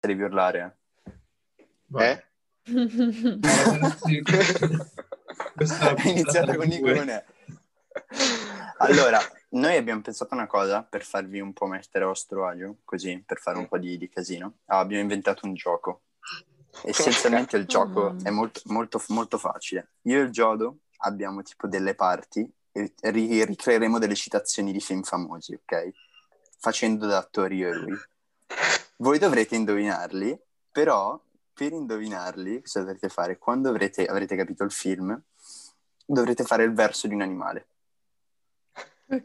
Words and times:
Devi 0.00 0.22
urlare. 0.22 0.78
Vai. 1.86 2.10
Eh? 2.10 2.24
È 5.58 6.08
iniziata 6.08 6.56
con 6.56 6.66
Nico, 6.66 6.92
non 6.92 7.08
è. 7.08 7.24
Allora, 8.78 9.18
noi 9.50 9.76
abbiamo 9.76 10.02
pensato 10.02 10.34
una 10.34 10.46
cosa 10.46 10.82
per 10.82 11.04
farvi 11.04 11.40
un 11.40 11.52
po' 11.52 11.66
mettere 11.66 12.04
a 12.04 12.08
vostro 12.08 12.46
agio, 12.46 12.78
così, 12.84 13.22
per 13.24 13.38
fare 13.38 13.58
un 13.58 13.66
po' 13.66 13.78
di, 13.78 13.98
di 13.98 14.08
casino. 14.08 14.58
Ah, 14.66 14.78
abbiamo 14.78 15.02
inventato 15.02 15.46
un 15.46 15.54
gioco. 15.54 16.02
Essenzialmente 16.84 17.56
il 17.56 17.66
gioco 17.66 18.04
mamma. 18.04 18.28
è 18.28 18.30
molto, 18.30 18.60
molto, 18.66 19.02
molto 19.08 19.38
facile. 19.38 19.92
Io 20.02 20.20
e 20.20 20.22
il 20.22 20.30
Giodo 20.30 20.78
abbiamo 20.98 21.42
tipo 21.42 21.66
delle 21.66 21.94
parti 21.94 22.48
e 22.70 22.92
ri- 23.00 23.44
ricreeremo 23.44 23.98
delle 23.98 24.14
citazioni 24.14 24.70
di 24.70 24.80
film 24.80 25.02
famosi, 25.02 25.54
ok? 25.54 25.90
Facendo 26.58 27.06
da 27.06 27.18
attori 27.18 27.56
io 27.56 27.70
e 27.70 27.74
lui. 27.74 27.98
Voi 29.00 29.18
dovrete 29.20 29.54
indovinarli, 29.54 30.36
però 30.72 31.20
per 31.52 31.72
indovinarli, 31.72 32.62
cosa 32.62 32.80
dovrete 32.80 33.08
fare? 33.08 33.38
Quando 33.38 33.68
avrete, 33.68 34.04
avrete 34.06 34.34
capito 34.34 34.64
il 34.64 34.72
film, 34.72 35.20
dovrete 36.04 36.42
fare 36.42 36.64
il 36.64 36.72
verso 36.72 37.06
di 37.06 37.14
un 37.14 37.22
animale. 37.22 37.66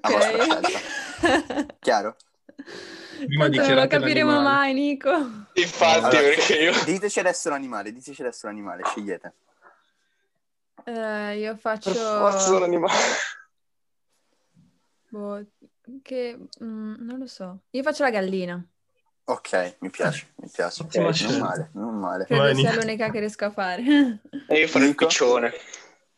A 0.02 0.10
vostra 0.12 0.44
scelta. 0.44 1.66
Chiaro? 1.80 2.16
Prima 3.18 3.50
Tanto 3.50 3.68
non 3.68 3.76
lo 3.76 3.88
capiremo 3.88 4.32
l'animale. 4.32 4.56
mai, 4.56 4.74
Nico. 4.74 5.12
Infatti, 5.54 5.98
Allora, 5.98 6.22
perché 6.22 6.56
io... 6.56 6.84
Diteci 6.84 7.20
adesso 7.20 7.50
l'animale, 7.50 7.92
diteci 7.92 8.22
adesso 8.22 8.46
l'animale, 8.46 8.84
scegliete. 8.86 9.34
Eh, 10.86 11.40
io 11.40 11.52
Per 11.54 11.60
forza 11.60 11.94
sono 11.94 12.30
faccio... 12.30 12.64
animale. 12.64 13.02
boh, 15.10 15.46
che... 16.04 16.38
mm, 16.64 16.96
non 17.00 17.18
lo 17.18 17.28
so. 17.28 17.62
Io 17.72 17.82
faccio 17.82 18.04
la 18.04 18.12
gallina. 18.12 18.64
Ok, 19.26 19.76
mi 19.80 19.90
piace, 19.90 20.28
mi 20.36 20.50
piace. 20.52 20.84
Ottima 20.84 21.06
non 21.06 21.14
scelta. 21.14 21.38
male, 21.38 21.70
non 21.74 21.98
male. 21.98 22.26
Credo 22.26 22.42
Vai, 22.42 22.56
sia 22.56 22.74
l'unica 22.74 23.10
che 23.10 23.20
riesco 23.20 23.46
a 23.46 23.52
fare. 23.52 23.84
E 24.48 24.60
io 24.60 24.68
farò 24.68 24.86
il 24.86 24.96
piccione. 24.96 25.54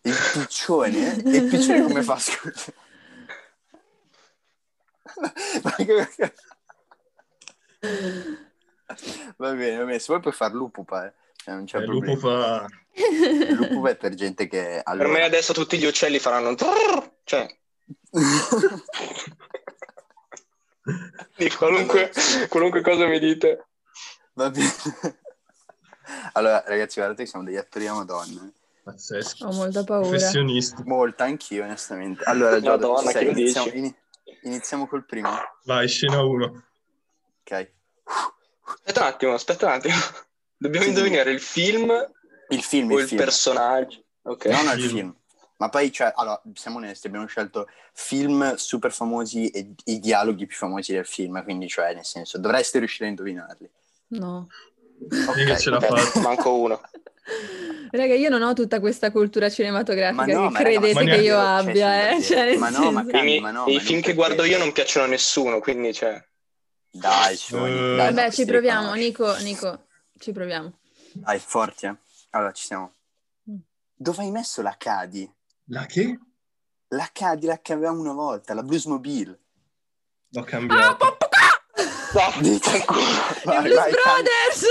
Il 0.01 0.15
piccione? 0.33 1.23
E 1.23 1.37
il 1.37 1.47
piccione 1.47 1.81
come 1.83 2.01
fa, 2.01 2.17
scusa? 2.17 2.73
Ma 5.63 5.71
che- 5.75 6.33
Va 9.37 9.53
bene, 9.53 9.77
va 9.77 9.83
bene, 9.85 9.99
se 9.99 10.05
vuoi 10.07 10.19
puoi 10.21 10.33
far 10.33 10.53
lupupa, 10.53 11.05
eh. 11.05 11.13
Cioè, 11.35 11.53
non 11.53 11.65
c'è 11.65 11.77
Eh, 11.79 11.83
problema. 11.83 12.13
lupo 12.13 12.27
fa... 12.27 12.65
Lupupa 13.51 13.89
è 13.89 13.95
per 13.97 14.13
gente 14.15 14.47
che... 14.47 14.59
Per 14.59 14.81
Allora... 14.85 15.09
me 15.09 15.21
adesso 15.23 15.53
tutti 15.53 15.77
gli 15.77 15.85
uccelli 15.85 16.17
faranno... 16.19 16.55
Cioè, 17.23 17.47
di 21.35 21.49
qualunque, 21.49 22.11
qualunque 22.49 22.81
cosa 22.81 23.05
mi 23.07 23.19
dite. 23.19 23.67
Va 24.33 24.49
bene. 24.49 24.69
Allora, 26.33 26.63
ragazzi, 26.67 26.95
guardate 26.99 27.23
che 27.23 27.29
siamo 27.29 27.45
degli 27.45 27.55
attori 27.55 27.87
a 27.87 27.93
madonna. 27.93 28.41
eh. 28.45 28.51
Pazzesco. 28.83 29.47
Ho 29.47 29.51
molta 29.53 29.83
paura. 29.83 30.07
Professionisti. 30.09 30.83
Molta, 30.85 31.23
anch'io, 31.23 31.63
onestamente. 31.63 32.23
Allora, 32.25 32.59
Giorgio, 32.61 32.69
Madonna, 32.91 33.09
sei? 33.11 33.31
iniziamo, 33.31 33.67
ini- 33.73 33.95
iniziamo 34.43 34.87
col 34.87 35.05
primo. 35.05 35.29
Vai, 35.63 35.87
scena 35.87 36.21
1. 36.21 36.63
Ok. 37.41 37.71
Aspetta 38.75 39.01
un 39.01 39.07
attimo, 39.07 39.33
aspetta 39.33 39.65
un 39.65 39.71
attimo. 39.71 39.95
Dobbiamo 40.57 40.83
Sì. 40.85 40.91
indovinare 40.91 41.31
il 41.31 41.39
film 41.41 41.91
Il 42.49 42.61
film, 42.61 42.91
o 42.91 42.95
il 42.97 43.01
il 43.01 43.07
film. 43.07 43.19
personaggio. 43.21 44.03
Ok. 44.23 44.45
No, 44.45 44.61
no, 44.61 44.71
il 44.73 44.79
Film. 44.81 44.89
film. 44.95 45.15
Ma 45.57 45.69
poi, 45.69 45.91
cioè, 45.91 46.11
allora, 46.15 46.41
siamo 46.53 46.77
onesti, 46.77 47.07
abbiamo 47.07 47.25
scelto 47.27 47.69
film 47.93 48.55
super 48.55 48.91
famosi 48.91 49.49
e 49.49 49.73
i 49.85 49.99
dialoghi 49.99 50.45
più 50.45 50.57
famosi 50.57 50.91
del 50.93 51.05
film, 51.05 51.41
quindi, 51.43 51.67
cioè, 51.69 51.93
nel 51.93 52.03
senso, 52.05 52.37
dovreste 52.37 52.79
riuscire 52.79 53.05
a 53.05 53.09
indovinarli. 53.09 53.69
No. 54.07 54.47
Ok, 55.27 55.43
che 55.45 55.57
ce 55.57 55.71
fatta. 55.79 56.19
Manco 56.19 56.53
uno. 56.59 56.81
Raga, 57.91 58.13
io 58.13 58.29
non 58.29 58.41
ho 58.41 58.53
tutta 58.53 58.79
questa 58.79 59.11
cultura 59.11 59.49
cinematografica 59.49 60.13
Ma 60.13 60.25
no, 60.25 60.47
che 60.47 60.49
ma 60.53 60.59
raga, 60.61 60.79
credete 60.79 60.93
ma 60.93 60.99
che 61.11 61.15
io 61.15 61.21
io, 61.21 61.35
cioè, 61.35 61.45
abbia, 61.45 62.09
eh. 62.11 62.21
Cioè, 62.21 62.57
ma 62.57 62.69
no, 62.69 62.91
ma 62.91 62.99
senso- 63.01 63.11
Calma, 63.11 63.19
I, 63.19 63.23
miei- 63.23 63.39
ma 63.39 63.51
no, 63.51 63.65
i 63.67 63.73
ma 63.75 63.79
film 63.79 64.01
che 64.01 64.13
guardo 64.13 64.43
io 64.43 64.57
non 64.57 64.71
piacciono 64.73 65.05
a 65.05 65.09
nessuno, 65.09 65.59
quindi 65.59 65.93
cioè... 65.93 66.23
Dai, 66.91 67.35
Sony, 67.35 67.71
Eh. 67.71 67.95
dai, 67.95 68.13
Vabbè, 68.13 68.25
no, 68.25 68.31
ci 68.31 68.45
proviamo. 68.45 68.93
Nico, 68.93 69.35
Nico, 69.37 69.85
ci 70.19 70.31
proviamo. 70.31 70.71
Dai, 71.13 71.39
forti, 71.39 71.85
eh. 71.87 71.95
Allora, 72.31 72.51
ci 72.51 72.65
siamo. 72.65 72.93
Mm. 73.49 73.55
Dove 73.95 74.21
hai 74.23 74.31
messo 74.31 74.61
la 74.61 74.75
Cadi? 74.77 75.29
La 75.69 75.85
che? 75.85 76.19
La 76.89 77.09
Cadillac 77.11 77.61
che 77.61 77.73
avevamo 77.73 78.01
una 78.01 78.13
volta, 78.13 78.53
la 78.53 78.61
Bluesmobile. 78.61 79.39
L'ho 80.29 80.43
cambiato. 80.43 81.05
No, 81.05 81.17
Dici- 82.39 82.77
I 82.77 82.83
Vai, 83.43 83.63
Blues 83.63 83.75
vai, 83.75 83.91
Brothers! 83.91 84.65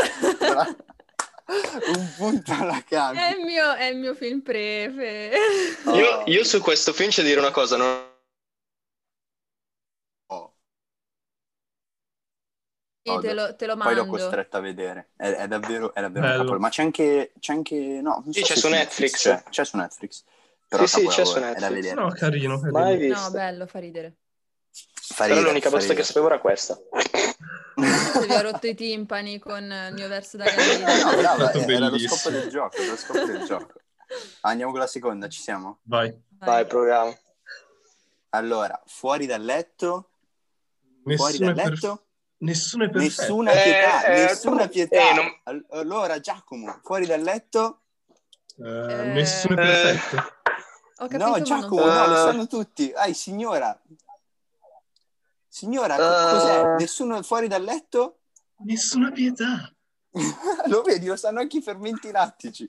Un 1.98 2.14
punto 2.16 2.52
alla 2.52 2.82
Cadi. 2.82 3.18
è, 3.18 3.36
il 3.36 3.44
mio, 3.44 3.74
è 3.74 3.84
il 3.86 3.98
mio 3.98 4.14
film 4.14 4.40
prefe. 4.40 5.32
io, 5.92 6.22
io 6.24 6.44
su 6.44 6.60
questo 6.62 6.92
film 6.92 7.10
c'è 7.10 7.22
da 7.22 7.28
dire 7.28 7.40
una 7.40 7.50
cosa, 7.50 7.76
non... 7.76 8.12
Oh, 10.26 10.54
Sì, 13.02 13.18
te, 13.20 13.34
lo, 13.34 13.54
te 13.56 13.66
lo 13.66 13.76
Poi 13.76 13.94
l'ho 13.94 14.06
costretto 14.06 14.56
a 14.56 14.60
vedere. 14.60 15.10
È, 15.16 15.28
è 15.28 15.48
davvero, 15.48 15.92
è 15.92 16.00
davvero. 16.00 16.58
Ma 16.58 16.70
c'è 16.70 16.82
anche, 16.82 17.32
c'è 17.38 17.52
anche, 17.52 17.76
no, 18.00 18.22
non 18.24 18.32
Sì, 18.32 18.40
so 18.40 18.46
c'è 18.46 18.56
su 18.56 18.68
Netflix. 18.68 19.20
C'è, 19.20 19.42
c'è 19.50 19.64
su 19.66 19.76
Netflix. 19.76 20.24
Però 20.68 20.86
Sì, 20.86 21.00
sì, 21.00 21.06
c'è 21.08 21.24
su 21.24 21.38
Netflix. 21.38 21.92
No, 21.92 22.08
carino, 22.08 22.60
carino. 22.60 22.70
Mai 22.70 22.92
No, 22.98 23.14
visto. 23.14 23.30
bello, 23.30 23.66
fa 23.66 23.78
ridere. 23.78 24.16
Fa 24.70 25.24
Però 25.24 25.28
ridere, 25.36 25.46
l'unica 25.46 25.70
fa 25.70 25.78
che 25.94 26.02
sapevo 26.02 26.26
era 26.26 26.40
questa. 26.40 26.74
Se 27.74 28.26
vi 28.26 28.32
ho 28.32 28.40
rotto 28.42 28.66
i 28.66 28.74
timpani 28.74 29.38
con 29.38 29.62
il 29.62 29.94
mio 29.94 30.08
verso 30.08 30.36
da 30.36 30.44
gallina. 30.44 31.10
No, 31.10 31.16
brava, 31.16 31.52
era 31.52 31.78
lo 31.78 31.90
bellissimo. 31.90 32.16
scopo 32.16 32.30
del 32.30 32.48
gioco, 32.48 32.82
lo 32.82 32.96
scopo 32.96 33.24
del 33.24 33.44
gioco. 33.44 33.80
Andiamo 34.40 34.70
con 34.72 34.80
la 34.80 34.86
seconda, 34.86 35.28
ci 35.28 35.40
siamo? 35.40 35.78
Vai. 35.82 36.14
Vai, 36.38 36.66
proviamo. 36.66 37.16
Allora, 38.30 38.80
fuori 38.86 39.26
dal 39.26 39.42
letto, 39.44 40.10
fuori 41.04 41.38
Nessuno 41.38 41.52
dal 41.52 41.64
è, 41.64 41.68
letto, 41.68 41.88
perf- 41.88 42.02
nessuno 42.38 42.84
è 42.84 42.90
perfetto. 42.90 43.20
nessuna 43.22 43.52
Eh, 43.52 43.62
pietà, 43.62 44.04
eh, 44.04 44.14
nessuna 44.24 44.68
pietà. 44.68 45.10
eh, 45.10 45.14
non- 45.14 45.40
All- 45.44 45.66
Allora, 45.70 46.18
Giacomo, 46.20 46.80
fuori 46.82 47.06
dal 47.06 47.20
letto, 47.22 47.78
Eh, 48.56 48.62
Eh, 48.68 49.04
Nessuno 49.06 49.54
è 49.54 49.56
perfetto. 49.56 50.33
Ho 51.04 51.08
capito, 51.08 51.24
no, 51.24 51.30
ma 51.30 51.36
non 51.36 51.44
Giacomo, 51.46 51.80
so. 51.82 51.92
no, 51.92 52.06
lo 52.06 52.12
Eh. 52.14 52.16
sanno 52.16 52.46
tutti. 52.46 52.92
Ai, 52.94 53.14
signora. 53.14 53.80
Signora, 55.48 55.94
Eh. 55.94 56.30
cos'è? 56.30 56.74
Nessuno 56.78 57.22
fuori 57.22 57.46
dal 57.48 57.62
letto? 57.62 58.18
Nessuna 58.64 59.10
pietà. 59.12 59.72
lo 60.66 60.82
vedi, 60.82 61.06
lo 61.06 61.16
sanno 61.16 61.40
anche 61.40 61.58
i 61.58 61.62
fermenti 61.62 62.10
lattici. 62.10 62.68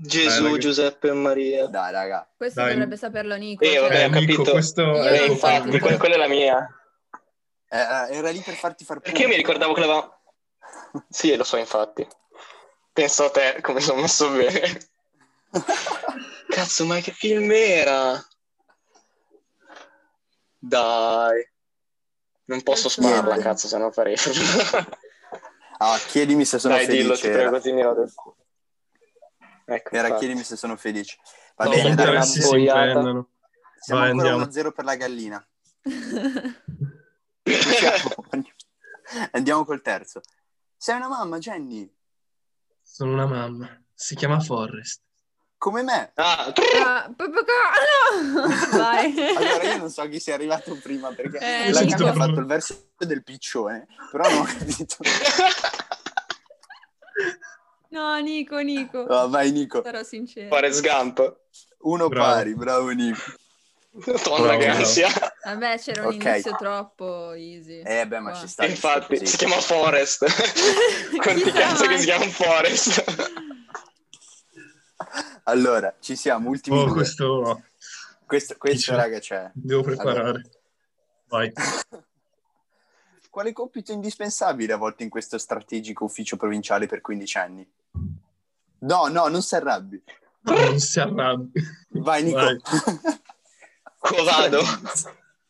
Gesù, 0.00 0.44
Dai. 0.44 0.58
Giuseppe 0.58 1.08
e 1.08 1.12
Maria. 1.12 1.66
Dai, 1.66 1.90
raga. 1.92 2.28
Questo 2.36 2.60
Dai. 2.60 2.72
dovrebbe 2.72 2.96
saperlo 2.96 3.34
Nico. 3.36 3.64
Eh, 3.64 3.68
cioè- 3.72 3.80
vabbè, 3.80 3.94
Eh, 4.00 4.04
ho 4.04 4.08
Nico, 4.10 4.20
capito. 4.20 4.50
questo 4.52 4.82
Eh, 5.02 5.18
non 5.20 5.30
infatti, 5.30 5.78
que- 5.80 5.96
quella 5.96 6.14
è 6.14 6.18
la 6.18 6.28
mia. 6.28 6.68
Eh, 7.70 7.76
era 8.16 8.30
lì 8.30 8.40
per 8.40 8.54
farti 8.54 8.84
far 8.84 9.00
Perché 9.00 9.22
io 9.22 9.28
mi 9.28 9.34
punto. 9.34 9.48
ricordavo 9.48 9.72
che 9.74 9.80
l'aveva... 9.80 10.20
Sì, 11.10 11.34
lo 11.36 11.44
so, 11.44 11.56
infatti. 11.56 12.06
Penso 12.92 13.24
a 13.24 13.30
te, 13.30 13.58
come 13.60 13.80
sono 13.80 14.00
messo 14.02 14.30
bene. 14.30 14.78
Cazzo, 16.48 16.86
ma 16.86 16.98
che 17.00 17.12
film 17.12 17.50
era? 17.52 18.20
Dai. 20.58 21.46
Non 22.46 22.62
posso 22.62 22.88
dai. 23.34 23.42
cazzo, 23.42 23.68
se 23.68 23.78
no 23.78 23.90
farei... 23.90 24.16
Ah, 25.80 25.96
chiedimi 26.08 26.44
se 26.44 26.58
sono 26.58 26.74
Dai, 26.74 26.86
felice. 26.86 27.02
dillo, 27.02 27.14
ti 27.16 27.26
era. 27.28 27.36
prego, 27.36 27.60
ti 27.60 27.72
dirò 27.72 27.90
adesso. 27.92 28.36
Ecco, 29.64 29.90
Era 29.94 30.06
infatti. 30.08 30.24
chiedimi 30.24 30.42
se 30.44 30.56
sono 30.56 30.76
felice. 30.76 31.18
Va 31.54 31.64
No, 31.66 31.70
bene, 31.70 31.94
dai, 31.94 32.06
boiata. 32.40 32.78
imprendano. 32.80 33.28
siamo 33.78 34.00
Vai, 34.00 34.10
ancora 34.10 34.32
andiamo. 34.32 34.70
1-0 34.70 34.72
per 34.72 34.84
la 34.84 34.96
gallina. 34.96 35.48
Andiamo 39.30 39.64
col 39.64 39.80
terzo. 39.80 40.20
Sei 40.76 40.96
una 40.96 41.06
mamma, 41.08 41.38
Jenny, 41.38 41.88
Sono 42.82 43.12
una 43.12 43.26
mamma. 43.26 43.80
Si 43.94 44.16
chiama 44.16 44.40
Forrest. 44.40 45.02
Come 45.58 45.82
me. 45.82 46.12
Ah, 46.14 46.52
Ah, 46.84 47.04
ah, 47.04 47.14
no! 48.22 48.46
Vai. 48.78 49.14
Allora 49.36 49.62
io 49.64 49.76
non 49.76 49.90
so 49.90 50.08
chi 50.08 50.18
sia 50.20 50.34
arrivato 50.34 50.78
prima 50.82 51.12
perché 51.12 51.38
Eh, 51.38 51.72
la. 51.72 51.84
Cami 51.84 52.08
ha 52.08 52.12
fatto 52.14 52.40
il 52.40 52.46
verso 52.46 52.90
del 52.96 53.22
piccione, 53.24 53.86
però 54.10 54.28
non 54.30 54.40
ho 54.40 54.44
capito. 54.44 54.96
No, 57.90 58.16
Nico, 58.18 58.58
Nico. 58.58 58.98
Oh, 58.98 59.28
vai 59.30 59.50
Nico, 59.50 59.82
Sarò 59.82 60.02
sincero. 60.02 60.48
Forrest 60.54 60.82
Gump. 60.82 61.36
uno 61.78 62.08
Bravo. 62.08 62.32
pari, 62.34 62.54
bravo 62.54 62.88
Nico. 62.90 63.20
Madonna, 63.90 64.56
che 64.58 64.68
ansia. 64.68 65.08
Vabbè, 65.42 65.78
c'era 65.78 66.02
un 66.02 66.08
Ok. 66.14 66.22
inizio 66.22 66.54
troppo 66.56 67.32
easy. 67.32 67.80
Eh 67.80 68.06
beh, 68.06 68.20
ma 68.20 68.30
Qua. 68.32 68.40
ci 68.40 68.46
sta. 68.46 68.66
Infatti, 68.66 69.14
così. 69.18 69.26
si 69.26 69.36
chiama 69.38 69.56
Forest. 69.56 70.26
Quanti 71.16 71.50
cazzo 71.50 71.86
che 71.86 71.98
si 71.98 72.04
chiama 72.04 72.26
Forest? 72.26 73.04
Allora, 75.48 75.94
ci 75.98 76.14
siamo, 76.14 76.50
ultimi 76.50 76.76
Oh, 76.78 76.84
due. 76.84 76.92
questo 76.92 77.62
Questo, 78.26 78.56
questo 78.58 78.94
raga, 78.94 79.18
c'è. 79.18 79.50
devo 79.54 79.82
preparare. 79.82 80.50
Vai. 81.28 81.50
quale 83.30 83.52
compito 83.52 83.92
indispensabile 83.92 84.74
a 84.74 84.76
volte 84.76 85.04
in 85.04 85.08
questo 85.08 85.38
strategico 85.38 86.04
ufficio 86.04 86.36
provinciale 86.36 86.86
per 86.86 87.00
15 87.00 87.38
anni? 87.38 87.66
No, 88.80 89.06
no, 89.06 89.28
non 89.28 89.40
si 89.42 89.54
arrabbi. 89.54 90.02
No, 90.40 90.52
non 90.54 90.78
si 90.78 91.00
arrabbi. 91.00 91.50
Vai, 91.88 92.22
Nico. 92.24 92.38
Vai. 92.38 92.60
Covado. 93.98 94.62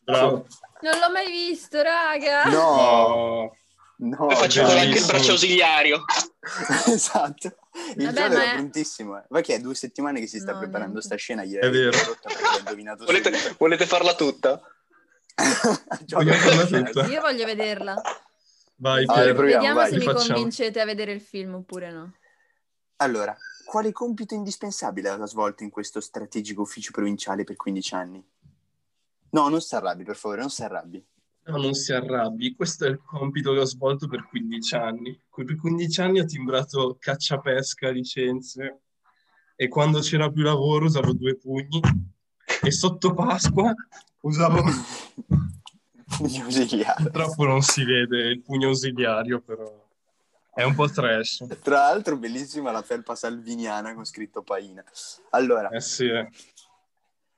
Bravo. 0.04 0.46
Non 0.80 0.98
l'ho 1.00 1.10
mai 1.12 1.26
visto, 1.30 1.82
raga. 1.82 2.44
No, 2.44 3.52
no. 3.96 4.16
Poi 4.26 4.36
facciamo 4.36 4.68
anche 4.68 4.98
il 4.98 5.04
braccio 5.06 5.32
ausiliario. 5.32 6.04
esatto. 6.86 7.56
Il 7.96 8.04
Vabbè, 8.04 8.12
gioco 8.20 8.34
ma 8.34 8.42
era 8.42 8.50
è- 8.52 8.54
prontissimo. 8.54 9.18
Eh. 9.18 9.24
Ma 9.28 9.40
che 9.40 9.54
è 9.54 9.58
due 9.60 9.74
settimane 9.74 10.20
che 10.20 10.26
si 10.26 10.38
sta 10.38 10.52
No, 10.52 10.58
preparando 10.58 10.92
niente. 10.98 11.06
sta 11.08 11.16
scena. 11.16 11.44
Gliel'hai 11.44 11.68
È 11.68 11.70
vero. 11.72 11.96
Volete, 13.04 13.54
volete 13.58 13.86
farla 13.86 14.14
tutta? 14.14 14.60
Vogliamo 16.08 16.38
farla 16.38 16.66
tutta? 16.82 17.06
Io 17.06 17.20
voglio 17.20 17.44
vederla. 17.44 18.00
Vai, 18.76 19.04
Allora, 19.04 19.22
Pier. 19.22 19.34
proviamo, 19.34 19.60
Vediamo 19.60 19.80
vai. 19.80 19.90
se 19.90 19.96
mi 19.98 20.04
Facciamo. 20.04 20.24
convincete 20.34 20.80
a 20.80 20.84
vedere 20.84 21.12
il 21.12 21.20
film 21.20 21.54
oppure 21.54 21.90
no. 21.90 22.14
Allora, 22.96 23.36
quale 23.64 23.92
compito 23.92 24.34
indispensabile 24.34 25.08
ha 25.08 25.26
svolto 25.26 25.62
in 25.62 25.70
questo 25.70 26.00
strategico 26.00 26.62
ufficio 26.62 26.90
provinciale 26.92 27.44
per 27.44 27.56
15 27.56 27.94
anni? 27.94 28.24
No, 29.30 29.48
non 29.48 29.60
si 29.60 29.74
arrabbi, 29.74 30.04
per 30.04 30.16
favore, 30.16 30.40
non 30.40 30.50
si 30.50 30.62
arrabbi. 30.62 31.04
No, 31.48 31.56
non 31.56 31.72
si 31.72 31.94
arrabbi. 31.94 32.54
Questo 32.54 32.84
è 32.84 32.88
il 32.90 33.00
compito 33.02 33.54
che 33.54 33.60
ho 33.60 33.64
svolto 33.64 34.06
per 34.06 34.28
15 34.28 34.74
anni. 34.74 35.18
Per 35.34 35.56
15 35.56 36.00
anni 36.02 36.20
ho 36.20 36.26
timbrato 36.26 36.98
caccia-pesca, 37.00 37.88
licenze, 37.88 38.82
e 39.56 39.68
quando 39.68 40.00
c'era 40.00 40.30
più 40.30 40.42
lavoro 40.42 40.84
usavo 40.84 41.14
due 41.14 41.36
pugni, 41.36 41.80
e 42.62 42.70
sotto 42.70 43.14
Pasqua 43.14 43.72
usavo... 44.20 44.62
Pugno 46.08 46.44
ausiliare. 46.44 47.02
Purtroppo 47.02 47.44
non 47.44 47.60
si 47.60 47.84
vede 47.84 48.28
il 48.28 48.40
pugno 48.40 48.68
ausiliario, 48.68 49.40
però 49.40 49.86
è 50.54 50.62
un 50.62 50.74
po' 50.74 50.88
trash. 50.88 51.44
Tra 51.62 51.80
l'altro, 51.80 52.16
bellissima 52.16 52.70
la 52.70 52.80
felpa 52.80 53.14
salviniana 53.14 53.92
con 53.92 54.06
scritto 54.06 54.42
Paina. 54.42 54.82
Allora, 55.30 55.68
Eh 55.68 55.82
sì, 55.82 56.06
eh. 56.06 56.30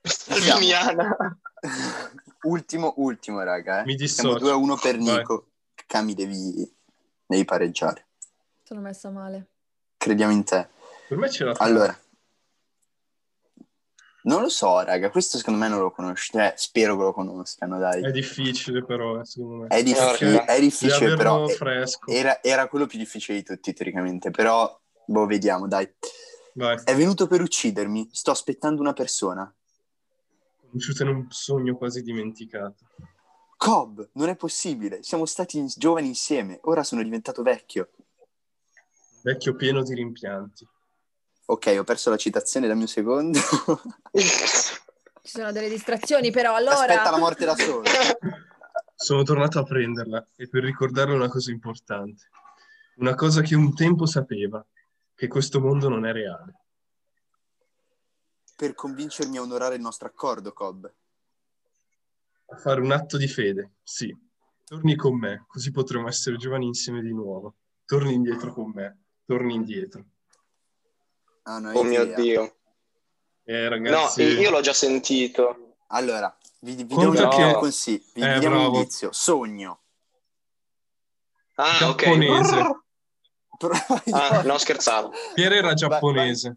Salviniana. 0.01 1.17
ultimo, 2.43 2.95
ultimo, 2.97 3.43
raga. 3.43 3.83
Eh. 3.83 3.85
Mi 3.85 3.97
Siamo 4.09 4.33
dissocio. 4.35 4.39
2 4.39 4.51
a 4.51 4.57
1 4.57 4.77
per 4.77 4.99
Vai. 4.99 5.17
Nico. 5.17 5.47
Cami, 5.87 6.15
devi, 6.15 6.73
devi 7.27 7.45
pareggiare. 7.45 8.07
Sono 8.63 8.81
messa 8.81 9.11
male. 9.11 9.49
Crediamo 9.97 10.33
in 10.33 10.45
te. 10.45 10.69
Per 11.09 11.19
me 11.19 11.29
ce 11.29 11.53
fa. 11.55 11.65
Allora, 11.65 11.99
non 14.23 14.43
lo 14.43 14.49
so, 14.49 14.81
raga. 14.83 15.11
Questo 15.11 15.39
secondo 15.39 15.59
me 15.59 15.69
non 15.69 15.81
lo 15.81 15.91
conosci. 15.91 16.33
Cioè, 16.33 16.55
spero 16.57 16.97
che 16.97 17.03
lo 17.03 17.13
conoscano, 17.13 17.79
dai. 17.79 18.03
È 18.03 18.11
difficile 18.11 18.85
però, 18.85 19.21
eh, 19.21 19.25
secondo 19.25 19.63
me. 19.63 19.67
È, 19.69 19.83
difficile, 19.83 20.45
è 20.45 20.61
difficile, 20.61 21.17
però. 21.17 21.49
eh. 21.49 21.89
Era, 22.07 22.43
era 22.43 22.69
quello 22.69 22.87
più 22.87 22.99
difficile 22.99 23.39
di 23.39 23.45
tutti, 23.45 23.73
teoricamente. 23.73 24.31
Però, 24.31 24.81
boh, 25.07 25.27
vediamo, 25.27 25.67
dai. 25.67 25.91
Vai, 26.55 26.79
È 26.85 26.95
venuto 26.95 27.27
per 27.27 27.41
uccidermi. 27.41 28.11
Sto 28.13 28.31
aspettando 28.31 28.81
una 28.81 28.93
persona. 28.93 29.53
Conosciuto 30.71 31.03
in 31.03 31.09
un 31.09 31.27
sogno 31.31 31.77
quasi 31.77 32.03
dimenticato. 32.03 32.87
Cobb, 33.57 34.01
non 34.13 34.29
è 34.29 34.37
possibile. 34.37 35.03
Siamo 35.03 35.27
stati 35.27 35.59
in- 35.59 35.69
giovani 35.77 36.07
insieme. 36.09 36.61
Ora 36.63 36.83
sono 36.83 37.03
diventato 37.03 37.43
vecchio. 37.43 37.91
Vecchio 39.23 39.55
pieno 39.55 39.83
di 39.83 39.95
rimpianti. 39.95 40.67
Ok, 41.47 41.77
ho 41.79 41.85
perso 41.85 42.09
la 42.11 42.17
citazione, 42.17 42.69
dammi 42.69 42.83
un 42.83 42.87
secondo. 42.87 43.39
Ci 45.23 45.37
sono 45.37 45.53
delle 45.53 45.69
distrazioni, 45.69 46.31
però 46.31 46.55
allora. 46.55 46.87
Aspetta 46.87 47.11
la 47.11 47.19
morte 47.19 47.45
da 47.45 47.55
solo. 47.57 47.83
Sono 48.95 49.23
tornato 49.23 49.59
a 49.59 49.63
prenderla 49.63 50.27
e 50.37 50.47
per 50.49 50.63
ricordarle 50.63 51.15
una 51.15 51.29
cosa 51.29 51.51
importante. 51.51 52.29
Una 52.97 53.15
cosa 53.15 53.41
che 53.41 53.55
un 53.55 53.75
tempo 53.75 54.05
sapeva, 54.05 54.65
che 55.15 55.27
questo 55.27 55.59
mondo 55.59 55.89
non 55.89 56.05
è 56.05 56.13
reale. 56.13 56.55
Per 58.61 58.75
convincermi 58.75 59.39
a 59.39 59.41
onorare 59.41 59.77
il 59.77 59.81
nostro 59.81 60.07
accordo, 60.07 60.53
Cobb. 60.53 60.85
A 60.85 62.57
fare 62.59 62.83
un 62.83 62.91
atto 62.93 63.17
di 63.17 63.27
fede, 63.27 63.77
sì. 63.83 64.15
Torni 64.67 64.97
con 64.97 65.17
me, 65.19 65.47
così 65.49 65.71
potremo 65.71 66.09
essere 66.09 66.37
giovani 66.37 66.67
insieme 66.67 67.01
di 67.01 67.11
nuovo. 67.11 67.55
Torni 67.87 68.13
indietro 68.13 68.53
con 68.53 68.71
me, 68.75 68.99
torni 69.25 69.55
indietro. 69.55 70.05
Ah, 71.45 71.59
no, 71.59 71.71
Oh 71.73 71.83
mio 71.85 72.03
idea. 72.03 72.17
Dio. 72.17 72.57
Eh, 73.45 73.63
No, 73.63 73.69
ragazzi, 73.71 74.23
io 74.25 74.51
l'ho 74.51 74.61
già 74.61 74.75
sentito. 74.75 75.77
Allora, 75.87 76.37
vi, 76.59 76.75
vi 76.75 76.85
do 76.85 77.09
un 77.09 77.15
che- 77.31 77.55
consiglio, 77.55 78.05
vi, 78.13 78.21
Eh, 78.21 78.33
vi 78.35 78.39
diamo 78.41 78.57
un 78.57 78.61
bravo. 78.65 78.77
indizio. 78.77 79.11
Sogno. 79.11 79.81
Ah, 81.55 81.89
ok. 81.89 81.97
Giapponese. 81.97 82.75
Ah, 84.13 84.43
no, 84.43 84.57
scherzavo. 84.59 85.13
Pier 85.35 85.53
era 85.53 85.73
giapponese. 85.75 86.57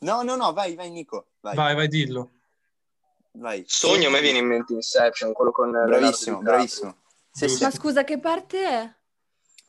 No, 0.00 0.22
no, 0.22 0.36
no, 0.36 0.52
vai, 0.52 0.74
vai 0.74 0.90
Nico. 0.90 1.26
Vai, 1.40 1.54
Vai, 1.54 1.74
vai, 1.74 1.88
dillo. 1.88 2.30
vai. 3.32 3.64
Sogno 3.66 4.08
a 4.08 4.10
me 4.10 4.20
viene 4.20 4.38
in 4.38 4.46
mente 4.46 4.72
Inception, 4.72 5.32
quello 5.32 5.50
con 5.52 5.70
Bravissimo, 5.70 6.40
bravissimo. 6.40 6.96
Sì, 7.30 7.48
sì. 7.48 7.62
Ma 7.62 7.70
scusa, 7.70 8.04
che 8.04 8.18
parte 8.18 8.66
è? 8.66 8.94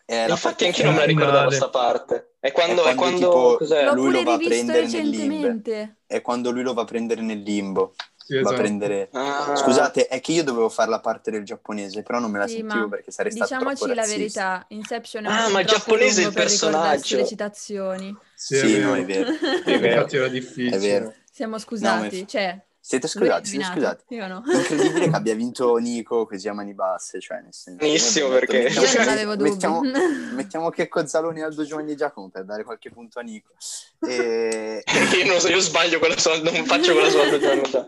La 0.06 0.28
Infatti 0.28 0.42
parte 0.42 0.66
anch'io 0.68 0.83
non 0.86 0.94
me 0.94 1.00
la 1.00 1.06
ricordavo 1.06 1.51
sta 1.51 1.69
parte. 1.69 2.36
È 2.39 2.51
quando... 2.51 2.83
È 2.83 2.92
È 2.92 2.95
quando, 2.95 3.57
quando, 3.57 3.57
tipo, 3.66 3.94
lui 3.94 4.12
lo 4.12 4.12
pure 4.12 4.24
va 4.24 4.33
a 4.33 4.38
rivisto 4.38 4.50
prendere 4.50 4.88
nel 4.88 5.07
limbo. 5.10 5.18
recentemente. 5.25 5.98
È 6.06 6.22
quando 6.22 6.51
lui 6.51 6.63
lo 6.63 6.74
va 6.74 6.81
a 6.81 6.86
prendere 6.86 7.22
nel 7.22 7.39
limbo. 7.42 7.94
Sì, 8.23 8.33
Va 8.33 8.39
a 8.39 8.41
esatto. 8.41 8.56
prendere... 8.56 9.09
Ah. 9.13 9.56
Scusate, 9.56 10.07
è 10.07 10.19
che 10.21 10.31
io 10.31 10.44
dovevo 10.44 10.69
fare 10.69 10.89
la 10.89 11.00
parte 11.00 11.31
del 11.31 11.44
giapponese, 11.44 12.03
però 12.03 12.19
non 12.19 12.31
me 12.31 12.39
la 12.39 12.47
Sì, 12.47 12.57
sentivo 12.57 12.88
perché 12.88 13.12
sarei 13.12 13.31
stato 13.31 13.56
Diciamoci 13.56 13.94
la 13.94 14.06
verità, 14.06 14.65
Inception 14.69 15.25
è 15.25 15.27
Ah, 15.29 15.50
ma 15.50 15.59
il 15.62 15.68
giapponese 15.68 16.23
è 16.23 16.27
il 16.27 16.33
personaggio. 16.33 17.18
le 17.18 17.25
citazioni. 17.25 18.15
Sì, 18.35 18.56
è 18.56 18.59
Sì, 18.59 18.73
vero. 18.73 18.88
no, 18.89 18.95
è 18.95 19.06
vero. 19.06 19.29
È 19.31 19.79
vero. 19.79 19.95
Infatti 19.95 20.15
era 20.18 20.27
difficile. 20.27 20.75
È 20.75 20.79
vero. 20.79 21.13
Siamo 21.31 21.53
No, 21.56 21.59
scusati, 21.59 22.19
ma- 22.21 22.27
cioè, 22.27 22.59
Siete 22.83 23.07
scusati, 23.07 23.47
siete 23.47 23.63
scusati. 23.65 24.03
io 24.15 24.27
no. 24.27 24.41
Incredibile 24.45 25.09
che 25.09 25.12
abbia 25.15 25.35
vinto 25.35 25.75
Nico 25.77 26.25
così 26.25 26.47
a 26.47 26.53
mani 26.53 26.73
basse, 26.73 27.19
cioè 27.21 27.39
nel 27.41 27.53
senso... 27.53 27.77
Benissimo, 27.79 28.29
perché- 28.29 28.63
mettiamo- 28.63 28.88
Io 28.88 28.97
non 29.00 29.07
avevo 29.07 29.35
dubbi. 29.35 29.50
Mettiamo, 29.51 29.81
mettiamo 30.33 30.69
che 30.71 30.88
Cozzaloni 30.88 31.41
Aldo 31.41 31.63
Giovanni 31.63 31.91
e 31.91 31.95
Giacomo 31.95 32.29
per 32.29 32.44
dare 32.44 32.63
qualche 32.63 32.89
punto 32.89 33.19
a 33.19 33.21
Nico. 33.21 33.53
E... 34.00 34.83
Io 35.15 35.25
non 35.27 35.39
so, 35.39 35.47
io 35.50 35.59
sbaglio 35.59 36.00
quella 36.00 36.18
solda, 36.18 36.51
non 36.51 36.65
faccio 36.65 36.94
quella 36.94 37.09
già. 37.09 37.88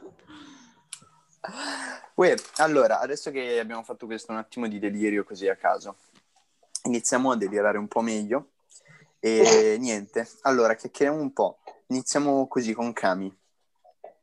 Uè, 2.15 2.35
allora, 2.57 2.99
adesso 2.99 3.31
che 3.31 3.59
abbiamo 3.59 3.83
fatto 3.83 4.05
questo 4.05 4.31
un 4.31 4.37
attimo 4.37 4.67
di 4.67 4.79
delirio 4.79 5.23
così 5.23 5.47
a 5.47 5.55
caso, 5.55 5.97
iniziamo 6.83 7.31
a 7.31 7.37
delirare 7.37 7.77
un 7.77 7.87
po' 7.87 8.01
meglio. 8.01 8.51
E 9.19 9.77
niente, 9.79 10.27
allora 10.41 10.75
chiacchieriamo 10.75 11.19
un 11.19 11.33
po'. 11.33 11.59
Iniziamo 11.87 12.47
così 12.47 12.73
con 12.73 12.93
Cami. 12.93 13.35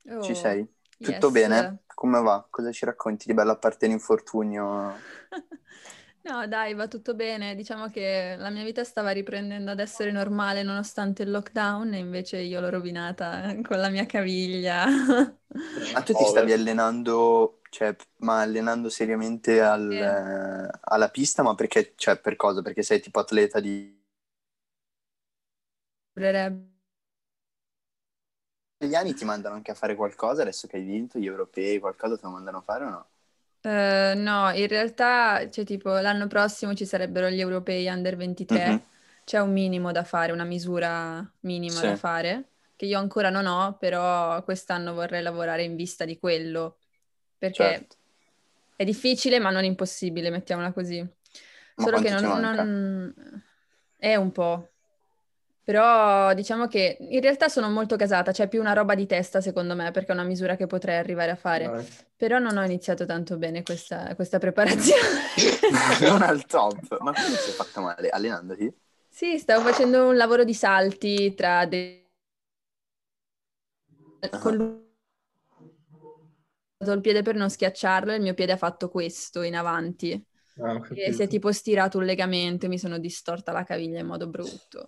Ci 0.02 0.30
Oh, 0.30 0.34
sei? 0.34 0.66
Tutto 0.98 1.26
yes. 1.26 1.32
bene? 1.32 1.78
Come 1.94 2.20
va? 2.20 2.46
Cosa 2.48 2.72
ci 2.72 2.84
racconti 2.84 3.26
di 3.26 3.34
bello 3.34 3.52
a 3.52 3.56
parte 3.56 3.86
l'infortunio? 3.86 4.94
No, 6.22 6.46
dai, 6.46 6.74
va 6.74 6.86
tutto 6.86 7.14
bene. 7.14 7.54
Diciamo 7.54 7.88
che 7.88 8.36
la 8.38 8.50
mia 8.50 8.62
vita 8.62 8.84
stava 8.84 9.10
riprendendo 9.10 9.70
ad 9.70 9.80
essere 9.80 10.10
normale 10.12 10.62
nonostante 10.62 11.22
il 11.22 11.30
lockdown 11.30 11.94
e 11.94 11.98
invece 11.98 12.38
io 12.38 12.60
l'ho 12.60 12.68
rovinata 12.68 13.54
con 13.62 13.78
la 13.78 13.88
mia 13.88 14.04
caviglia. 14.06 14.84
Ma 15.92 16.02
tu 16.02 16.14
ti 16.14 16.24
stavi 16.24 16.52
allenando, 16.52 17.60
cioè, 17.70 17.94
ma 18.18 18.40
allenando 18.40 18.88
seriamente 18.88 19.60
al- 19.60 19.90
Sì. 19.90 19.96
eh, 20.00 20.78
alla 20.82 21.08
pista, 21.10 21.42
ma 21.42 21.54
perché, 21.54 21.94
cioè, 21.96 22.18
per 22.20 22.36
cosa? 22.36 22.62
Perché 22.62 22.82
sei 22.82 23.00
tipo 23.00 23.18
atleta 23.20 23.60
di... 23.60 23.98
Gli 28.76 28.84
italiani 28.84 29.14
ti 29.14 29.24
mandano 29.24 29.54
anche 29.54 29.70
a 29.70 29.74
fare 29.74 29.94
qualcosa 29.94 30.42
adesso 30.42 30.66
che 30.66 30.76
hai 30.76 30.82
vinto, 30.82 31.18
gli 31.18 31.24
europei, 31.26 31.78
qualcosa 31.78 32.16
te 32.16 32.22
lo 32.24 32.30
mandano 32.32 32.58
a 32.58 32.62
fare 32.62 32.84
o 32.84 32.90
no? 32.90 33.08
Eh, 33.62 34.14
no, 34.16 34.50
in 34.52 34.66
realtà, 34.68 35.48
cioè, 35.50 35.64
tipo, 35.64 35.90
l'anno 35.90 36.26
prossimo 36.26 36.74
ci 36.74 36.86
sarebbero 36.86 37.28
gli 37.28 37.40
europei 37.40 37.86
under 37.88 38.16
23. 38.16 38.68
Mhm. 38.70 38.82
C'è 39.24 39.38
un 39.38 39.52
minimo 39.52 39.92
da 39.92 40.02
fare, 40.02 40.32
una 40.32 40.44
misura 40.44 41.30
minima 41.40 41.74
Sì. 41.80 41.86
da 41.86 41.96
fare, 41.96 42.48
che 42.74 42.86
io 42.86 42.98
ancora 42.98 43.30
non 43.30 43.46
ho, 43.46 43.76
però 43.78 44.42
quest'anno 44.44 44.92
vorrei 44.94 45.22
lavorare 45.22 45.62
in 45.62 45.76
vista 45.76 46.04
di 46.04 46.18
quello, 46.18 46.78
perché 47.38 47.54
Certo. 47.54 47.96
è 48.76 48.84
difficile 48.84 49.38
ma 49.38 49.50
non 49.50 49.64
impossibile, 49.64 50.30
mettiamola 50.30 50.72
così. 50.72 51.00
Ma 51.00 51.84
Solo 51.84 52.00
che 52.00 52.10
non, 52.10 52.40
non- 52.40 53.42
È 53.96 54.16
un 54.16 54.32
po'. 54.32 54.68
Però 55.70 56.34
diciamo 56.34 56.66
che 56.66 56.96
in 56.98 57.20
realtà 57.20 57.48
sono 57.48 57.70
molto 57.70 57.94
casata, 57.94 58.32
c'è 58.32 58.48
più 58.48 58.58
una 58.58 58.72
roba 58.72 58.96
di 58.96 59.06
testa 59.06 59.40
secondo 59.40 59.76
me, 59.76 59.92
perché 59.92 60.10
è 60.10 60.14
una 60.14 60.24
misura 60.24 60.56
che 60.56 60.66
potrei 60.66 60.98
arrivare 60.98 61.30
a 61.30 61.36
fare. 61.36 61.68
Vai. 61.68 61.86
Però 62.16 62.40
non 62.40 62.56
ho 62.56 62.64
iniziato 62.64 63.06
tanto 63.06 63.36
bene 63.36 63.62
questa, 63.62 64.12
questa 64.16 64.38
preparazione. 64.38 65.00
non 66.02 66.22
al 66.22 66.44
top. 66.44 66.98
Ma 66.98 67.12
come 67.12 67.26
ti 67.28 67.34
sei 67.36 67.52
fatta 67.52 67.80
male? 67.80 68.08
Allenandoti? 68.08 68.74
Sì, 69.08 69.38
stavo 69.38 69.62
facendo 69.62 70.08
un 70.08 70.16
lavoro 70.16 70.42
di 70.42 70.54
salti 70.54 71.34
tra 71.34 71.66
dei... 71.66 72.04
con 74.42 74.56
lui 74.56 74.66
ho 76.82 76.84
dato 76.84 76.92
il 76.92 77.00
piede 77.00 77.22
per 77.22 77.34
non 77.36 77.48
schiacciarlo 77.50 78.10
e 78.12 78.16
il 78.16 78.22
mio 78.22 78.34
piede 78.34 78.52
ha 78.52 78.56
fatto 78.56 78.88
questo 78.88 79.42
in 79.42 79.54
avanti. 79.54 80.20
Ah, 80.60 80.80
E 80.94 81.12
si 81.12 81.22
è 81.22 81.28
tipo 81.28 81.52
stirato 81.52 81.98
un 81.98 82.04
legamento 82.04 82.66
e 82.66 82.68
mi 82.68 82.78
sono 82.78 82.98
distorta 82.98 83.52
la 83.52 83.62
caviglia 83.64 84.00
in 84.00 84.06
modo 84.06 84.26
brutto. 84.28 84.84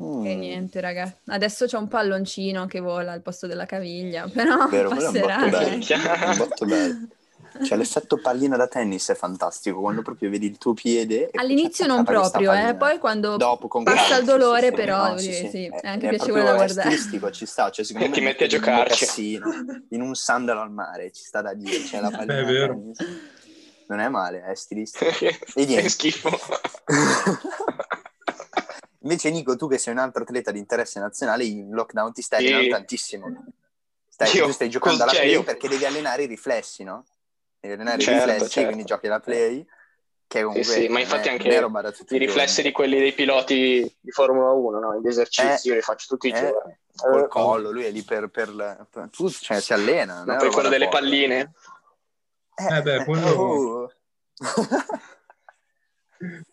Mm. 0.00 0.26
E 0.26 0.34
niente, 0.36 0.80
raga. 0.80 1.12
Adesso 1.26 1.66
c'è 1.66 1.76
un 1.76 1.88
palloncino 1.88 2.66
che 2.66 2.78
vola 2.80 3.12
al 3.12 3.20
posto 3.22 3.46
della 3.46 3.66
caviglia, 3.66 4.28
però 4.32 4.68
Vero, 4.68 4.90
quello 4.90 5.04
è 5.04 5.06
un 5.08 5.12
passerà. 5.12 5.36
botto 5.38 5.50
bello. 5.50 5.70
Minchia. 5.70 5.98
Un 6.30 6.36
botto 6.36 6.64
bello. 6.66 7.08
Cioè, 7.64 7.76
l'effetto 7.76 8.18
pallina 8.20 8.56
da 8.56 8.68
tennis 8.68 9.08
è 9.08 9.14
fantastico, 9.16 9.80
quando 9.80 10.02
proprio 10.02 10.30
vedi 10.30 10.46
il 10.46 10.58
tuo 10.58 10.74
piede... 10.74 11.24
e 11.30 11.30
All'inizio 11.40 11.86
c'è 11.86 11.90
non 11.90 12.04
proprio, 12.04 12.52
eh, 12.52 12.76
poi 12.76 12.98
quando 12.98 13.36
Dopo, 13.36 13.66
con 13.66 13.82
passa 13.82 14.18
il 14.18 14.24
dolore, 14.26 14.60
sì, 14.60 14.66
sì, 14.68 14.72
però, 14.74 15.08
no, 15.08 15.18
sì, 15.18 15.32
sì, 15.32 15.64
è 15.66 15.88
anche 15.88 16.06
è 16.06 16.08
piacevole 16.10 16.18
proprio- 16.18 16.44
da 16.44 16.52
è 16.52 16.54
guardare. 16.54 16.90
stilistico, 16.90 17.30
ci 17.32 17.46
sta, 17.46 17.70
cioè 17.70 17.84
secondo 17.84 18.06
me 18.10 18.14
Ti 18.14 18.20
metti 18.20 18.44
a 18.44 18.46
giocarci. 18.46 19.00
mocassino, 19.40 19.46
in 19.88 20.02
un 20.02 20.14
sandalo 20.14 20.60
al 20.60 20.70
mare, 20.70 21.10
ci 21.10 21.24
sta 21.24 21.42
da 21.42 21.52
dire, 21.54 21.82
c'è 21.82 22.00
la 22.00 22.10
pallina 22.14 22.38
È 22.38 22.44
vero. 22.44 22.74
tennis. 22.74 22.98
Non 23.88 23.98
è 24.00 24.08
male, 24.08 24.44
è 24.44 24.54
stilistico. 24.54 25.06
E 25.54 25.64
niente. 25.64 25.88
schifo. 25.88 26.30
Invece 29.08 29.30
Nico, 29.30 29.56
tu 29.56 29.68
che 29.68 29.78
sei 29.78 29.94
un 29.94 30.00
altro 30.00 30.22
atleta 30.22 30.50
di 30.50 30.58
interesse 30.58 31.00
nazionale, 31.00 31.44
in 31.44 31.70
lockdown 31.70 32.12
ti 32.12 32.20
stai 32.20 32.40
Sì. 32.40 32.46
allenando 32.48 32.76
tantissimo. 32.76 33.44
Stai, 34.06 34.34
Io- 34.36 34.44
tu 34.44 34.52
stai 34.52 34.68
giocando 34.68 35.02
alla 35.04 35.12
cioè, 35.12 35.22
play 35.22 35.32
io- 35.32 35.42
perché 35.44 35.66
devi 35.66 35.86
allenare 35.86 36.24
i 36.24 36.26
riflessi, 36.26 36.84
no? 36.84 37.06
Devi 37.58 37.72
allenare 37.74 38.02
Certo, 38.02 38.12
i 38.12 38.26
riflessi, 38.26 38.50
certo. 38.50 38.66
quindi 38.66 38.84
giochi 38.84 39.06
alla 39.06 39.20
play, 39.20 39.66
che 40.26 40.42
comunque 40.42 40.72
Sì, 40.74 40.80
sì, 40.82 40.88
ma 40.88 41.00
infatti 41.00 41.28
è- 41.28 41.30
anche 41.30 41.48
non 41.48 41.56
è 41.56 41.60
roba 41.60 41.80
da 41.80 41.90
tutti 41.90 42.02
I 42.14 42.18
giorni. 42.18 42.26
riflessi 42.26 42.60
di 42.60 42.70
quelli 42.70 42.98
dei 42.98 43.14
piloti 43.14 43.96
di 43.98 44.10
Formula 44.10 44.50
1, 44.50 44.78
no? 44.78 45.00
Gli 45.00 45.06
esercizi 45.06 45.68
Eh, 45.68 45.70
io 45.70 45.74
li 45.76 45.80
faccio 45.82 46.06
tutti 46.08 46.26
i 46.28 46.32
eh, 46.32 46.38
giorni. 46.38 46.78
Col 46.94 47.22
Eh, 47.24 47.28
collo, 47.28 47.70
lui 47.70 47.84
è 47.86 47.90
lì 47.90 48.02
per... 48.02 48.28
per, 48.28 48.54
la- 48.54 48.86
per- 48.90 49.08
tu, 49.08 49.30
cioè, 49.30 49.58
si 49.60 49.72
allena. 49.72 50.22
Ma 50.26 50.34
è 50.34 50.36
poi 50.36 50.50
quello 50.50 50.68
delle 50.68 50.84
poco. 50.84 50.98
palline? 50.98 51.52
Eh 52.56 52.82
beh, 52.82 53.04
quello- 53.04 53.28
oh. 53.30 53.92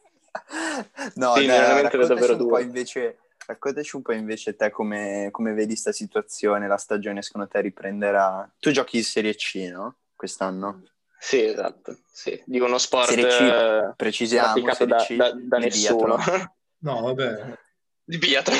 no, 1.15 1.35
Sì, 1.35 1.45
dai, 1.45 1.59
veramente 1.59 1.97
raccontaci 1.97 2.07
davvero 2.07 2.43
un 2.43 2.49
po' 2.49 2.59
invece, 2.59 3.17
raccontaci 3.45 3.95
un 3.95 4.01
po' 4.01 4.13
invece 4.13 4.55
te 4.55 4.69
come, 4.69 5.29
come 5.31 5.53
vedi 5.53 5.75
sta 5.75 5.91
situazione, 5.91 6.67
la 6.67 6.77
stagione 6.77 7.21
secondo 7.21 7.47
te 7.47 7.61
riprenderà. 7.61 8.49
Tu 8.59 8.71
giochi 8.71 8.97
in 8.97 9.03
Serie 9.03 9.35
C, 9.35 9.69
no? 9.71 9.97
Quest'anno? 10.15 10.83
Sì, 11.19 11.43
esatto. 11.43 11.97
Sì. 12.11 12.41
Di 12.45 12.59
uno 12.59 12.77
sport 12.77 13.09
Serie 13.09 13.27
C, 13.27 13.39
eh, 13.41 13.93
Precisiamo, 13.95 14.73
Serie 14.73 14.95
da, 14.95 15.03
C 15.03 15.15
da- 15.15 15.31
da 15.31 15.57
di 15.57 15.63
nessuno. 15.63 16.15
biathlon. 16.17 16.51
No, 16.79 17.01
vabbè. 17.01 17.57
di 18.03 18.17
biathlon. 18.17 18.57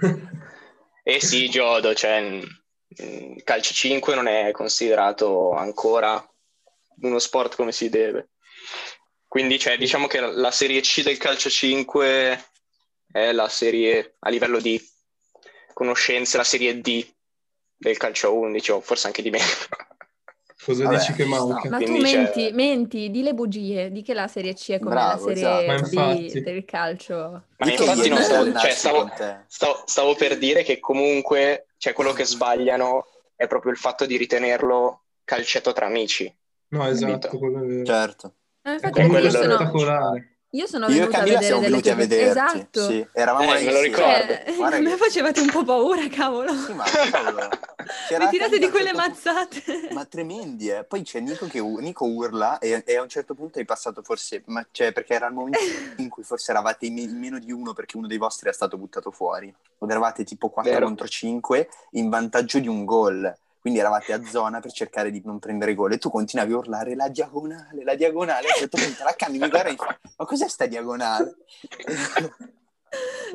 Eh 1.08 1.20
sì, 1.22 1.48
Giodo, 1.48 1.94
cioè 1.94 2.20
mh, 2.20 3.36
calcio 3.42 3.72
5 3.72 4.14
non 4.14 4.26
è 4.26 4.50
considerato 4.50 5.52
ancora 5.52 6.22
uno 7.00 7.18
sport 7.18 7.56
come 7.56 7.72
si 7.72 7.88
deve. 7.88 8.32
Quindi 9.28 9.58
cioè, 9.58 9.76
diciamo 9.76 10.06
che 10.06 10.20
la- 10.20 10.50
serie 10.50 10.80
C 10.80 11.02
del 11.02 11.18
calcio 11.18 11.50
5 11.50 12.44
è 13.12 13.30
la 13.32 13.48
serie 13.48 14.16
a 14.20 14.30
livello 14.30 14.58
di 14.58 14.82
conoscenze, 15.74 16.38
la 16.38 16.44
serie 16.44 16.80
D 16.80 17.06
del 17.76 17.96
calcio 17.98 18.34
11 18.34 18.72
o 18.72 18.80
forse 18.80 19.06
anche 19.06 19.22
di 19.22 19.30
meno. 19.30 19.44
Cosa 20.64 20.84
Vabbè, 20.84 20.96
dici 20.98 21.12
che 21.12 21.24
manca? 21.24 21.68
Ma 21.68 21.78
tu 21.78 21.84
c'è- 21.84 22.00
menti, 22.00 22.50
menti, 22.52 23.10
di 23.10 23.22
le 23.22 23.32
bugie, 23.32 23.92
di 23.92 24.02
che 24.02 24.12
la 24.12 24.26
Serie 24.26 24.54
C 24.54 24.72
è 24.72 24.78
come 24.78 24.90
Bravo, 24.94 25.28
la 25.28 25.34
Serie 25.34 25.74
esatto. 25.74 25.88
B 26.30 26.40
del 26.40 26.64
calcio. 26.64 27.44
Ma 27.58 27.70
infatti 27.70 28.08
non 28.08 28.22
stavo, 28.22 28.52
cioè, 28.58 28.70
stavo, 28.70 29.10
stavo- 29.46 29.82
stavo 29.86 30.14
per 30.16 30.36
dire 30.36 30.64
che 30.64 30.80
comunque 30.80 31.68
cioè, 31.76 31.92
quello 31.92 32.12
che 32.12 32.24
sbagliano 32.24 33.06
è 33.36 33.46
proprio 33.46 33.70
il 33.70 33.78
fatto 33.78 34.04
di 34.04 34.16
ritenerlo 34.16 35.04
calcetto 35.22 35.72
tra 35.72 35.86
amici. 35.86 36.34
No, 36.70 36.86
esatto, 36.88 37.28
Capito? 37.28 37.38
quello 37.38 37.62
è 37.62 37.66
vero. 37.66 37.84
Certo. 37.84 38.34
Eh, 38.68 38.80
È 38.80 38.86
infatti 38.86 39.08
quello 39.08 39.18
io 39.26 39.30
da 39.32 39.40
sono, 39.42 39.54
spettacolare. 39.54 40.28
io 40.50 40.66
sono 40.66 40.86
Io 40.86 40.90
e 40.90 40.98
venuta 40.98 41.16
a 41.16 41.18
Camilla 41.20 41.38
vedere 41.38 41.44
siamo 41.46 41.60
delle 41.60 41.70
venuti 41.82 41.88
a 41.90 41.94
tue- 41.94 42.06
vederti. 42.06 42.28
Esatto. 42.58 42.86
Sì, 42.86 43.06
eravamo 43.12 43.54
Eh, 43.54 43.64
me 43.64 43.72
lo 43.72 43.80
ricordo. 43.80 44.54
Guarda 44.56 44.76
a 44.76 44.80
me 44.80 44.90
che- 44.90 44.96
facevate 44.96 45.40
un 45.40 45.50
po' 45.50 45.64
paura, 45.64 46.08
cavolo. 46.08 46.52
Sì, 46.54 46.72
ma 46.74 46.84
cavolo. 46.84 47.48
Mi 48.18 48.28
tirate 48.28 48.58
di 48.58 48.64
a 48.66 48.70
quelle 48.70 48.92
certo 48.92 49.00
punto- 49.02 49.32
mazzate. 49.32 49.88
Ma 49.92 50.04
tremendi, 50.04 50.68
eh. 50.68 50.84
Poi 50.84 51.02
c'è 51.02 51.20
Nico 51.20 51.46
che 51.46 51.58
u- 51.58 51.78
Nico 51.78 52.04
urla 52.06 52.58
e, 52.58 52.82
e 52.84 52.96
a 52.96 53.02
un 53.02 53.08
certo 53.08 53.34
punto 53.34 53.58
hai 53.58 53.64
passato 53.64 54.02
forse, 54.02 54.42
ma 54.46 54.66
cioè 54.70 54.92
perché 54.92 55.14
era 55.14 55.26
il 55.26 55.32
momento 55.32 55.58
in 55.96 56.08
cui 56.10 56.22
forse 56.22 56.50
eravate 56.50 56.84
in, 56.86 56.94
me- 56.94 57.00
in 57.02 57.18
meno 57.18 57.38
di 57.38 57.50
uno 57.50 57.72
perché 57.72 57.96
uno 57.96 58.06
dei 58.06 58.18
vostri 58.18 58.46
era 58.48 58.54
stato 58.54 58.76
buttato 58.76 59.10
fuori. 59.10 59.52
O 59.78 59.86
eravate 59.88 60.24
tipo 60.24 60.50
4 60.50 60.70
Vero. 60.70 60.84
contro 60.84 61.08
5 61.08 61.68
in 61.92 62.08
vantaggio 62.10 62.58
di 62.58 62.68
un 62.68 62.84
gol. 62.84 63.34
Quindi 63.60 63.80
eravate 63.80 64.12
a 64.12 64.24
zona 64.24 64.60
per 64.60 64.72
cercare 64.72 65.10
di 65.10 65.20
non 65.24 65.38
prendere 65.38 65.74
gol 65.74 65.92
e 65.92 65.98
tu 65.98 66.10
continuavi 66.10 66.52
a 66.52 66.56
urlare 66.58 66.94
la 66.94 67.08
diagonale, 67.08 67.82
la 67.82 67.94
diagonale. 67.94 68.46
A 68.46 68.50
un 68.54 68.58
certo 68.58 68.78
punto 68.78 69.04
la 69.04 69.14
Cami 69.14 69.38
mi 69.38 69.48
guarda 69.48 69.68
e 69.68 69.72
mi 69.72 69.76
fa, 69.76 69.98
ma 70.16 70.24
cos'è 70.24 70.48
sta 70.48 70.66
diagonale? 70.66 71.36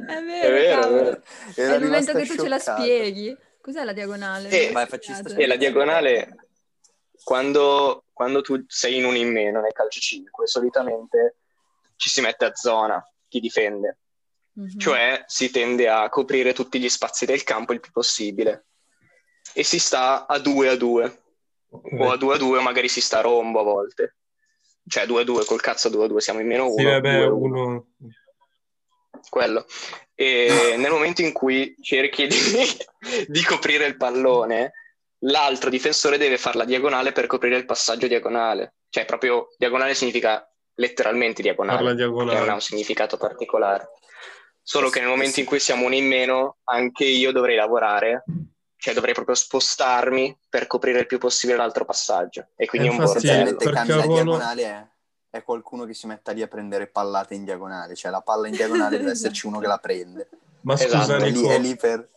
È 0.08 0.22
vero, 0.24 0.48
È 0.48 0.51
vero, 0.51 0.82
è 0.82 0.89
vero. 0.89 1.22
È 1.53 1.75
il 1.75 1.84
momento 1.84 2.13
che 2.13 2.25
tu 2.25 2.36
ce 2.38 2.48
la 2.48 2.60
spieghi. 2.60 3.38
Cos'è 3.62 3.84
la 3.84 3.94
diagonale? 3.94 4.50
Eh, 4.50 4.63
Non 4.65 4.74
vai, 4.74 4.84
mi 4.84 4.89
facci 4.89 5.13
sta 5.13 5.22
spiegate. 5.22 5.44
E 5.44 5.48
la 5.48 5.56
diagonale, 5.56 6.36
quando, 7.24 8.06
quando 8.12 8.42
tu 8.42 8.63
sei 8.68 8.98
in 8.98 9.06
un 9.06 9.15
in 9.15 9.32
meno 9.32 9.62
nel 9.62 9.72
calcio 9.72 10.00
5, 10.00 10.48
solitamente 10.48 11.36
ci 11.96 12.10
si 12.10 12.22
mette 12.22 12.46
a 12.46 12.56
zona 12.56 13.01
chi 13.27 13.39
difende. 13.39 13.98
Mhm. 14.56 14.77
cioè 14.77 15.24
si 15.25 15.50
tende 15.50 15.89
a 15.89 16.08
coprire 16.10 16.53
tutti 16.53 16.80
gli 16.80 16.88
spazi 16.88 17.25
del 17.25 17.42
campo 17.42 17.74
il 17.74 17.80
più 17.80 17.92
possibile 17.92 18.65
e 19.53 19.63
si 19.63 19.79
sta 19.79 20.25
a 20.27 20.39
2 20.39 20.69
a 20.69 20.75
2 20.75 21.22
o 21.69 22.12
a 22.12 22.17
2 22.17 22.36
a 22.36 22.38
2 22.38 22.62
magari 22.62 22.88
si 22.88 23.01
sta 23.01 23.19
a 23.19 23.22
rombo 23.22 23.60
a 23.60 23.63
volte. 23.63 24.15
Cioè 24.88 25.05
2 25.05 25.22
a 25.22 25.24
2 25.24 25.45
col 25.45 25.62
cazzo 25.62 25.89
2 25.89 26.05
a 26.05 26.07
2 26.07 26.22
siamo 26.22 26.39
in 26.39 26.48
meno 26.48 26.65
1 26.67 26.75
Sì, 26.77 26.83
vabbè, 26.83 27.25
uno... 27.25 27.88
quello. 29.29 29.65
E 30.13 30.75
nel 30.77 30.91
momento 30.91 31.22
in 31.22 31.31
cui 31.31 31.75
cerchi 31.81 32.27
di, 32.27 32.38
di 33.27 33.43
coprire 33.43 33.86
il 33.86 33.98
pallone 33.98 34.74
l'altro 35.25 35.69
difensore 35.69 36.17
deve 36.17 36.38
fare 36.38 36.57
la 36.57 36.65
diagonale 36.65 37.12
per 37.12 37.27
coprire 37.27 37.57
il 37.57 37.65
passaggio 37.65 38.07
diagonale. 38.07 38.75
Cioè 38.89 39.05
proprio 39.05 39.50
diagonale 39.57 39.93
significa 39.93 40.48
letteralmente 40.75 41.41
diagonale. 41.41 41.77
Che 41.77 41.83
non 41.83 41.91
ha 41.91 41.95
diagonale. 41.95 42.51
un 42.51 42.62
significato 42.62 43.17
particolare. 43.17 43.89
Solo 44.62 44.89
che 44.89 45.00
nel 45.00 45.10
momento 45.10 45.39
in 45.39 45.45
cui 45.45 45.60
siamo 45.60 45.86
uno 45.86 45.95
in 45.95 46.07
meno, 46.07 46.57
anche 46.63 47.03
io 47.03 47.31
dovrei 47.31 47.55
lavorare, 47.55 48.24
cioè 48.84 48.94
dovrei 48.94 49.13
proprio 49.13 49.34
spostarmi 49.34 50.38
per 50.50 50.68
coprire 50.68 51.00
il 51.00 51.06
più 51.06 51.18
possibile 51.18 51.58
l'altro 51.58 51.86
passaggio. 51.86 52.48
E 52.58 52.66
quindi 52.66 52.90
Eh, 52.90 52.92
è 52.92 52.94
un 52.94 53.06
bordello. 53.06 53.58
La 53.72 53.82
il 53.82 53.88
ruolo- 53.88 54.13
diagonale 54.13 54.63
è, 54.66 54.88
è 55.38 55.42
qualcuno 55.42 55.86
che 55.86 55.94
si 55.94 56.06
metta 56.06 56.34
lì 56.34 56.42
a 56.42 56.50
prendere 56.50 56.88
pallate 56.88 57.34
in 57.34 57.46
diagonale, 57.46 57.96
cioè 57.96 58.12
la 58.12 58.20
palla 58.20 58.50
in 58.50 58.56
diagonale 58.56 58.98
deve 58.98 59.12
esserci 59.12 59.48
uno 59.48 59.60
che 59.60 59.68
la 59.68 59.78
prende. 59.78 60.28
Ma 60.63 60.75
scusa, 60.75 61.02
Esatto, 61.02 61.24
È 61.24 61.30
Nico, 61.30 61.48
lì, 61.48 61.48
è 61.48 61.60
lì 61.60 61.75
per... 61.78 62.10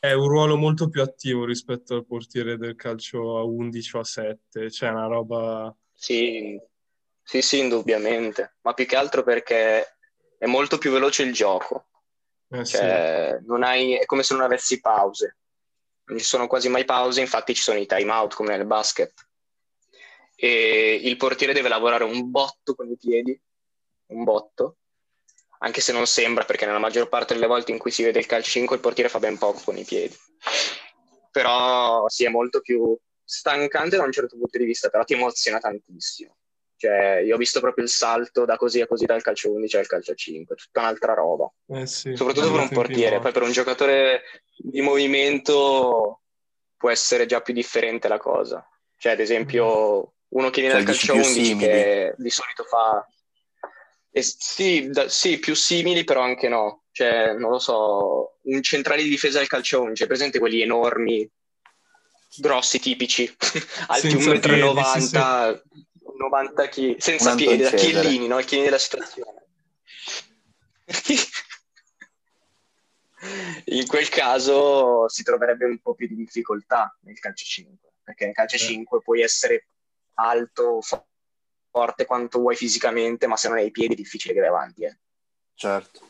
è 0.00 0.12
un 0.12 0.26
ruolo 0.26 0.56
molto 0.56 0.88
più 0.88 1.02
attivo 1.02 1.44
rispetto 1.44 1.94
al 1.94 2.04
portiere 2.04 2.56
del 2.56 2.74
calcio 2.74 3.38
a 3.38 3.44
11 3.44 3.96
o 3.96 4.00
a 4.00 4.04
7. 4.04 4.70
Cioè, 4.72 4.88
una 4.88 5.06
roba... 5.06 5.72
Sì, 5.92 6.60
sì, 7.22 7.42
sì, 7.42 7.60
indubbiamente. 7.60 8.56
Ma 8.62 8.74
più 8.74 8.86
che 8.86 8.96
altro 8.96 9.22
perché 9.22 9.98
è 10.36 10.46
molto 10.46 10.78
più 10.78 10.90
veloce 10.90 11.22
il 11.22 11.32
gioco. 11.32 11.86
Eh, 12.48 12.64
sì. 12.64 12.74
Cioè, 12.74 13.38
non 13.46 13.62
hai, 13.62 13.94
è 13.94 14.04
come 14.04 14.24
se 14.24 14.34
non 14.34 14.42
avessi 14.42 14.80
pause. 14.80 15.36
Non 16.08 16.18
ci 16.18 16.24
sono 16.24 16.46
quasi 16.46 16.68
mai 16.68 16.84
pause, 16.84 17.20
infatti 17.20 17.54
ci 17.54 17.62
sono 17.62 17.78
i 17.78 17.86
time 17.86 18.10
out 18.10 18.34
come 18.34 18.56
nel 18.56 18.66
basket. 18.66 19.12
E 20.34 21.00
il 21.02 21.16
portiere 21.16 21.52
deve 21.52 21.68
lavorare 21.68 22.04
un 22.04 22.30
botto 22.30 22.74
con 22.74 22.88
i 22.90 22.96
piedi, 22.96 23.38
un 24.06 24.24
botto, 24.24 24.76
anche 25.58 25.80
se 25.80 25.92
non 25.92 26.06
sembra, 26.06 26.44
perché 26.44 26.64
nella 26.64 26.78
maggior 26.78 27.08
parte 27.08 27.34
delle 27.34 27.46
volte 27.46 27.72
in 27.72 27.78
cui 27.78 27.90
si 27.90 28.02
vede 28.02 28.20
il 28.20 28.26
calcio 28.26 28.50
5 28.50 28.76
il 28.76 28.82
portiere 28.82 29.10
fa 29.10 29.18
ben 29.18 29.36
poco 29.36 29.60
con 29.62 29.76
i 29.76 29.84
piedi. 29.84 30.16
Però 31.30 32.08
sì, 32.08 32.24
è 32.24 32.28
molto 32.28 32.60
più 32.60 32.96
stancante 33.22 33.96
da 33.96 34.04
un 34.04 34.12
certo 34.12 34.38
punto 34.38 34.56
di 34.56 34.64
vista, 34.64 34.88
però 34.88 35.04
ti 35.04 35.12
emoziona 35.12 35.58
tantissimo. 35.58 36.37
Cioè, 36.78 37.22
io 37.24 37.34
ho 37.34 37.38
visto 37.38 37.58
proprio 37.58 37.82
il 37.84 37.90
salto 37.90 38.44
da 38.44 38.56
così 38.56 38.80
a 38.80 38.86
così 38.86 39.04
dal 39.04 39.20
calcio 39.20 39.50
11 39.52 39.76
al 39.78 39.88
calcio 39.88 40.14
5, 40.14 40.54
tutta 40.54 40.80
un'altra 40.80 41.12
roba 41.12 41.50
Eh, 41.72 41.86
sì. 41.86 42.14
soprattutto 42.14 42.52
per 42.52 42.60
un 42.60 42.68
portiere, 42.68 43.18
poi 43.18 43.32
per 43.32 43.42
un 43.42 43.50
giocatore 43.50 44.22
di 44.56 44.80
movimento 44.80 46.20
può 46.76 46.88
essere 46.90 47.26
già 47.26 47.40
più 47.40 47.52
differente 47.52 48.06
la 48.06 48.18
cosa. 48.18 48.64
Cioè, 48.96 49.12
ad 49.12 49.20
esempio, 49.20 50.12
uno 50.28 50.50
che 50.50 50.60
viene 50.60 50.76
Cioè, 50.76 50.84
dal 50.84 50.94
calcio 50.94 51.12
più 51.12 51.22
11 51.22 51.44
simili. 51.44 51.66
che 51.66 52.14
di 52.16 52.30
solito 52.30 52.62
fa... 52.62 53.04
eh, 54.12 54.22
sì, 54.22 54.88
da- 54.88 55.08
sì, 55.08 55.40
più 55.40 55.56
simili, 55.56 56.04
però 56.04 56.20
anche 56.20 56.48
no. 56.48 56.84
Cioè, 56.92 57.32
non 57.32 57.50
lo 57.50 57.58
so, 57.58 58.38
un 58.42 58.62
centrale 58.62 59.02
di 59.02 59.08
difesa 59.08 59.38
del 59.38 59.48
calcio 59.48 59.82
11, 59.82 60.04
è 60.04 60.06
presente 60.06 60.38
quelli 60.38 60.62
enormi, 60.62 61.28
grossi, 62.36 62.78
tipici, 62.78 63.24
alti 63.88 64.10
Senza 64.10 64.30
1,90 64.30 64.40
piedi, 64.40 64.80
m, 64.80 64.82
sì, 64.82 65.00
sì. 65.00 65.87
90 66.18 66.68
kg, 66.68 66.96
senza 66.98 67.34
piedi, 67.34 67.62
da. 67.62 67.70
Chiellini, 67.70 68.26
no? 68.26 68.38
Il 68.38 68.44
Chiellini 68.44 68.68
della 68.68 68.80
situazione. 68.80 69.46
In 73.66 73.86
quel 73.86 74.08
caso 74.08 75.08
si 75.08 75.22
troverebbe 75.22 75.64
un 75.64 75.78
po' 75.78 75.94
più 75.94 76.06
di 76.06 76.14
difficoltà 76.14 76.96
nel 77.02 77.18
calcio 77.18 77.44
5, 77.44 77.92
perché 78.02 78.26
nel 78.26 78.34
calcio 78.34 78.56
Eh. 78.56 78.60
5 78.60 79.02
puoi 79.02 79.22
essere 79.22 79.66
alto, 80.14 80.80
forte 81.70 82.06
quanto 82.06 82.38
vuoi 82.38 82.56
fisicamente, 82.56 83.26
ma 83.26 83.36
se 83.36 83.48
non 83.48 83.58
hai 83.58 83.66
i 83.66 83.70
piedi 83.70 83.94
è 83.94 83.96
difficile 83.96 84.34
che 84.34 84.40
vai 84.40 84.48
avanti. 84.48 84.84
Eh. 84.84 84.96
Certo. 85.54 86.06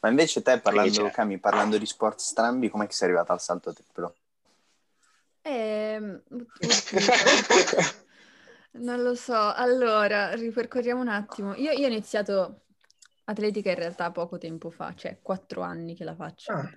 Ma 0.00 0.08
invece 0.08 0.42
te, 0.42 0.60
parlando, 0.60 1.10
Cami, 1.10 1.38
parlando 1.38 1.78
di 1.78 1.86
sport 1.86 2.18
strambi, 2.18 2.68
com'è 2.68 2.86
che 2.86 2.92
sei 2.92 3.08
arrivata 3.08 3.32
al 3.32 3.40
salto 3.40 3.72
triplo? 3.72 4.14
Oddio. 5.42 6.22
Non 8.78 9.02
lo 9.02 9.14
so. 9.14 9.34
Allora, 9.34 10.34
ripercorriamo 10.34 11.00
un 11.00 11.08
attimo. 11.08 11.54
Io, 11.54 11.72
io 11.72 11.86
ho 11.86 11.90
iniziato 11.90 12.62
atletica 13.24 13.70
in 13.70 13.76
realtà 13.76 14.10
poco 14.10 14.38
tempo 14.38 14.70
fa, 14.70 14.94
cioè 14.94 15.18
quattro 15.20 15.62
anni 15.62 15.94
che 15.94 16.04
la 16.04 16.14
faccio. 16.14 16.52
Ah, 16.52 16.70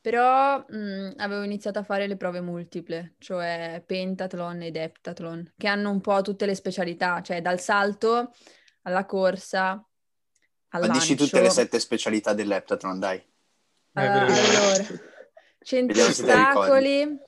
Però 0.00 0.64
mh, 0.66 1.14
avevo 1.16 1.42
iniziato 1.42 1.78
a 1.78 1.82
fare 1.84 2.06
le 2.06 2.16
prove 2.16 2.40
multiple, 2.40 3.14
cioè 3.18 3.82
pentathlon 3.84 4.62
ed 4.62 4.76
heptathlon, 4.76 5.54
che 5.56 5.68
hanno 5.68 5.90
un 5.90 6.00
po' 6.00 6.22
tutte 6.22 6.46
le 6.46 6.54
specialità, 6.54 7.20
cioè 7.20 7.40
dal 7.40 7.60
salto 7.60 8.32
alla 8.82 9.04
corsa 9.04 9.84
al 10.74 10.80
Ma 10.80 10.88
dici 10.88 11.14
tutte 11.14 11.40
le 11.40 11.50
sette 11.50 11.78
specialità 11.78 12.32
dell'heptathlon, 12.32 12.98
dai. 12.98 13.18
Eh, 13.18 13.28
vero. 13.92 14.26
allora, 14.26 14.84
100 15.62 15.86
Vediamo 15.86 16.12
se 16.12 16.22
te 16.24 16.28
la 16.28 16.48
ostacoli, 16.48 17.18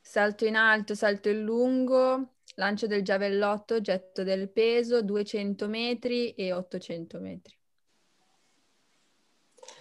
salto 0.00 0.46
in 0.46 0.56
alto, 0.56 0.94
salto 0.94 1.28
in 1.28 1.42
lungo, 1.42 2.36
lancio 2.60 2.86
del 2.86 3.02
giavellotto, 3.02 3.80
getto 3.80 4.22
del 4.22 4.50
peso, 4.50 5.00
200 5.00 5.66
metri 5.66 6.34
e 6.34 6.52
800 6.52 7.18
metri. 7.18 7.56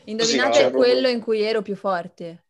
Indovinate 0.06 0.60
proprio- 0.62 0.80
quello 0.82 1.10
in 1.10 1.22
cui 1.22 1.42
ero 1.42 1.62
più 1.62 1.76
forte. 1.76 2.46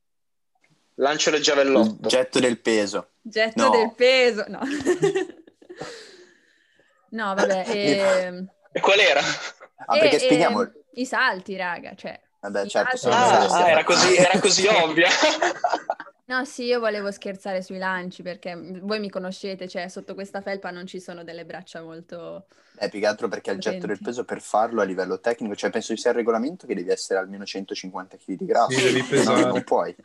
Lancio 0.96 1.32
del 1.32 1.42
giavellotto. 1.42 2.08
getto 2.08 2.40
del 2.40 2.60
peso. 2.60 3.14
Getto 3.22 3.64
No. 3.64 3.70
del 3.72 3.94
peso, 3.96 4.46
no. 4.48 4.60
no, 7.10 7.34
vabbè. 7.34 7.64
ehm, 7.68 8.48
E 8.72 8.80
qual 8.82 9.00
era? 9.00 9.22
Ah, 9.88 9.98
perché 9.98 10.18
e- 10.18 10.20
spieghiamo... 10.20 10.62
ehm, 10.62 10.72
I 10.94 11.06
salti, 11.08 11.56
raga, 11.56 11.96
cioè... 11.96 12.22
Vabbè, 12.42 12.68
certo, 12.68 12.98
salti- 12.98 13.18
Ah, 13.18 13.48
ah, 13.64 13.70
era 13.70 13.84
così, 13.84 14.16
era 14.16 14.40
così 14.40 14.68
ovvia. 14.84 15.10
No, 16.30 16.46
sì, 16.46 16.66
io 16.66 16.80
volevo 16.80 17.10
scherzare 17.10 17.64
sui 17.64 17.80
lanci 17.80 18.22
perché 18.22 18.56
voi 18.84 19.00
mi 19.00 19.10
conoscete, 19.10 19.68
cioè 19.68 19.88
sotto 19.88 20.14
questa 20.14 20.42
felpa 20.42 20.70
non 20.70 20.86
ci 20.86 21.00
sono 21.00 21.24
delle 21.24 21.44
braccia 21.44 21.82
molto... 21.82 22.46
Eh, 22.78 22.88
più 22.88 23.00
che 23.00 23.08
altro 23.08 23.28
perché 23.28 23.50
il 23.50 23.58
getto 23.58 23.88
del 23.88 23.98
Potenti. 23.98 24.04
peso 24.04 24.24
per 24.26 24.40
farlo 24.40 24.82
a 24.82 24.84
livello 24.84 25.20
tecnico, 25.20 25.56
cioè 25.56 25.72
penso 25.72 25.96
ci 25.96 26.00
sia 26.02 26.12
il 26.12 26.18
regolamento 26.18 26.68
che 26.68 26.76
devi 26.76 26.92
essere 26.92 27.20
almeno 27.20 27.46
150 27.46 28.18
kg 28.18 28.36
di 28.38 28.46
grasso. 28.46 28.78
Sì, 28.78 28.84
devi 28.84 29.00
No, 29.00 29.08
pesare. 29.10 29.44
non 29.46 29.64
puoi. 29.64 29.96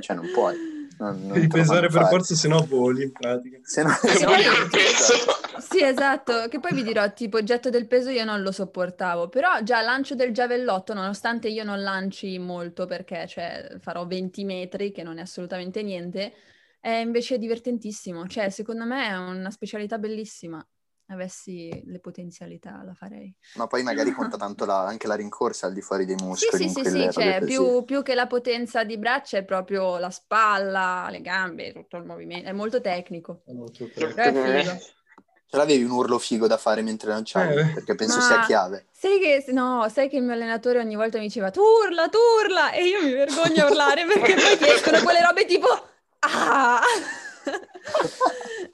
Cioè 0.00 0.16
non 0.16 0.28
puoi. 0.34 0.88
Non, 1.00 1.18
non 1.26 1.32
Devi 1.32 1.48
fanno 1.48 1.80
per 1.80 1.90
fare. 1.90 2.08
forza, 2.08 2.34
se 2.34 2.46
no 2.46 2.64
voli 2.68 3.04
in 3.04 3.12
pratica. 3.12 3.58
Se 3.62 3.82
no... 3.82 3.88
E 4.04 4.40
il 4.40 4.68
peso. 4.70 5.14
Sì, 5.58 5.82
esatto, 5.82 6.46
che 6.48 6.60
poi 6.60 6.74
vi 6.74 6.82
dirò, 6.82 7.10
tipo 7.14 7.38
il 7.38 7.46
getto 7.46 7.70
del 7.70 7.86
peso 7.86 8.10
io 8.10 8.24
non 8.24 8.42
lo 8.42 8.52
sopportavo, 8.52 9.28
però 9.28 9.62
già 9.62 9.80
lancio 9.80 10.14
del 10.14 10.32
giavellotto, 10.32 10.92
nonostante 10.92 11.48
io 11.48 11.64
non 11.64 11.82
lanci 11.82 12.38
molto 12.38 12.84
perché 12.84 13.26
cioè, 13.26 13.76
farò 13.80 14.06
20 14.06 14.44
metri, 14.44 14.92
che 14.92 15.02
non 15.02 15.18
è 15.18 15.22
assolutamente 15.22 15.82
niente, 15.82 16.34
è 16.80 16.90
invece 16.90 17.38
divertentissimo, 17.38 18.26
cioè 18.26 18.50
secondo 18.50 18.84
me 18.84 19.08
è 19.08 19.16
una 19.16 19.50
specialità 19.50 19.98
bellissima, 19.98 20.66
avessi 21.10 21.82
le 21.86 21.98
potenzialità 21.98 22.82
la 22.84 22.94
farei. 22.94 23.34
Ma 23.56 23.66
poi 23.66 23.82
magari 23.82 24.10
conta 24.14 24.36
tanto 24.36 24.64
la- 24.64 24.84
anche 24.86 25.06
la 25.06 25.14
rincorsa 25.14 25.66
al 25.66 25.72
di 25.72 25.80
fuori 25.80 26.04
dei 26.04 26.16
Sì, 26.16 26.24
muscoli. 26.24 26.68
sì, 26.68 26.84
sì, 26.84 26.90
sì, 26.90 27.08
cioè 27.12 27.42
più, 27.44 27.84
più 27.84 28.02
che 28.02 28.14
la 28.14 28.26
potenza 28.26 28.84
di 28.84 28.96
braccia 28.98 29.38
è 29.38 29.44
proprio 29.44 29.98
la 29.98 30.10
spalla, 30.10 31.08
le 31.10 31.20
gambe, 31.20 31.72
tutto 31.72 31.96
il 31.96 32.04
movimento, 32.04 32.48
è 32.48 32.52
molto 32.52 32.80
tecnico, 32.80 33.42
È 33.44 33.52
molto 33.52 33.84
è 33.84 33.88
figo. 33.88 34.78
Ce 35.50 35.56
l'avevi 35.56 35.82
un 35.82 35.90
urlo 35.90 36.18
figo 36.18 36.46
da 36.46 36.56
fare 36.56 36.80
mentre 36.80 37.10
lanciavi? 37.10 37.58
Eh. 37.58 37.74
Perché 37.74 37.96
penso 37.96 38.18
Ma- 38.18 38.24
sia 38.24 38.38
chiave. 38.38 38.86
Sai 38.92 39.18
che, 39.18 39.44
no, 39.52 39.88
sai 39.88 40.08
che 40.08 40.16
il 40.16 40.22
mio 40.22 40.34
allenatore 40.34 40.78
ogni 40.78 40.94
volta 40.94 41.18
mi 41.18 41.24
diceva 41.24 41.50
tu 41.50 41.60
urla, 41.60 42.08
tu 42.08 42.18
urla 42.18 42.70
e 42.70 42.84
io 42.86 43.02
mi 43.02 43.10
vergogno 43.10 43.64
a 43.64 43.66
urlare 43.66 44.04
perché 44.12 44.34
poi 44.34 44.56
ti 44.58 44.68
escono 44.68 45.02
quelle 45.02 45.22
robe 45.22 45.44
tipo 45.46 45.66
ah! 46.20 46.80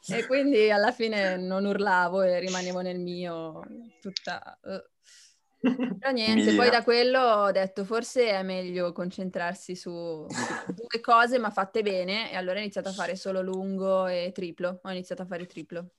E 0.09 0.27
quindi 0.27 0.71
alla 0.71 0.93
fine 0.93 1.37
non 1.37 1.65
urlavo 1.65 2.23
e 2.23 2.39
rimanevo 2.39 2.81
nel 2.81 2.99
mio 2.99 3.63
tutta... 4.01 4.59
eh. 4.65 4.91
Però 5.59 6.13
niente, 6.13 6.53
Mia. 6.53 6.57
poi 6.57 6.71
da 6.71 6.85
quello 6.85 7.19
ho 7.19 7.51
detto 7.51 7.85
forse 7.85 8.29
è 8.29 8.43
meglio 8.43 8.93
concentrarsi 8.93 9.75
su 9.75 9.91
due 9.91 11.01
cose 11.01 11.39
ma 11.39 11.51
fatte 11.51 11.83
bene 11.83 12.31
e 12.31 12.37
allora 12.37 12.59
ho 12.59 12.61
iniziato 12.61 12.91
a 12.91 12.93
fare 12.93 13.17
solo 13.17 13.43
lungo 13.43 14.07
e 14.07 14.31
triplo, 14.33 14.81
ho 14.83 14.91
iniziato 14.91 15.23
a 15.23 15.27
fare 15.27 15.47
triplo. 15.47 15.91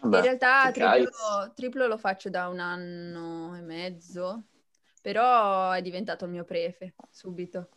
Vabbè. 0.00 0.16
In 0.16 0.22
realtà 0.22 0.70
triplo, 0.72 1.52
triplo 1.54 1.86
lo 1.86 1.96
faccio 1.98 2.28
da 2.28 2.48
un 2.48 2.58
anno 2.58 3.54
e 3.56 3.60
mezzo, 3.60 4.46
però 5.00 5.70
è 5.70 5.82
diventato 5.82 6.24
il 6.24 6.32
mio 6.32 6.44
prefe 6.44 6.94
subito. 7.10 7.68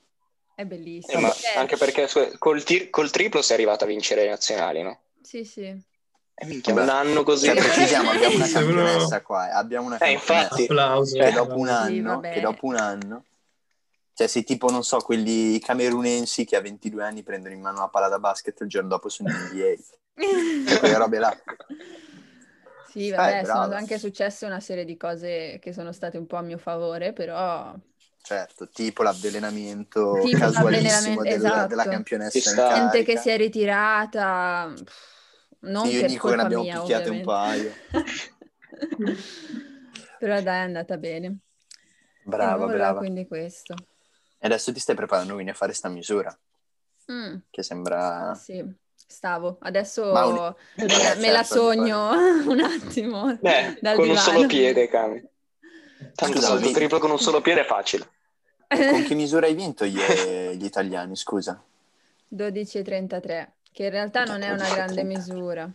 È 0.59 0.65
bellissimo. 0.65 1.19
Eh, 1.19 1.21
ma 1.21 1.31
Cioè, 1.31 1.57
anche 1.57 1.77
perché 1.77 2.09
col, 2.37 2.61
tir- 2.65 2.89
col 2.89 3.09
triplo 3.11 3.41
sei 3.41 3.55
arrivato 3.55 3.85
a 3.85 3.87
vincere 3.87 4.23
le 4.23 4.29
nazionali, 4.31 4.81
no? 4.81 4.99
Sì, 5.21 5.45
sì. 5.45 5.63
E 5.63 6.45
minchia, 6.45 6.73
Vabbè. 6.73 6.85
un 6.85 6.93
anno 6.93 7.23
così. 7.23 7.45
Cioè, 7.45 7.55
precisiamo, 7.55 8.09
abbiamo 8.09 8.35
una 8.35 8.47
campionessa 8.51 9.21
qua. 9.21 9.47
eh, 9.47 9.53
Abbiamo 9.53 9.85
una 9.87 9.95
Eh, 9.95 9.99
campionessa 10.17 10.43
infatti. 10.43 10.63
Applauso. 10.63 11.17
che 11.17 11.31
dopo 11.31 11.55
un 11.57 11.67
Sì, 11.67 11.71
anno, 11.71 12.09
vabbè. 12.15 12.33
che 12.33 12.39
dopo 12.41 12.65
un 12.65 12.75
anno, 12.75 13.23
cioè 14.13 14.27
se 14.27 14.43
tipo, 14.43 14.69
non 14.69 14.83
so, 14.83 14.97
quelli 14.97 15.59
camerunensi 15.59 16.43
che 16.43 16.57
a 16.57 16.61
22 16.61 17.03
anni 17.05 17.23
prendono 17.23 17.53
in 17.53 17.61
mano 17.61 17.77
una 17.77 17.87
palla 17.87 18.09
da 18.09 18.19
basket 18.19 18.59
il 18.59 18.67
giorno 18.67 18.89
dopo 18.89 19.07
sono 19.07 19.29
in 19.29 19.35
NBA. 19.35 19.75
Quelle 20.77 20.97
robe 20.97 21.19
là. 21.19 21.33
Sì, 22.91 23.11
vabbè, 23.11 23.39
Eh, 23.39 23.45
sono 23.45 23.73
anche 23.75 23.97
successe 23.97 24.45
una 24.45 24.59
serie 24.59 24.83
di 24.83 24.97
cose 24.97 25.57
che 25.61 25.71
sono 25.71 25.93
state 25.93 26.17
un 26.17 26.25
po' 26.27 26.35
a 26.35 26.41
mio 26.41 26.57
favore, 26.57 27.13
però 27.13 27.73
Certo, 28.21 28.69
tipo 28.69 29.01
l'avvelenamento 29.01 30.19
Tipo 30.21 30.37
casualissimo 30.37 31.23
l'avvelenamento, 31.23 31.23
del- 31.23 31.33
esatto. 31.35 31.67
della 31.67 31.87
campionessa 31.87 32.53
gente 32.53 33.03
che 33.03 33.17
si 33.17 33.29
è 33.29 33.37
ritirata, 33.37 34.71
non 35.61 35.85
Sì, 35.87 35.93
io 35.93 35.97
e 35.99 36.01
per 36.01 36.09
Nico 36.09 36.27
che 36.29 36.35
ne 36.35 36.41
colpa 36.41 36.45
abbiamo 36.45 36.63
mia, 36.63 36.79
picchiate 36.79 37.09
un 37.09 37.15
ovviamente. 37.15 37.33
paio. 37.33 37.73
Però 40.19 40.41
dai, 40.41 40.59
è 40.59 40.63
andata 40.63 40.97
bene. 40.97 41.37
Brava, 42.23 42.63
E 42.63 42.67
nulla, 42.67 42.77
brava. 42.77 42.97
Quindi 42.99 43.27
questo. 43.27 43.73
E 44.41 44.45
adesso 44.47 44.71
ti 44.73 44.79
stai 44.79 44.95
preparando 44.95 45.33
quindi 45.33 45.51
a 45.51 45.55
fare 45.55 45.73
sta 45.73 45.89
misura, 45.89 46.33
Mm. 47.11 47.35
che 47.49 47.63
sembra... 47.63 48.33
Sì, 48.35 48.63
stavo. 48.95 49.57
Adesso 49.61 50.03
un- 50.03 50.55
me, 50.75 50.87
la, 50.87 51.13
Eh, 51.13 51.19
me 51.19 51.31
la 51.31 51.43
certo, 51.43 51.55
sogno 51.55 52.09
un 52.47 52.59
attimo 52.59 53.37
Beh, 53.41 53.77
dal 53.81 53.95
con 53.95 54.09
un 54.09 54.15
divano. 54.15 54.17
solo 54.17 54.45
piede, 54.47 54.87
Cami. 54.87 55.28
Tanto 56.15 56.37
Scusa, 56.37 56.55
vedi- 56.55 56.73
triplo 56.73 56.99
con 56.99 57.11
un 57.11 57.19
solo 57.19 57.41
piede 57.41 57.61
è 57.61 57.65
facile. 57.65 58.09
Con 58.67 59.03
che 59.07 59.15
misura 59.15 59.47
hai 59.47 59.55
vinto 59.55 59.85
gli, 59.85 59.99
gli 59.99 60.65
italiani, 60.65 61.15
scusa? 61.15 61.61
12,33, 62.33 63.47
che 63.71 63.83
in 63.83 63.89
realtà 63.89 64.23
non 64.23 64.41
è 64.41 64.51
una 64.51 64.65
12,33. 64.65 64.73
grande 64.73 65.03
misura. 65.03 65.69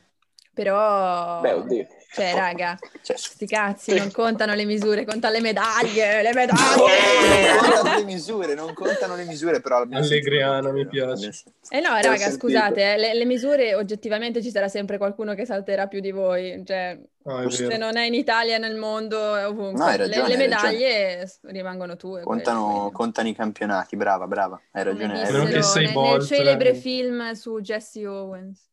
Però, 0.53 1.41
Beh, 1.41 1.53
oddio. 1.53 1.87
Cioè, 2.15 2.35
raga, 2.35 2.79
Cioè, 3.03 3.17
sti 3.17 3.47
cazzi, 3.47 3.95
non 3.97 4.11
contano 4.13 4.55
le 4.55 4.65
misure, 4.65 5.05
contano 5.05 5.35
le 5.35 5.41
medaglie, 5.41 6.23
le 6.23 6.33
non 6.33 6.43
medaglie! 6.43 7.57
contano 7.59 7.97
le 7.97 8.05
misure, 8.05 8.55
non 8.55 8.73
contano 8.73 9.17
le 9.17 9.25
misure, 9.25 9.61
però... 9.61 9.85
Allegriana, 9.91 10.71
mi 10.71 10.87
piace. 10.87 11.33
Eh 11.69 11.81
no, 11.81 11.89
raga, 11.89 12.17
sentito. 12.17 12.47
scusate, 12.47 12.95
eh, 12.95 12.97
le, 12.99 13.15
le 13.15 13.25
misure 13.25 13.75
oggettivamente 13.75 14.43
ci 14.43 14.51
sarà 14.51 14.69
sempre 14.69 14.97
qualcuno 14.97 15.35
che 15.35 15.45
salterà 15.45 15.89
più 15.89 16.01
di 16.01 16.13
voi, 16.13 16.63
cioè, 16.65 16.99
Ah, 17.27 17.49
se 17.49 17.79
non 17.79 17.97
è 17.97 18.05
in 18.05 18.13
Italia, 18.13 18.59
nel 18.59 18.77
mondo, 18.77 19.35
è 19.35 19.47
ovunque. 19.47 19.79
No, 19.79 19.85
hai 19.87 19.97
Le- 19.97 20.07
ragione, 20.09 20.29
le, 20.29 20.35
hai 20.35 20.39
medaglie 20.39 21.33
rimangono 21.45 21.97
tue. 21.97 22.21
Contano, 22.21 22.91
contano 22.93 23.29
i 23.29 23.35
campionati, 23.35 23.97
brava, 23.97 24.27
brava, 24.27 24.61
hai 24.73 24.85
ragione. 24.85 25.15
hai 25.15 25.33
ragione. 25.33 25.45
dissero 25.47 25.63
sei 25.63 25.85
nel, 25.85 25.93
Bolt, 25.95 26.19
nel 26.19 26.27
celebre 26.27 26.71
eh. 26.71 26.75
film 26.75 27.33
su 27.33 27.61
Jesse 27.63 28.07
Owens. 28.07 28.69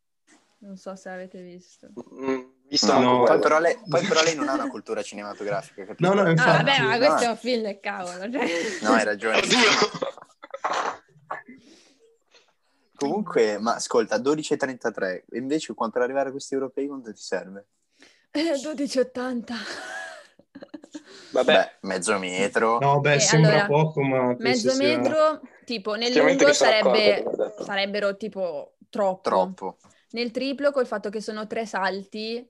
Non 0.63 0.75
so 0.75 0.93
se 0.95 1.09
avete 1.09 1.41
visto. 1.41 1.87
Mm, 2.13 2.41
Visto 2.71 2.93
No, 2.93 2.99
no. 3.01 3.17
Poi, 3.17 3.25
quello. 3.25 3.41
però 3.41 3.59
lei, 3.59 3.77
poi 3.85 4.05
però 4.07 4.21
lei 4.23 4.33
non 4.33 4.47
ha 4.47 4.53
una 4.53 4.67
cultura 4.71 5.01
cinematografica, 5.03 5.83
capito? 5.83 6.07
No, 6.07 6.13
no, 6.13 6.23
No, 6.23 6.29
infatti. 6.29 6.63
vabbè, 6.63 6.79
ma 6.81 6.91
no. 6.93 6.97
questo 7.05 7.23
è 7.25 7.27
un 7.27 7.35
film 7.35 7.63
del 7.63 7.79
cavolo. 7.81 8.31
Cioè. 8.31 8.47
No, 8.81 8.91
hai 8.93 9.03
ragione. 9.03 9.37
Oddio. 9.43 9.57
Comunque, 12.95 13.57
ma 13.59 13.75
ascolta, 13.75 14.17
12.33, 14.19 15.23
invece 15.33 15.73
qua- 15.73 15.89
per 15.89 16.01
arrivare 16.03 16.29
a 16.29 16.31
questi 16.31 16.53
europei 16.53 16.87
quanto 16.87 17.11
ti 17.11 17.21
serve? 17.21 17.65
Eh, 18.31 18.53
12,80. 18.53 19.53
Vabbè, 21.31 21.53
Beh, 21.53 21.87
mezzo 21.87 22.17
metro. 22.19 22.77
No, 22.79 22.99
beh, 22.99 23.15
Eh, 23.15 23.19
sembra 23.19 23.51
allora, 23.51 23.65
poco, 23.65 24.01
ma 24.01 24.35
Mezzo 24.37 24.69
sia- 24.69 24.87
metro, 24.97 25.41
tipo 25.65 25.95
nel 25.95 26.13
lungo 26.13 26.53
sarebbe, 26.53 27.23
sarebbero 27.63 28.15
tipo 28.17 28.75
troppo. 28.89 29.21
Troppo. 29.29 29.77
Nel 30.11 30.29
triplo, 30.31 30.71
col 30.71 30.85
fatto 30.85 31.09
che 31.09 31.21
sono 31.21 31.47
tre 31.47 31.65
salti, 31.65 32.47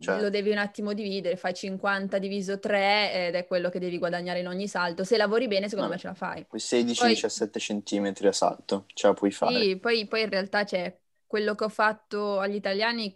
Cioè. 0.00 0.20
lo 0.20 0.30
devi 0.30 0.50
un 0.50 0.56
attimo 0.58 0.92
dividere, 0.94 1.36
fai 1.36 1.52
50 1.54 2.18
diviso 2.18 2.58
3 2.58 3.26
ed 3.28 3.34
è 3.34 3.46
quello 3.46 3.68
che 3.68 3.78
devi 3.78 3.98
guadagnare 3.98 4.40
in 4.40 4.48
ogni 4.48 4.66
salto. 4.66 5.04
Se 5.04 5.16
lavori 5.16 5.46
bene, 5.46 5.68
secondo 5.68 5.88
No. 5.88 5.94
me 5.94 6.00
ce 6.00 6.06
la 6.08 6.14
fai. 6.14 6.46
Quei 6.46 6.60
16-17 6.60 7.58
centimetri 7.58 8.26
a 8.26 8.32
salto, 8.32 8.86
ce 8.94 9.06
la 9.08 9.12
puoi 9.14 9.30
fare. 9.30 9.60
Sì, 9.60 9.76
poi, 9.76 10.06
poi 10.06 10.22
in 10.22 10.28
realtà 10.30 10.64
c'è 10.64 10.98
quello 11.26 11.54
che 11.54 11.64
ho 11.64 11.68
fatto 11.68 12.38
agli 12.40 12.54
italiani 12.54 13.14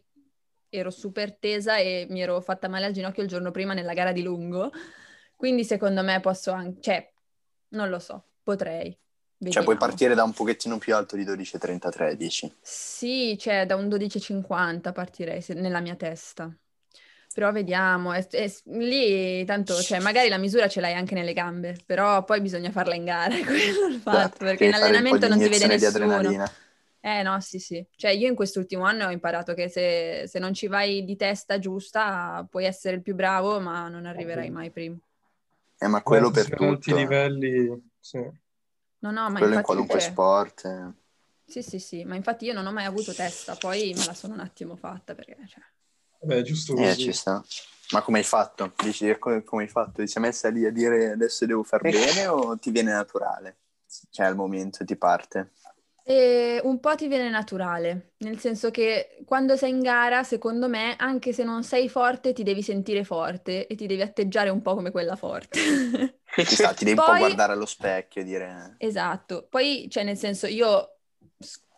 ero 0.68 0.90
super 0.90 1.34
tesa 1.36 1.76
e 1.78 2.06
mi 2.10 2.20
ero 2.20 2.40
fatta 2.40 2.68
male 2.68 2.84
al 2.86 2.92
ginocchio 2.92 3.22
il 3.22 3.28
giorno 3.28 3.50
prima 3.50 3.72
nella 3.74 3.94
gara 3.94 4.12
di 4.12 4.22
lungo. 4.22 4.70
Quindi 5.36 5.64
secondo 5.64 6.02
me 6.02 6.20
posso 6.20 6.52
anche, 6.52 6.80
cioè, 6.82 7.12
non 7.70 7.88
lo 7.88 7.98
so, 7.98 8.26
potrei. 8.42 8.90
Cioè 8.90 9.62
puoi 9.62 9.74
Vediamo. 9.74 9.78
partire 9.78 10.14
da 10.14 10.22
un 10.22 10.32
pochettino 10.32 10.78
più 10.78 10.94
alto 10.94 11.16
di 11.16 11.24
12,33 11.24 12.14
dici? 12.16 12.50
Sì, 12.62 13.36
cioè 13.38 13.66
da 13.66 13.74
un 13.76 13.88
12,50 13.88 14.92
partirei 14.92 15.40
se- 15.42 15.54
nella 15.54 15.80
mia 15.80 15.96
testa. 15.96 16.50
Però 17.34 17.50
vediamo, 17.52 18.12
è- 18.12 18.26
è- 18.28 18.52
lì 18.66 19.44
tanto, 19.44 19.82
cioè 19.82 19.98
magari 19.98 20.28
la 20.28 20.38
misura 20.38 20.68
ce 20.68 20.80
l'hai 20.80 20.94
anche 20.94 21.14
nelle 21.14 21.32
gambe, 21.32 21.76
però 21.84 22.24
poi 22.24 22.40
bisogna 22.40 22.70
farla 22.70 22.94
in 22.94 23.04
gara, 23.04 23.36
è 23.36 23.42
quello 23.44 23.86
il 23.88 24.00
fatto, 24.00 24.44
perché 24.44 24.66
in 24.66 24.72
allenamento 24.74 25.28
non 25.28 25.40
ti 25.40 25.48
vede 25.48 25.66
nessuno. 25.66 26.38
adrenalina. 26.38 26.56
Eh 27.00 27.22
no, 27.22 27.40
sì, 27.40 27.58
sì. 27.58 27.84
Cioè 27.96 28.12
io 28.12 28.28
in 28.28 28.36
quest'ultimo 28.36 28.84
anno 28.84 29.06
ho 29.06 29.10
imparato 29.10 29.52
che 29.54 29.68
se, 29.68 30.24
se 30.28 30.38
non 30.38 30.54
ci 30.54 30.68
vai 30.68 31.04
di 31.04 31.16
testa 31.16 31.58
giusta 31.58 32.46
puoi 32.50 32.64
essere 32.66 32.96
il 32.96 33.02
più 33.02 33.14
bravo, 33.16 33.60
ma 33.60 33.88
non 33.88 34.06
arriverai 34.06 34.50
mai 34.50 34.70
primo. 34.70 34.98
Eh, 35.80 35.86
ma 35.88 36.02
quello 36.02 36.30
Quando 36.30 36.32
per 36.32 36.52
si 36.52 36.52
tutto, 36.52 36.96
eh. 37.06 37.14
livelli, 37.14 37.90
sì. 38.00 38.18
No, 39.02 39.12
no, 39.12 39.30
ma 39.30 39.38
quello 39.38 39.54
in 39.54 39.60
infatti 39.60 39.60
qualunque 39.60 40.00
cioè, 40.00 40.00
sport. 40.00 40.64
eh. 40.64 40.92
Sì, 41.46 41.62
sì, 41.62 41.78
sì, 41.78 42.04
ma 42.04 42.16
infatti 42.16 42.44
io 42.46 42.52
non 42.52 42.66
ho 42.66 42.72
mai 42.72 42.84
avuto 42.84 43.14
testa, 43.14 43.56
poi 43.56 43.94
me 43.94 44.04
la 44.04 44.12
sono 44.14 44.34
un 44.34 44.40
attimo 44.40 44.76
fatta 44.76 45.14
perché, 45.14 45.36
cioè, 45.46 45.62
Vabbè, 46.26 46.42
giusto 46.42 46.74
Eh, 46.74 46.76
così. 46.76 47.02
ci 47.02 47.12
sta. 47.12 47.42
Ma 47.92 48.02
come 48.02 48.18
hai 48.18 48.24
fatto? 48.24 48.72
Dici 48.82 49.14
come, 49.18 49.44
come 49.44 49.62
hai 49.62 49.68
fatto? 49.68 50.02
Ti 50.02 50.08
sei 50.08 50.22
messa 50.22 50.48
lì 50.48 50.64
a 50.64 50.70
dire 50.70 51.12
adesso 51.12 51.44
devo 51.46 51.62
far 51.62 51.82
bene 51.82 52.26
o 52.26 52.56
ti 52.58 52.70
viene 52.70 52.92
naturale? 52.92 53.58
Cioè 54.10 54.26
al 54.26 54.34
momento 54.34 54.84
ti 54.84 54.96
parte. 54.96 55.52
E 56.06 56.60
un 56.64 56.80
po' 56.80 56.94
ti 56.96 57.08
viene 57.08 57.30
naturale, 57.30 58.12
nel 58.18 58.38
senso 58.38 58.70
che 58.70 59.22
quando 59.24 59.56
sei 59.56 59.70
in 59.70 59.80
gara, 59.80 60.22
secondo 60.22 60.68
me, 60.68 60.96
anche 60.98 61.32
se 61.32 61.44
non 61.44 61.62
sei 61.62 61.88
forte, 61.88 62.34
ti 62.34 62.42
devi 62.42 62.62
sentire 62.62 63.04
forte 63.04 63.66
e 63.66 63.74
ti 63.74 63.86
devi 63.86 64.02
atteggiare 64.02 64.50
un 64.50 64.60
po' 64.60 64.74
come 64.74 64.90
quella 64.90 65.16
forte. 65.16 65.58
Ci 66.44 66.56
sta, 66.56 66.74
ti 66.74 66.84
devi 66.84 66.98
un 66.98 67.04
Poi- 67.04 67.12
po' 67.14 67.18
guardare 67.18 67.52
allo 67.52 67.64
specchio 67.64 68.20
e 68.20 68.24
dire 68.24 68.74
Esatto, 68.78 69.46
poi, 69.48 69.86
cioè, 69.88 70.02
nel 70.04 70.18
senso, 70.18 70.46
io 70.46 70.93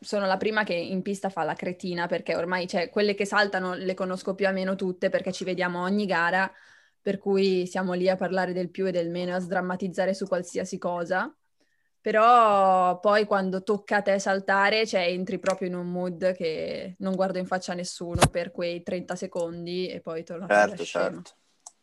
sono 0.06 0.26
la 0.26 0.36
prima 0.36 0.62
che 0.62 0.74
in 0.74 1.02
pista 1.02 1.30
fa 1.30 1.42
la 1.42 1.54
cretina, 1.54 2.06
perché 2.06 2.36
ormai, 2.36 2.68
cioè, 2.68 2.90
quelle 2.90 3.14
che 3.14 3.26
saltano 3.26 3.74
le 3.74 3.94
conosco 3.94 4.36
più 4.36 4.46
o 4.46 4.52
meno 4.52 4.76
tutte, 4.76 5.08
perché 5.08 5.32
ci 5.32 5.42
vediamo 5.42 5.82
ogni 5.82 6.06
gara, 6.06 6.50
per 7.02 7.18
cui 7.18 7.66
siamo 7.66 7.92
lì 7.92 8.08
a 8.08 8.14
parlare 8.14 8.52
del 8.52 8.70
più 8.70 8.86
e 8.86 8.92
del 8.92 9.10
meno, 9.10 9.34
a 9.34 9.40
sdrammatizzare 9.40 10.14
su 10.14 10.28
qualsiasi 10.28 10.78
cosa. 10.78 11.34
Però 12.00 13.00
poi 13.00 13.24
quando 13.24 13.64
tocca 13.64 13.96
a 13.96 14.02
te 14.02 14.20
saltare, 14.20 14.86
cioè, 14.86 15.08
entri 15.08 15.40
proprio 15.40 15.66
in 15.66 15.74
un 15.74 15.90
mood 15.90 16.34
che 16.34 16.94
non 16.98 17.16
guardo 17.16 17.38
in 17.38 17.46
faccia 17.46 17.72
a 17.72 17.74
nessuno 17.74 18.28
per 18.30 18.52
quei 18.52 18.84
30 18.84 19.16
secondi 19.16 19.88
e 19.88 20.00
poi 20.00 20.22
torno 20.22 20.44
a 20.44 20.48
fare 20.48 20.70
la 20.70 20.76
certo, 20.76 20.84
certo. 20.84 21.30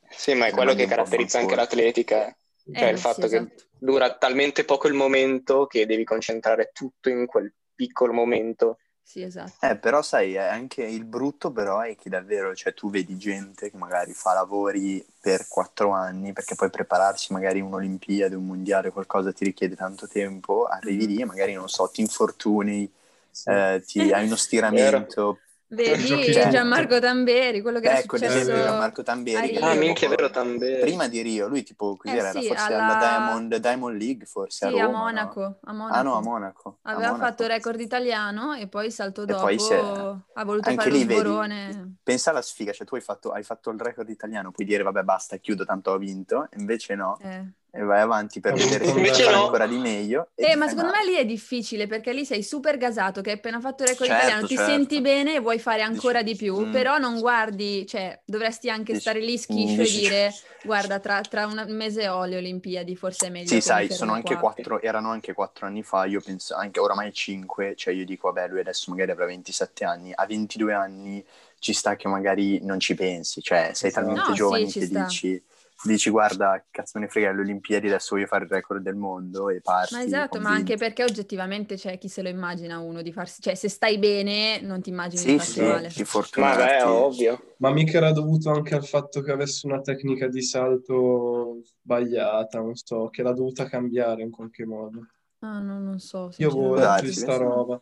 Sì, 0.10 0.34
ma 0.34 0.46
è 0.46 0.52
quello 0.52 0.74
che 0.76 0.86
caratterizza 0.86 1.40
anche 1.40 1.56
l'atletica. 1.56 2.34
Cioè 2.72 2.88
Eh, 2.88 2.92
il 2.92 2.98
fatto 2.98 3.28
sì, 3.28 3.36
che 3.36 3.36
esatto. 3.36 3.64
dura 3.78 4.16
talmente 4.16 4.64
poco 4.64 4.88
il 4.88 4.94
momento 4.94 5.66
che 5.66 5.86
devi 5.86 6.06
concentrare 6.06 6.70
tutto 6.72 7.10
in 7.10 7.26
quel 7.26 7.54
piccolo 7.76 8.14
momento. 8.14 8.80
Sì, 9.02 9.22
esatto. 9.22 9.64
Eh, 9.64 9.78
però 9.78 10.02
sai, 10.02 10.34
è 10.34 10.40
anche 10.40 10.84
il 10.84 11.06
brutto 11.06 11.52
però 11.52 11.80
è 11.82 11.96
che 11.96 12.10
davvero, 12.10 12.54
cioè 12.54 12.74
tu 12.74 12.90
vedi 12.90 13.18
gente 13.18 13.70
che 13.72 13.78
magari 13.78 14.14
fa 14.14 14.34
lavori 14.34 15.06
per 15.22 15.48
quattro 15.48 15.92
anni, 15.92 16.34
perché 16.34 16.56
poi 16.56 16.70
prepararsi 16.70 17.32
magari 17.32 17.62
un'Olimpiade, 17.62 18.36
un 18.36 18.46
mondiale, 18.46 18.92
qualcosa 18.92 19.32
ti 19.32 19.46
richiede 19.46 19.76
tanto 19.78 20.06
tempo, 20.08 20.66
arrivi 20.66 21.08
lì 21.08 21.22
e 21.22 21.26
magari, 21.26 21.54
non 21.54 21.70
so, 21.70 21.90
ti 21.90 22.02
infortuni, 22.02 22.92
Sì. 23.32 23.52
eh, 23.52 23.82
ti 23.86 24.12
hai 24.12 24.26
uno 24.26 24.36
stiramento. 24.36 25.44
Vedi 25.68 26.32
Cioè- 26.32 26.50
Gianmarco 26.50 27.00
Tamberi, 27.00 27.62
quello 27.62 27.80
che 27.80 27.88
era 27.88 27.98
Ecco, 27.98 28.16
ad 28.18 28.22
successo 28.22 28.42
esempio, 28.52 28.74
Marco 28.78 29.02
Tamberi. 29.02 29.56
a. 29.58 29.72
Ah, 29.72 29.74
minchia, 29.74 30.08
vero, 30.08 30.30
Tamberi. 30.30 30.82
Prima 30.82 31.08
di 31.08 31.22
Rio, 31.22 31.48
lui 31.48 31.64
tipo, 31.64 31.98
Eh 32.04 32.12
era, 32.12 32.30
sì, 32.32 32.46
forse 32.48 32.74
alla- 32.74 32.86
alla 32.86 33.00
Diamond, 33.00 33.56
Diamond 33.56 33.98
League, 33.98 34.26
forse 34.28 34.68
Sì, 34.68 34.78
a 34.78 34.84
a 34.84 34.86
Roma, 34.86 34.98
no? 34.98 35.04
Monaco, 35.06 35.58
a 35.64 35.74
Monaco. 35.74 35.98
Ah 35.98 36.02
no, 36.04 36.16
a 36.16 36.22
Monaco. 36.22 36.78
a 36.84 36.92
Aveva 36.92 37.12
Monaco. 37.14 37.26
fatto 37.26 37.44
il 37.44 37.50
record 37.50 37.80
italiano 37.80 38.54
e 38.54 38.68
poi 38.68 38.92
salto 38.92 39.26
dopo 39.26 39.42
poi 39.42 39.58
se- 39.58 39.76
ha 39.76 40.44
voluto 40.46 40.70
Anche 40.70 40.82
fare 40.84 40.92
lì, 40.96 41.06
vedi, 41.06 41.20
sborone. 41.22 41.96
pensa 42.04 42.30
alla 42.30 42.42
sfiga, 42.44 42.72
cioè 42.72 42.86
tu 42.86 42.94
hai 42.96 43.02
fatto, 43.02 43.32
hai 43.32 43.44
fatto 43.44 43.72
il 43.72 43.80
record 43.80 44.10
italiano, 44.10 44.52
puoi 44.52 44.68
dire 44.68 44.84
vabbè 44.84 45.02
basta, 45.02 45.38
chiudo, 45.38 45.66
tanto 45.66 45.90
ho 45.92 45.98
vinto, 45.98 46.48
invece 46.58 46.94
no, 46.94 47.18
Eh. 47.20 47.46
E 47.76 47.82
vai 47.84 48.02
avanti 48.02 48.40
per 48.40 48.54
Ho 48.54 48.58
vedere 48.58 48.86
se 48.86 49.06
fare 49.22 49.36
no. 49.36 49.38
ancora 49.38 49.68
di 49.68 49.78
meglio. 49.80 50.32
e 50.36 50.46
Eh, 50.46 50.56
ma 50.56 50.68
secondo 50.68 50.92
me 50.92 50.98
male. 50.98 51.06
lì 51.06 51.16
è 51.16 51.26
difficile 51.26 51.88
perché 51.88 52.12
lì 52.14 52.26
sei 52.26 52.44
super 52.44 52.78
gasato 52.78 53.22
che 53.22 53.32
hai 53.32 53.38
appena 53.38 53.60
fatto 53.62 53.84
il 53.84 53.90
record 53.90 54.10
Certo, 54.10 54.12
italiano, 54.12 54.46
ti 54.46 54.58
certo. 54.58 54.58
senti 54.58 55.00
bene 55.02 55.36
e 55.36 55.40
vuoi 55.40 55.60
fare 55.60 55.82
ancora 55.82 56.22
Dici, 56.22 56.24
di 56.24 56.36
più, 56.36 56.68
mm. 56.68 56.70
però 56.70 56.98
non 56.98 57.20
guardi, 57.20 57.86
cioè 57.88 58.22
dovresti 58.26 58.70
anche 58.70 58.94
Dici, 58.94 58.96
stare 58.96 59.20
lì 59.22 59.38
schiscio 59.38 59.82
dici- 59.82 59.84
e 59.84 59.90
dire 59.92 60.36
guarda 60.62 61.00
tra, 61.00 61.26
tra 61.26 61.46
un 61.48 61.64
mese 61.70 62.08
ho 62.10 62.26
le 62.26 62.38
Olimpiadi, 62.38 62.96
forse 62.96 63.28
è 63.28 63.30
meglio 63.30 63.60
Sì, 63.60 63.60
sai, 63.62 63.90
sono 63.90 64.14
anche 64.14 64.38
qua. 64.38 64.38
quattro, 64.38 64.82
erano 64.82 65.10
anche 65.12 65.34
quattro 65.34 65.66
anni 65.68 65.84
fa, 65.84 66.06
io 66.06 66.22
penso, 66.22 66.56
anche 66.56 66.80
oramai 66.80 67.12
cinque, 67.14 67.76
cioè 67.76 67.94
io 67.94 68.06
dico, 68.06 68.32
vabbè, 68.32 68.48
lui 68.48 68.60
adesso 68.62 68.90
magari 68.90 69.12
avrà 69.12 69.26
27 69.26 69.84
anni, 69.84 70.12
a 70.16 70.26
22 70.26 70.74
anni 70.74 71.24
ci 71.60 71.74
sta 71.74 71.96
che 71.98 72.08
magari 72.08 72.60
non 72.64 72.80
ci 72.80 72.96
pensi, 72.96 73.42
cioè 73.42 73.72
sei 73.74 73.92
talmente 73.92 74.32
No, 74.32 74.36
sì, 74.38 74.66
giovane 74.66 74.68
ci 74.68 74.80
che 74.80 74.82
sta. 74.82 75.06
dici, 75.06 75.42
dici, 75.84 76.10
guarda, 76.10 76.64
cazzo 76.72 76.98
me 77.00 77.06
ne 77.06 77.12
frega, 77.12 77.30
alle 77.30 77.42
Olimpiadi 77.42 77.88
adesso 77.88 78.16
voglio 78.16 78.28
fare 78.28 78.46
il 78.46 78.50
record 78.50 78.82
del 78.82 78.96
mondo 78.96 79.50
e 79.50 79.62
parti 79.62 79.94
Ma 79.94 80.04
esatto, 80.04 80.40
ma 80.40 80.50
convinto. 80.50 80.72
anche 80.72 80.78
perché 80.78 81.04
oggettivamente 81.04 81.76
c'è 81.76 81.98
chi 81.98 82.08
se 82.08 82.22
lo 82.22 82.30
immagina 82.30 82.80
uno 82.80 83.02
di 83.02 83.12
farsi, 83.12 83.42
cioè 83.42 83.56
se 83.56 83.70
stai 83.70 83.98
bene 83.98 84.62
non 84.62 84.82
ti 84.82 84.90
immagini 84.90 85.22
di 85.24 85.30
Sì, 85.30 85.38
farti 85.38 85.52
sì, 85.52 85.62
male. 85.62 85.88
di 85.90 85.94
Ma 86.00 86.06
fortunarti. 86.06 86.64
beh, 86.64 86.82
ovvio. 86.84 87.56
Ma 87.58 87.72
mica 87.72 87.98
era 87.98 88.12
dovuto 88.12 88.50
anche 88.52 88.76
al 88.76 88.86
fatto 88.86 89.22
che 89.22 89.32
avesse 89.32 89.68
una 89.68 89.80
tecnica 89.82 90.28
di 90.28 90.42
salto 90.42 91.60
sbagliata, 91.64 92.60
non 92.60 92.76
so, 92.76 93.10
che 93.10 93.24
l'ha 93.24 93.34
dovuta 93.34 93.66
cambiare 93.66 94.22
in 94.24 94.32
qualche 94.32 94.66
modo. 94.66 95.08
Ah, 95.40 95.60
no, 95.60 95.80
non 95.80 96.00
so, 96.00 96.32
Io 96.38 96.50
avevo 96.50 96.76
letto 96.76 97.02
di 97.06 97.12
sta 97.12 97.38
roba. 97.38 97.82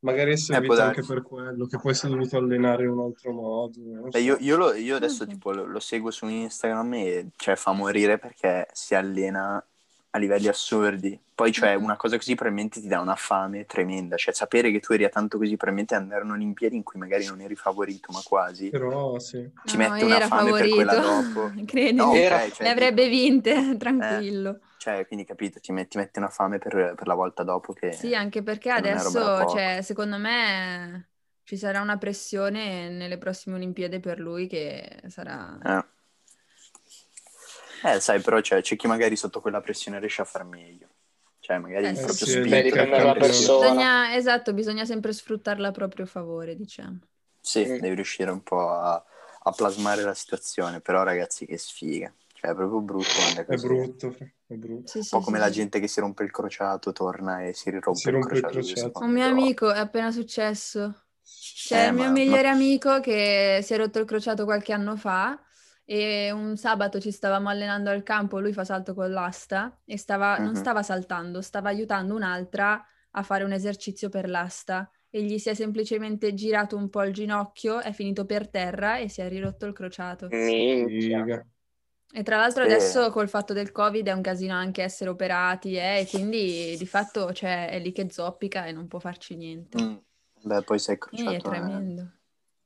Magari 0.00 0.30
è 0.30 0.34
Eh, 0.34 0.36
servito 0.36 0.72
anche 0.74 0.94
darsi. 1.00 1.12
per 1.12 1.22
quello, 1.22 1.66
che 1.66 1.78
poi 1.78 1.94
si 1.94 2.06
è 2.06 2.08
dovuto 2.08 2.36
allenare 2.36 2.84
in 2.84 2.90
un 2.90 3.00
altro 3.00 3.32
modo. 3.32 3.72
non 3.80 4.10
Beh, 4.10 4.18
so. 4.18 4.24
io, 4.24 4.36
io 4.40 4.56
lo- 4.56 4.74
io 4.74 4.96
adesso 4.96 5.26
tipo, 5.26 5.50
lo, 5.52 5.64
lo 5.64 5.80
seguo 5.80 6.10
su 6.10 6.26
Instagram 6.28 6.94
e 6.94 7.26
cioè, 7.36 7.56
fa 7.56 7.72
morire 7.72 8.18
perché 8.18 8.68
si 8.72 8.94
allena 8.94 9.62
a 10.10 10.18
livelli 10.18 10.48
assurdi. 10.48 11.18
Poi, 11.34 11.52
cioè, 11.52 11.76
Mhm. 11.76 11.82
una 11.84 11.96
cosa 11.96 12.16
così 12.16 12.34
probabilmente 12.34 12.80
ti 12.80 12.86
dà 12.88 13.00
una 13.00 13.16
fame 13.16 13.66
tremenda. 13.66 14.16
Cioè, 14.16 14.32
sapere 14.32 14.70
che 14.70 14.80
tu 14.80 14.92
eri 14.92 15.04
a 15.04 15.08
tanto 15.08 15.36
così, 15.38 15.56
probabilmente 15.56 15.94
andare 15.94 16.22
a 16.22 16.24
un 16.24 16.30
Olimpiadi 16.32 16.76
in 16.76 16.82
cui 16.82 16.98
magari 16.98 17.26
non 17.26 17.40
eri 17.40 17.54
favorito, 17.56 18.12
ma 18.12 18.20
quasi, 18.24 18.70
Però 18.70 19.18
sì. 19.18 19.46
ci 19.64 19.76
No, 19.76 19.82
mette 19.90 20.04
una 20.04 20.20
fame 20.20 20.52
per 20.52 20.68
quella 20.70 20.92
favorito, 20.94 21.32
dopo. 21.32 21.52
credimi. 21.66 21.98
No, 21.98 22.04
ok, 22.10 22.16
Era- 22.16 22.38
cioè, 22.50 22.62
Le 22.64 22.68
avrebbe 22.70 23.08
vinte, 23.08 23.76
tranquillo. 23.76 24.60
Cioè, 24.86 25.04
quindi 25.04 25.24
capito, 25.24 25.58
ti, 25.58 25.72
met- 25.72 25.88
ti 25.88 25.98
mette 25.98 26.20
una 26.20 26.28
fame 26.28 26.58
per, 26.58 26.94
per 26.96 27.06
la 27.08 27.14
volta 27.14 27.42
dopo 27.42 27.72
che... 27.72 27.88
Sì, 27.88 28.14
anche 28.14 28.42
perché 28.42 28.70
adesso, 28.70 29.44
cioè, 29.46 29.80
secondo 29.82 30.16
me 30.18 31.10
ci 31.44 31.56
sarà 31.56 31.80
una 31.80 31.96
pressione 31.98 32.88
nelle 32.90 33.18
prossime 33.18 33.56
Olimpiadi 33.56 33.98
per 34.00 34.18
lui 34.20 34.46
che 34.46 35.02
sarà... 35.08 35.58
Eh. 35.64 35.82
Eh, 37.84 38.00
sai, 38.00 38.20
però 38.20 38.40
cioè, 38.40 38.62
c'è 38.62 38.76
chi 38.76 38.86
magari 38.86 39.16
sotto 39.16 39.40
quella 39.40 39.60
pressione 39.60 39.98
riesce 40.00 40.22
a 40.22 40.24
far 40.24 40.44
meglio. 40.44 40.88
Cioè, 41.40 41.58
magari 41.58 41.86
Eh, 41.88 41.92
proprio 41.92 42.26
Sì, 42.26 42.30
spinto 42.32 42.48
Beh, 42.48 42.62
dipende 42.62 42.90
da 42.90 42.96
dalla 42.96 43.12
quella 43.12 43.12
pressione. 43.12 43.58
persona. 43.58 43.80
Bisogna, 43.82 44.14
esatto, 44.16 44.54
bisogna 44.54 44.84
sempre 44.84 45.12
sfruttarla 45.12 45.68
a 45.68 45.70
proprio 45.72 46.06
favore, 46.06 46.56
diciamo. 46.56 46.98
Sì, 47.40 47.64
Mm. 47.64 47.78
devi 47.78 47.94
riuscire 47.94 48.30
un 48.30 48.42
po' 48.42 48.68
a, 48.70 49.02
a 49.42 49.50
plasmare 49.52 50.02
la 50.02 50.12
situazione, 50.14 50.80
però 50.80 51.02
ragazzi 51.02 51.46
che 51.46 51.56
sfiga. 51.56 52.12
Cioè, 52.46 52.52
è 52.52 52.54
proprio 52.54 52.80
brutto 52.80 53.08
quando 53.22 53.40
è 53.40 53.44
È 53.46 53.56
brutto, 53.56 54.14
è 54.46 54.54
brutto. 54.54 54.92
Sì, 54.92 55.02
Un 55.02 55.04
sì, 55.04 55.20
po' 55.20 55.20
sì, 55.20 55.22
come 55.22 55.38
sì. 55.38 55.40
la 55.40 55.50
gente 55.50 55.80
che 55.80 55.88
si 55.88 56.00
rompe 56.00 56.22
il 56.24 56.30
crociato, 56.30 56.92
torna 56.92 57.42
e 57.44 57.52
si 57.54 57.70
rirompe 57.70 58.00
Si 58.00 58.10
rompe 58.10 58.16
il 58.18 58.18
il 58.38 58.44
crociato. 58.44 58.58
due 58.58 58.64
crociato. 58.64 59.04
Un 59.04 59.10
mio 59.12 59.26
amico 59.26 59.72
è 59.72 59.78
appena 59.78 60.10
successo. 60.10 61.06
C'è 61.62 61.86
Eh, 61.86 61.86
il 61.86 61.94
mio 61.94 62.10
ma- 62.10 62.10
migliore 62.10 62.48
ma- 62.48 62.48
amico 62.48 63.00
che 63.00 63.60
si 63.62 63.74
è 63.74 63.76
rotto 63.76 63.98
il 63.98 64.04
crociato 64.06 64.44
qualche 64.44 64.72
anno 64.72 64.96
fa 64.96 65.40
e 65.84 66.30
un 66.30 66.56
sabato 66.56 67.00
ci 67.00 67.10
stavamo 67.10 67.48
allenando 67.48 67.90
al 67.90 68.02
campo, 68.02 68.38
lui 68.40 68.52
fa 68.52 68.64
salto 68.64 68.94
con 68.94 69.10
l'asta 69.10 69.80
e 69.84 69.96
stava, 69.98 70.38
non 70.38 70.54
Mhm. 70.54 70.56
stava 70.56 70.82
saltando, 70.82 71.40
stava 71.42 71.68
aiutando 71.70 72.14
un'altra 72.14 72.84
a 73.12 73.22
fare 73.22 73.44
un 73.44 73.52
esercizio 73.52 74.08
per 74.08 74.28
l'asta 74.28 74.90
e 75.10 75.22
gli 75.22 75.38
si 75.38 75.48
è 75.48 75.54
semplicemente 75.54 76.34
girato 76.34 76.76
un 76.76 76.88
po' 76.90 77.02
il 77.04 77.12
ginocchio, 77.14 77.80
è 77.80 77.92
finito 77.92 78.26
per 78.26 78.48
terra 78.48 78.98
e 78.98 79.08
si 79.08 79.20
è 79.22 79.28
rirotto 79.28 79.66
il 79.66 79.72
crociato. 79.72 80.34
Minchia. 80.42 81.44
E 82.16 82.22
tra 82.22 82.38
l'altro 82.38 82.62
Sì. 82.64 82.70
adesso 82.70 83.10
col 83.10 83.28
fatto 83.28 83.52
del 83.52 83.70
Covid 83.72 84.06
è 84.06 84.12
un 84.12 84.22
casino 84.22 84.54
anche 84.54 84.82
essere 84.82 85.10
operati 85.10 85.74
eh, 85.76 86.00
e 86.00 86.06
quindi 86.08 86.74
di 86.78 86.86
fatto 86.86 87.30
cioè, 87.34 87.68
è 87.68 87.78
lì 87.78 87.92
che 87.92 88.10
zoppica 88.10 88.64
e 88.64 88.72
non 88.72 88.88
può 88.88 88.98
farci 88.98 89.36
niente. 89.36 89.78
Mm. 89.78 89.96
Beh, 90.44 90.62
poi 90.62 90.78
sei 90.78 90.96
crociato 90.96 91.30
è 91.30 91.36
tremendo. 91.42 92.08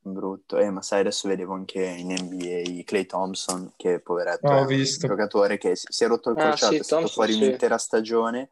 brutto. 0.03 0.57
Eh, 0.57 0.69
ma 0.69 0.81
sai, 0.81 1.01
adesso 1.01 1.27
vedevo 1.27 1.53
anche 1.53 1.83
in 1.83 2.11
NBA 2.13 2.83
Clay 2.85 3.05
Thompson, 3.05 3.73
che 3.75 3.99
poveretto 3.99 4.47
Ah, 4.47 4.55
è 4.55 4.59
ho 4.59 4.61
un 4.61 4.67
visto. 4.67 5.05
giocatore 5.05 5.57
che 5.57 5.73
si 5.75 6.03
è 6.05 6.07
rotto 6.07 6.29
il 6.29 6.37
Ah, 6.37 6.43
crociato, 6.43 6.73
sì, 6.73 6.79
è 6.79 6.83
stato 6.83 7.01
Thompson, 7.01 7.25
fuori 7.25 7.33
sì. 7.33 7.43
un'intera 7.43 7.77
stagione, 7.77 8.49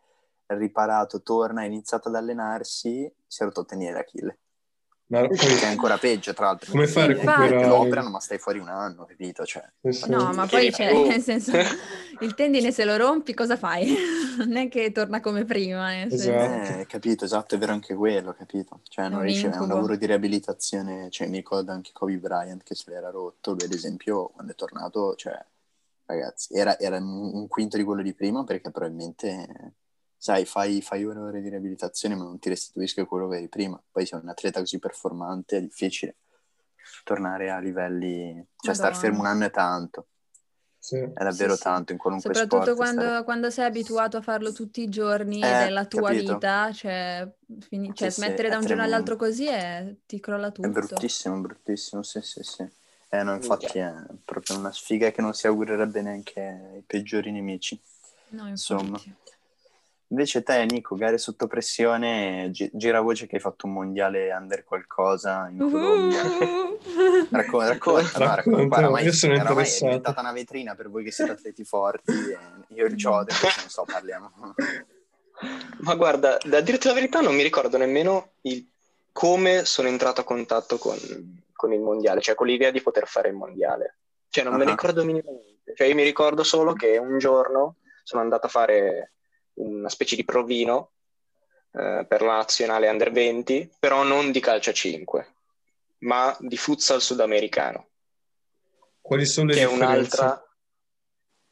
è 0.48 0.54
riparato, 0.56 1.22
torna, 1.22 1.62
ha 1.62 1.66
iniziato 1.66 2.10
ad 2.10 2.16
allenarsi, 2.16 3.10
si 3.26 3.42
è 3.42 3.46
rotto 3.46 3.62
il 3.62 3.68
tenere 3.68 3.94
d'Achille. 3.94 4.38
Ma 5.10 5.26
poi- 5.28 5.38
Che 5.38 5.62
è 5.62 5.66
ancora 5.66 5.98
peggio, 5.98 6.34
tra 6.34 6.46
l'altro. 6.46 6.72
Come 6.72 6.84
a 6.84 6.88
perché 6.88 7.12
infatti. 7.22 7.42
recuperare? 7.42 7.68
Lo 7.68 7.80
operano, 7.80 8.10
ma 8.10 8.20
stai 8.20 8.38
fuori 8.38 8.60
un 8.60 8.68
anno, 8.70 9.06
capito? 9.06 9.44
Cioè, 9.46 9.68
Sì, 9.82 9.92
sì. 9.92 10.10
No, 10.12 10.32
ma 10.34 10.46
poi 10.46 10.72
c'è, 10.72 10.92
boh. 10.92 11.08
nel 11.08 11.22
senso, 11.22 11.52
il 12.22 12.34
tendine 12.36 12.72
se 12.72 12.86
lo 12.86 12.96
rompi 12.96 13.34
cosa 13.34 13.58
fai? 13.58 13.96
Non 14.40 14.56
è 14.56 14.70
che 14.70 14.92
torna 14.94 15.20
come 15.20 15.44
prima, 15.46 15.90
nel 15.90 16.10
senso. 16.10 16.30
Esatto. 16.32 16.80
eh, 16.80 16.86
capito, 16.86 17.26
esatto, 17.26 17.56
è 17.56 17.58
vero 17.58 17.74
anche 17.74 17.94
quello, 17.96 18.34
capito? 18.34 18.80
Cioè, 18.88 19.06
È 19.06 19.10
non 19.10 19.18
un 19.20 19.26
riesce, 19.26 19.50
è 19.50 19.58
un 19.58 19.68
lavoro 19.68 19.96
di 19.98 20.06
riabilitazione, 20.06 21.10
cioè, 21.10 21.28
mi 21.28 21.38
ricordo 21.38 21.72
anche 21.72 21.90
Kobe 21.92 22.18
Bryant 22.18 22.64
che 22.64 22.74
se 22.76 22.90
l'era 22.90 23.10
rotto, 23.10 23.52
lui 23.52 23.64
ad 23.66 23.74
esempio, 23.74 24.28
quando 24.30 24.52
è 24.54 24.56
tornato, 24.56 25.16
cioè, 25.16 25.38
ragazzi, 26.06 26.54
era, 26.54 26.80
era 26.80 26.98
un 26.98 27.32
un 27.34 27.48
quinto 27.48 27.76
di 27.78 27.84
quello 27.84 28.02
di 28.02 28.14
prima 28.14 28.44
perché 28.44 28.72
probabilmente, 28.72 29.74
sai, 30.20 30.46
fai, 30.46 30.82
fai 30.82 31.06
ore 31.06 31.20
e 31.20 31.22
ore 31.24 31.42
di 31.42 31.50
riabilitazione 31.50 32.14
ma 32.16 32.24
non 32.26 32.38
ti 32.40 32.50
restituiscono 32.50 33.08
quello 33.08 33.30
che 33.30 33.38
eri 33.38 33.48
prima. 33.48 33.82
Poi 33.92 34.06
sei 34.06 34.20
un 34.22 34.28
atleta 34.30 34.60
così 34.60 34.78
performante, 34.78 35.58
è 35.58 35.62
difficile 35.62 36.18
tornare 37.04 37.50
a 37.50 37.60
livelli, 37.60 38.46
cioè, 38.62 38.76
star 38.76 38.96
fermo 38.96 39.20
un 39.22 39.26
anno 39.28 39.46
è 39.46 39.52
tanto, 39.52 40.08
Sì. 40.78 40.98
è 40.98 41.24
davvero 41.24 41.56
Sì, 41.56 41.64
tanto 41.64 41.92
in 41.94 41.98
qualunque 41.98 42.34
Soprattutto 42.34 42.74
sport. 42.74 42.76
quando, 42.76 43.02
stare- 43.02 43.24
quando 43.24 43.50
sei 43.50 43.66
abituato 43.66 44.18
a 44.18 44.22
farlo 44.22 44.52
tutti 44.52 44.82
i 44.82 44.90
giorni 44.90 45.40
Eh, 45.40 45.56
della 45.56 45.86
tua 45.86 46.10
capito. 46.10 46.34
vita, 46.34 46.72
cioè, 46.74 47.32
fini- 47.62 47.94
cioè, 47.96 48.10
Sì, 48.10 48.16
smettere 48.18 48.50
da 48.50 48.58
un 48.58 48.66
giorno 48.66 48.84
all'altro 48.84 49.16
così 49.16 49.46
è, 49.48 49.96
ti 50.06 50.20
crolla 50.20 50.52
tutto. 50.52 50.68
È 50.68 50.72
bruttissimo, 50.72 51.40
bruttissimo, 51.40 52.04
sì, 52.04 52.22
sì, 52.22 52.44
sì. 52.44 52.68
Eh, 53.12 53.24
no, 53.24 53.34
infatti 53.34 53.80
è 53.80 53.94
proprio 54.24 54.58
una 54.58 54.72
sfiga 54.72 55.12
che 55.12 55.22
non 55.22 55.34
si 55.34 55.48
augurerebbe 55.48 56.02
neanche 56.02 56.42
ai 56.42 56.84
peggiori 56.86 57.32
nemici. 57.32 57.80
No, 58.32 58.48
Insomma. 58.48 59.02
Invece 60.12 60.42
te, 60.42 60.66
Nico, 60.66 60.96
gare 60.96 61.20
sotto 61.20 61.46
pressione, 61.46 62.50
gi- 62.52 62.70
gira 62.74 63.00
voce 63.00 63.28
che 63.28 63.36
hai 63.36 63.42
fatto 63.42 63.68
un 63.68 63.74
mondiale 63.74 64.32
under 64.34 64.64
qualcosa 64.64 65.48
in 65.52 65.60
Colombia. 65.60 66.24
Uhuh. 66.26 67.28
Racconta, 67.30 67.68
racconta, 67.68 68.18
no, 68.18 68.26
Racconta, 68.26 68.36
racconta. 68.36 68.66
Guarda, 68.66 68.86
ormai, 68.88 69.04
io 69.06 69.12
sono 69.12 69.34
oramai 69.36 69.66
è 69.66 69.78
diventata 69.80 70.20
una 70.22 70.32
vetrina 70.32 70.74
per 70.74 70.90
voi 70.90 71.04
che 71.04 71.12
siete 71.12 71.32
atleti 71.32 71.64
forti. 71.64 72.12
e 72.12 72.38
io 72.74 72.86
e 72.86 72.88
il 72.88 72.96
Giode, 72.96 73.34
non 73.42 73.70
so, 73.70 73.84
parliamo. 73.86 74.32
Ma 75.82 75.96
guarda, 75.96 76.38
da 76.44 76.60
dirti 76.62 76.88
la 76.88 76.94
verità 76.94 77.22
non 77.22 77.36
mi 77.36 77.44
ricordo 77.44 77.78
nemmeno 77.78 78.32
il- 78.42 78.68
come 79.12 79.64
sono 79.66 79.88
entrato 79.90 80.22
a 80.22 80.24
contatto 80.24 80.78
con, 80.78 80.98
con 81.54 81.72
il 81.72 81.80
mondiale, 81.82 82.22
cioè 82.22 82.34
con 82.36 82.48
l'idea 82.48 82.72
di 82.72 82.82
poter 82.82 83.08
fare 83.08 83.30
il 83.30 83.36
mondiale. 83.36 83.98
Cioè 84.30 84.44
non 84.44 84.56
me 84.56 84.64
Ah. 84.64 84.70
ricordo 84.70 85.06
minimamente. 85.06 85.74
Cioè 85.76 85.86
io 85.88 85.96
mi 85.96 86.04
ricordo 86.04 86.42
solo 86.44 86.74
che 86.74 86.98
un 86.98 87.18
giorno 87.20 87.76
sono 88.04 88.22
andato 88.24 88.48
a 88.48 88.50
fare 88.50 89.12
una 89.60 89.90
specie 89.90 90.16
di 90.16 90.24
provino 90.24 90.92
eh, 91.72 92.06
per 92.08 92.22
la 92.22 92.38
nazionale 92.38 92.90
under 92.90 93.12
20, 93.12 93.72
però 93.80 94.04
non 94.04 94.32
di 94.32 94.40
calcio 94.40 94.70
a 94.70 94.74
5, 94.74 95.34
ma 96.00 96.36
di 96.40 96.58
futsal 96.58 97.02
sudamericano. 97.02 97.88
Quali 99.02 99.26
sono 99.26 99.48
le 99.48 99.54
che 99.54 99.62
è 99.62 99.68
differenze? 99.68 100.22
un'altra 100.22 100.44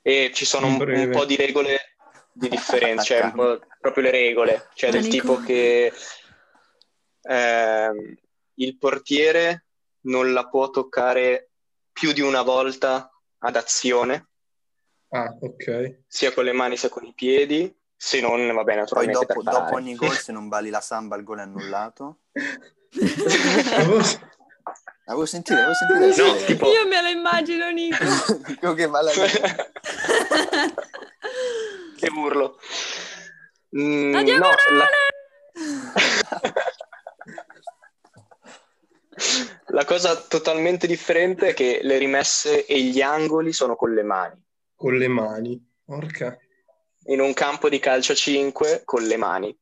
e 0.01 0.31
ci 0.33 0.45
sono 0.45 0.67
un, 0.67 0.79
un 0.79 1.09
po' 1.11 1.25
di 1.25 1.35
regole 1.35 1.95
di 2.31 2.49
differenza, 2.49 3.03
cioè 3.03 3.21
un 3.21 3.31
po' 3.33 3.59
proprio 3.79 4.03
le 4.03 4.11
regole, 4.11 4.69
cioè 4.75 4.91
del 4.91 5.07
tipo 5.07 5.39
che 5.39 5.91
ehm, 7.23 8.15
il 8.53 8.77
portiere 8.77 9.65
non 10.01 10.33
la 10.33 10.47
può 10.47 10.69
toccare 10.69 11.49
più 11.91 12.13
di 12.13 12.21
una 12.21 12.43
volta 12.43 13.11
ad 13.39 13.55
azione, 13.55 14.29
Ah, 15.09 15.33
ok. 15.39 16.03
sia 16.05 16.33
con 16.33 16.43
le 16.43 16.51
mani 16.51 16.75
sia 16.75 16.89
con 16.89 17.05
i 17.05 17.13
piedi, 17.13 17.73
se 17.97 18.21
non, 18.21 18.53
va 18.53 18.63
bene, 18.63 18.83
Poi 18.85 19.07
dopo, 19.07 19.41
dopo 19.41 19.73
ogni 19.75 19.95
gol, 19.95 20.11
se 20.15 20.31
non 20.31 20.47
bali 20.47 20.69
la 20.69 20.81
samba, 20.81 21.15
il 21.17 21.23
gol 21.23 21.39
è 21.39 21.41
annullato. 21.41 22.19
Avevo- 23.75 24.35
Avevo 25.09 25.25
sentito, 25.25 25.57
avevo 25.57 25.73
sentito. 25.73 26.25
No, 26.27 26.35
tipo- 26.45 26.67
Io 26.69 26.85
me 26.87 27.01
lo 27.01 27.07
immagino, 27.07 27.69
Nico. 27.71 27.95
Che 28.75 28.85
va 28.87 29.01
la 29.01 29.11
che 31.95 32.07
urlo. 32.13 32.59
Mm, 33.77 34.11
La 34.11 34.17
no, 34.19 34.23
diagonale! 34.23 34.85
La 39.67 39.85
cosa 39.85 40.15
totalmente 40.15 40.87
differente 40.87 41.49
è 41.49 41.53
che 41.53 41.79
le 41.83 41.97
rimesse 41.97 42.65
e 42.65 42.81
gli 42.81 43.01
angoli 43.01 43.51
sono 43.53 43.75
con 43.75 43.93
le 43.93 44.03
mani. 44.03 44.41
Con 44.75 44.95
le 44.95 45.07
mani. 45.07 45.65
Porca. 45.83 46.37
In 47.07 47.21
un 47.21 47.33
campo 47.33 47.69
di 47.69 47.79
calcio 47.79 48.11
a 48.11 48.15
5 48.15 48.81
con 48.85 49.03
le 49.03 49.17
mani. 49.17 49.57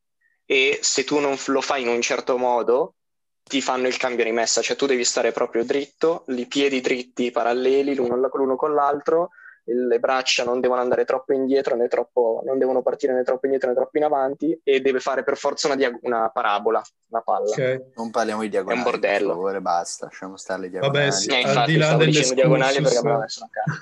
E 0.46 0.80
se 0.82 1.04
tu 1.04 1.20
non 1.20 1.38
lo 1.48 1.62
fai 1.62 1.82
in 1.84 1.88
un 1.88 2.02
certo 2.02 2.38
modo, 2.38 2.96
ti 3.44 3.62
fanno 3.62 3.88
il 3.88 3.98
cambio 3.98 4.24
rimessa. 4.24 4.62
Cioè 4.62 4.76
tu 4.76 4.86
devi 4.86 5.04
stare 5.04 5.32
proprio 5.32 5.64
dritto, 5.64 6.24
i 6.28 6.46
piedi 6.48 6.82
dritti, 6.82 7.32
paralleli 7.32 7.94
l'uno, 7.96 8.16
l'uno 8.34 8.56
con 8.56 8.74
l'altro, 8.74 9.30
le 9.68 10.00
braccia 10.00 10.44
non 10.44 10.60
devono 10.60 10.82
andare 10.82 11.06
troppo 11.06 11.34
indietro, 11.34 11.76
né 11.76 11.88
troppo, 11.88 12.42
non 12.46 12.60
devono 12.60 12.84
partire 12.84 13.14
né 13.14 13.24
troppo 13.24 13.46
indietro 13.48 13.70
né 13.70 13.76
troppo 13.76 13.98
in 13.98 14.04
avanti, 14.04 14.60
e 14.64 14.80
deve 14.80 15.00
fare 15.00 15.24
per 15.24 15.38
forza 15.38 15.66
una, 15.68 15.76
dia- 15.76 15.98
una 16.02 16.30
parabola, 16.30 16.82
una 17.10 17.22
palla. 17.22 17.50
Ok. 17.50 17.86
Non 17.96 18.12
parliamo 18.12 18.42
di 18.42 18.50
diagonali, 18.50 18.80
È 18.82 18.84
un 18.86 18.92
bordello. 18.92 19.28
per 19.28 19.36
favore, 19.36 19.62
basta, 19.62 20.06
lasciamo 20.06 20.38
stare 20.38 20.62
le 20.62 20.70
diagonali. 20.70 20.98
Vabbè, 21.06 21.12
sì. 21.12 21.30
Eh, 21.30 21.42
Al 21.42 21.48
infatti, 21.48 21.72
di 21.72 21.78
là 21.78 21.94
delle 21.96 22.06
dicendo 22.06 22.34
diagonali 22.36 22.82
perché 22.82 23.02
l'ho 23.02 23.18
messo 23.18 23.44
a 23.44 23.50
caso. 23.52 23.82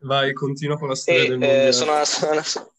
Vai, 0.00 0.32
continua 0.34 0.78
con 0.78 0.88
la 0.88 0.94
storia 0.94 1.22
E 1.22 1.28
del 1.28 1.42
eh, 1.42 1.46
mondiale. 1.46 1.72
sono, 1.72 2.04
sono- 2.04 2.42
sono 2.42 2.72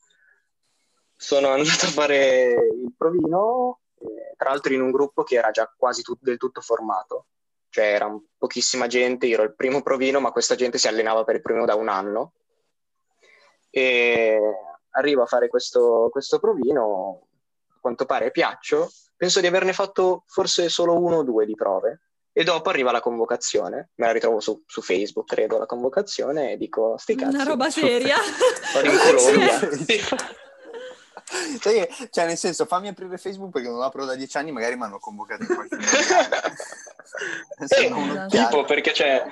andato 1.54 1.86
a 1.86 1.90
fare 1.90 2.54
il 2.54 2.94
provino, 2.98 3.80
eh, 4.00 4.36
tra 4.38 4.50
l'altro 4.50 4.74
in 4.74 4.82
un 4.82 4.92
gruppo 4.92 5.24
che 5.24 5.36
era 5.36 5.52
già 5.52 5.72
quasi 5.76 6.02
tut- 6.02 6.22
del 6.22 6.38
tutto 6.38 6.62
formato, 6.62 7.28
cioè 7.70 7.86
era 7.86 8.06
un- 8.06 8.22
pochissima 8.38 8.88
gente, 8.88 9.26
io 9.26 9.36
ero 9.36 9.44
il 9.44 9.56
primo 9.56 9.82
provino, 9.82 10.20
ma 10.20 10.32
questa 10.32 10.56
gente 10.56 10.78
si 10.78 10.88
allenava 10.88 11.24
per 11.24 11.36
il 11.36 11.42
provino 11.42 11.66
da 11.66 11.76
un 11.76 11.90
anno. 11.90 12.34
E 13.70 14.40
arrivo 14.92 15.24
a 15.24 15.26
fare 15.26 15.48
questo, 15.50 16.08
questo 16.12 16.40
provino, 16.40 17.28
a 17.70 17.78
quanto 17.82 18.06
pare 18.06 18.32
piaccio, 18.32 18.90
penso 19.18 19.42
di 19.42 19.48
averne 19.48 19.74
fatto 19.74 20.24
forse 20.28 20.70
solo 20.70 20.98
uno 21.00 21.18
o 21.18 21.24
due 21.24 21.46
di 21.46 21.56
prove. 21.56 22.02
E 22.38 22.44
dopo 22.44 22.70
arriva 22.70 22.92
la 22.92 23.00
convocazione, 23.00 23.92
me 23.96 24.06
la 24.08 24.12
ritrovo 24.12 24.42
su, 24.42 24.62
su 24.66 24.82
Facebook, 24.82 25.26
credo, 25.26 25.58
la 25.58 25.66
convocazione, 25.66 26.52
e 26.52 26.58
dico, 26.58 26.98
sti 26.98 27.16
cazzi. 27.16 27.34
Una 27.34 27.44
roba 27.46 27.70
seria. 27.72 28.18
Vado 28.74 28.90
in 28.90 28.98
Colombia. 28.98 29.60
Cioè, 31.60 32.26
nel 32.26 32.38
senso, 32.38 32.66
fammi 32.66 32.88
aprire 32.88 33.18
Facebook 33.18 33.52
perché 33.52 33.68
non 33.68 33.78
lo 33.78 33.84
apro 33.84 34.06
da 34.06 34.16
dieci 34.16 34.38
anni, 34.38 34.52
magari 34.52 34.76
mi 34.76 34.84
hanno 34.84 35.00
convocato 35.00 35.42
in 35.44 35.48
qualche. 35.56 35.78
Sembra 37.66 38.00
un'occhiata. 38.00 38.48
tipo 38.48 38.64
perché 38.66 38.92
c'è 38.92 39.24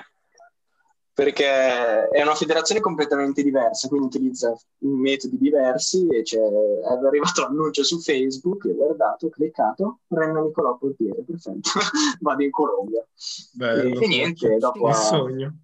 perché 1.12 2.08
è 2.08 2.22
una 2.22 2.34
federazione 2.34 2.80
completamente 2.80 3.42
diversa 3.44 3.86
quindi 3.86 4.06
utilizza 4.06 4.52
metodi 4.78 5.38
diversi 5.38 6.08
e 6.08 6.22
c'è, 6.22 6.38
è 6.40 7.06
arrivato 7.06 7.42
l'annuncio 7.42 7.84
su 7.84 8.00
Facebook 8.00 8.64
ho 8.64 8.74
guardato, 8.74 9.26
ho 9.26 9.30
cliccato 9.30 10.00
Renno 10.08 10.42
Nicolò 10.44 10.76
Portiere, 10.76 11.22
perfetto 11.22 11.70
vado 12.20 12.42
in 12.42 12.50
Colombia 12.50 13.06
Bello. 13.52 14.00
e, 14.00 14.04
e 14.04 14.06
niente, 14.08 14.56
dopo 14.58 14.88
Il 14.88 14.92
ha- 14.92 14.96
sogno. 14.96 15.56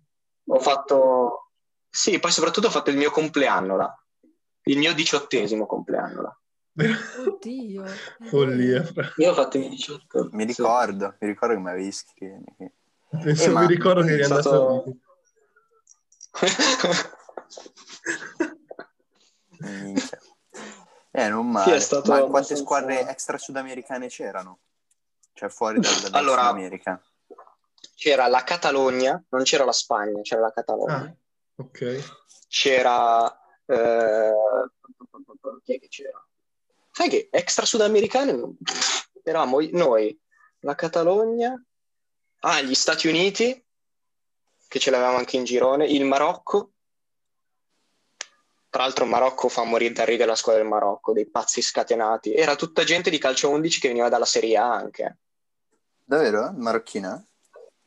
ho 0.46 0.58
fatto 0.60 1.50
sì, 1.88 2.20
poi 2.20 2.30
soprattutto 2.30 2.68
ho 2.68 2.70
fatto 2.70 2.90
il 2.90 2.96
mio 2.96 3.10
compleanno 3.10 3.76
là 3.76 3.99
il 4.64 4.78
mio 4.78 4.92
diciottesimo 4.94 5.66
compleanno 5.66 6.22
là 6.22 6.38
Oddio. 7.26 7.84
è 7.84 7.90
Follia. 8.28 8.84
io 9.16 9.30
ho 9.30 9.34
fatto 9.34 9.56
i 9.56 9.60
miei 9.60 9.70
18 9.72 10.28
Mi 10.32 10.42
sì. 10.42 10.60
ricordo, 10.62 11.14
mi 11.18 11.28
ricordo 11.28 11.54
che 11.54 11.60
mi 11.60 11.68
avevi 11.70 11.92
scritto. 11.92 12.54
Penso, 13.10 13.44
Eh, 13.44 13.48
mi 13.48 13.66
ricordo 13.66 14.02
che 14.02 14.12
eri 14.12 14.20
è 14.20 14.24
andato 14.24 14.40
stato- 14.42 14.84
a 19.50 19.68
Minchia. 19.68 20.18
Eh, 21.12 21.28
non 21.28 21.44
Sì, 21.46 21.50
male. 21.50 21.74
è 21.74 21.80
stato 21.80 22.10
Ma 22.12 22.20
quante 22.22 22.56
squadre 22.56 23.08
extra 23.08 23.36
sudamericane 23.36 24.06
c'erano? 24.08 24.60
Cioè, 25.32 25.48
fuori 25.48 25.80
dal, 25.80 25.92
dalla 26.02 26.18
Allora- 26.18 26.42
Sudamerica. 26.42 27.02
c'era 27.94 28.26
la 28.28 28.42
Catalogna, 28.44 29.22
non 29.30 29.42
c'era 29.42 29.64
la 29.64 29.72
Spagna, 29.72 30.20
c'era 30.22 30.40
la 30.42 30.52
Catalogna. 30.52 30.94
Ah, 30.96 31.14
ok. 31.56 32.18
C'era... 32.48 33.34
eh, 33.70 34.34
chi 35.64 35.74
è 35.74 35.80
che 35.80 35.88
c'era? 35.88 36.24
Sai 36.90 37.08
che 37.08 37.28
extra 37.30 37.64
sudamericani 37.64 38.56
eravamo 39.22 39.60
noi, 39.70 40.18
la 40.60 40.74
Catalogna, 40.74 41.62
ah, 42.40 42.60
gli 42.62 42.74
Stati 42.74 43.08
Uniti, 43.08 43.64
che 44.66 44.78
ce 44.78 44.90
l'avevamo 44.90 45.16
anche 45.16 45.36
in 45.36 45.44
girone, 45.44 45.86
il 45.86 46.04
Marocco. 46.04 46.72
Tra 48.68 48.82
l'altro 48.82 49.04
il 49.04 49.10
Marocco 49.10 49.48
fa 49.48 49.64
morire 49.64 49.92
da 49.92 50.04
ridere 50.04 50.28
la 50.28 50.36
squadra 50.36 50.62
del 50.62 50.70
Marocco, 50.70 51.12
dei 51.12 51.28
pazzi 51.28 51.60
scatenati. 51.60 52.34
Era 52.34 52.54
tutta 52.54 52.84
gente 52.84 53.10
di 53.10 53.18
calcio 53.18 53.50
11 53.50 53.80
che 53.80 53.88
veniva 53.88 54.08
dalla 54.08 54.24
Serie 54.24 54.56
A 54.56 54.72
anche. 54.72 55.18
Davvero? 56.04 56.52
Marocchina? 56.56 57.24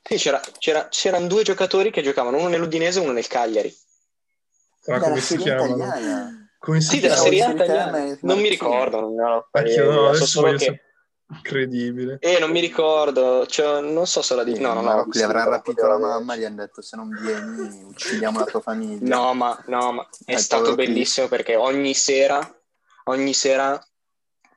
Sì, 0.02 0.18
c'era- 0.18 0.42
c'era- 0.58 0.90
c'erano 0.90 1.28
due 1.28 1.44
giocatori 1.44 1.90
che 1.90 2.02
giocavano, 2.02 2.38
uno 2.38 2.50
nell'Udinese 2.50 3.00
e 3.00 3.04
uno 3.04 3.14
nel 3.14 3.28
Cagliari. 3.28 3.74
Ah, 4.88 5.00
come 5.00 5.20
si 5.22 5.36
italiana. 5.36 6.50
Come 6.60 6.82
si 6.82 6.88
Sì, 6.90 7.00
della 7.00 7.16
Serie 7.16 7.44
A 7.44 7.52
italiana. 7.52 8.18
Non 8.22 8.40
mi 8.40 8.50
ricordo, 8.50 8.98
ho 8.98 9.48
Anch'io 9.52 9.92
no, 9.92 9.92
So 9.92 10.08
adesso 10.08 10.26
solo 10.26 10.48
voglio 10.48 10.58
che 10.58 10.82
Incredibile. 11.34 12.18
E 12.20 12.38
non 12.40 12.52
mi 12.52 12.60
ricordo, 12.60 13.46
cioè, 13.48 13.82
non 13.82 14.06
so 14.06 14.22
se 14.22 14.36
la 14.36 14.44
dico. 14.44 14.60
No, 14.60 14.74
no, 14.74 14.82
no. 14.82 15.08
Gli 15.10 15.22
avrà 15.22 15.44
rapito 15.46 15.88
la 15.88 15.98
mamma, 15.98 16.36
gli 16.36 16.44
hanno 16.44 16.58
detto 16.58 16.82
se 16.82 16.96
non 16.96 17.10
vieni 17.10 17.84
uccidiamo 17.86 18.40
la 18.40 18.46
tua 18.46 18.60
famiglia. 18.60 19.16
No, 19.16 19.34
ma, 19.34 19.58
no, 19.68 19.92
ma 19.94 20.10
è 20.26 20.34
Eh, 20.34 20.38
stato 20.38 20.76
bellissimo 20.76 21.28
perché 21.28 21.56
ogni 21.56 21.94
sera, 21.94 22.40
ogni 23.06 23.34
sera 23.34 23.84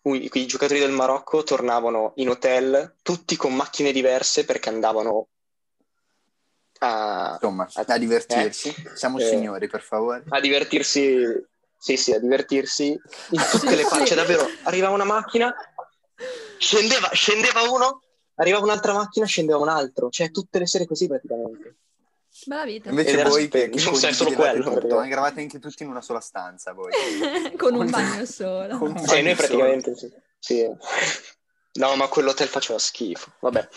i, 0.03 0.31
i 0.33 0.47
giocatori 0.47 0.79
del 0.79 0.91
Marocco 0.91 1.43
tornavano 1.43 2.13
in 2.17 2.29
hotel 2.29 2.97
tutti 3.03 3.37
con 3.37 3.55
macchine 3.55 3.93
diverse 3.93 4.45
perché 4.45 4.69
andavano 4.69 5.29
a, 6.79 7.33
Insomma, 7.41 7.69
a 7.75 7.99
divertirsi. 7.99 8.75
Siamo 8.95 9.19
Eh. 9.19 9.27
signori, 9.27 9.69
per 9.69 9.83
favore. 9.83 10.25
a 10.29 10.41
divertirsi, 10.41 11.25
sì, 11.79 11.97
sì, 11.97 12.13
a 12.13 12.19
divertirsi 12.19 12.89
in 13.31 13.41
tutte 13.51 13.75
le 13.75 13.85
facce. 13.85 14.15
Davvero, 14.15 14.47
arrivava 14.65 14.95
una 14.95 15.05
macchina, 15.05 15.55
scendeva, 16.59 17.09
scendeva 17.13 17.63
uno, 17.71 18.03
arrivava 18.35 18.65
un'altra 18.65 18.93
macchina, 18.93 19.27
scendeva 19.27 19.59
un 19.59 19.69
altro. 19.69 20.11
Cioè, 20.11 20.31
tutte 20.31 20.59
le 20.59 20.67
sere 20.67 20.87
così 20.87 21.07
praticamente. 21.07 21.77
Bella 22.45 22.65
vita. 22.65 22.91
Invece 22.91 23.23
voi 23.23 23.49
che, 23.49 23.69
Non 23.69 23.95
solo 23.97 24.33
quello, 24.33 24.79
tutto, 24.79 25.03
eravate 25.03 25.41
anche 25.41 25.59
tutti 25.59 25.83
in 25.85 25.89
una 25.89 26.03
sola 26.03 26.21
stanza 26.21 26.73
voi. 26.75 26.93
Con 27.57 27.75
un 27.75 27.89
bagno 27.89 28.27
solo. 28.27 28.77
Con 28.77 28.91
un 28.91 29.07
Cioè, 29.07 29.23
noi 29.23 29.35
praticamente 29.35 29.97
sì. 29.97 30.13
sì. 30.39 30.71
No, 31.75 31.95
ma 31.97 32.09
quell'hotel 32.09 32.49
faceva 32.49 32.79
schifo. 32.79 33.33
Vabbè. 33.41 33.69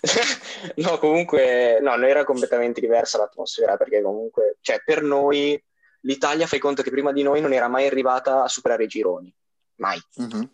no, 0.76 0.98
comunque, 0.98 1.78
no, 1.80 1.96
noi 1.96 2.10
era 2.10 2.24
completamente 2.24 2.80
diversa 2.80 3.18
l'atmosfera 3.18 3.76
perché 3.76 4.02
comunque, 4.02 4.56
cioè, 4.60 4.82
per 4.84 5.02
noi 5.02 5.62
l'Italia, 6.02 6.46
fai 6.46 6.58
conto 6.58 6.82
che 6.82 6.90
prima 6.90 7.12
di 7.12 7.22
noi 7.22 7.40
non 7.40 7.52
era 7.52 7.68
mai 7.68 7.86
arrivata 7.86 8.42
a 8.42 8.48
superare 8.48 8.84
i 8.84 8.88
gironi. 8.88 9.34
Mai. 9.76 10.00
Mhm. 10.16 10.50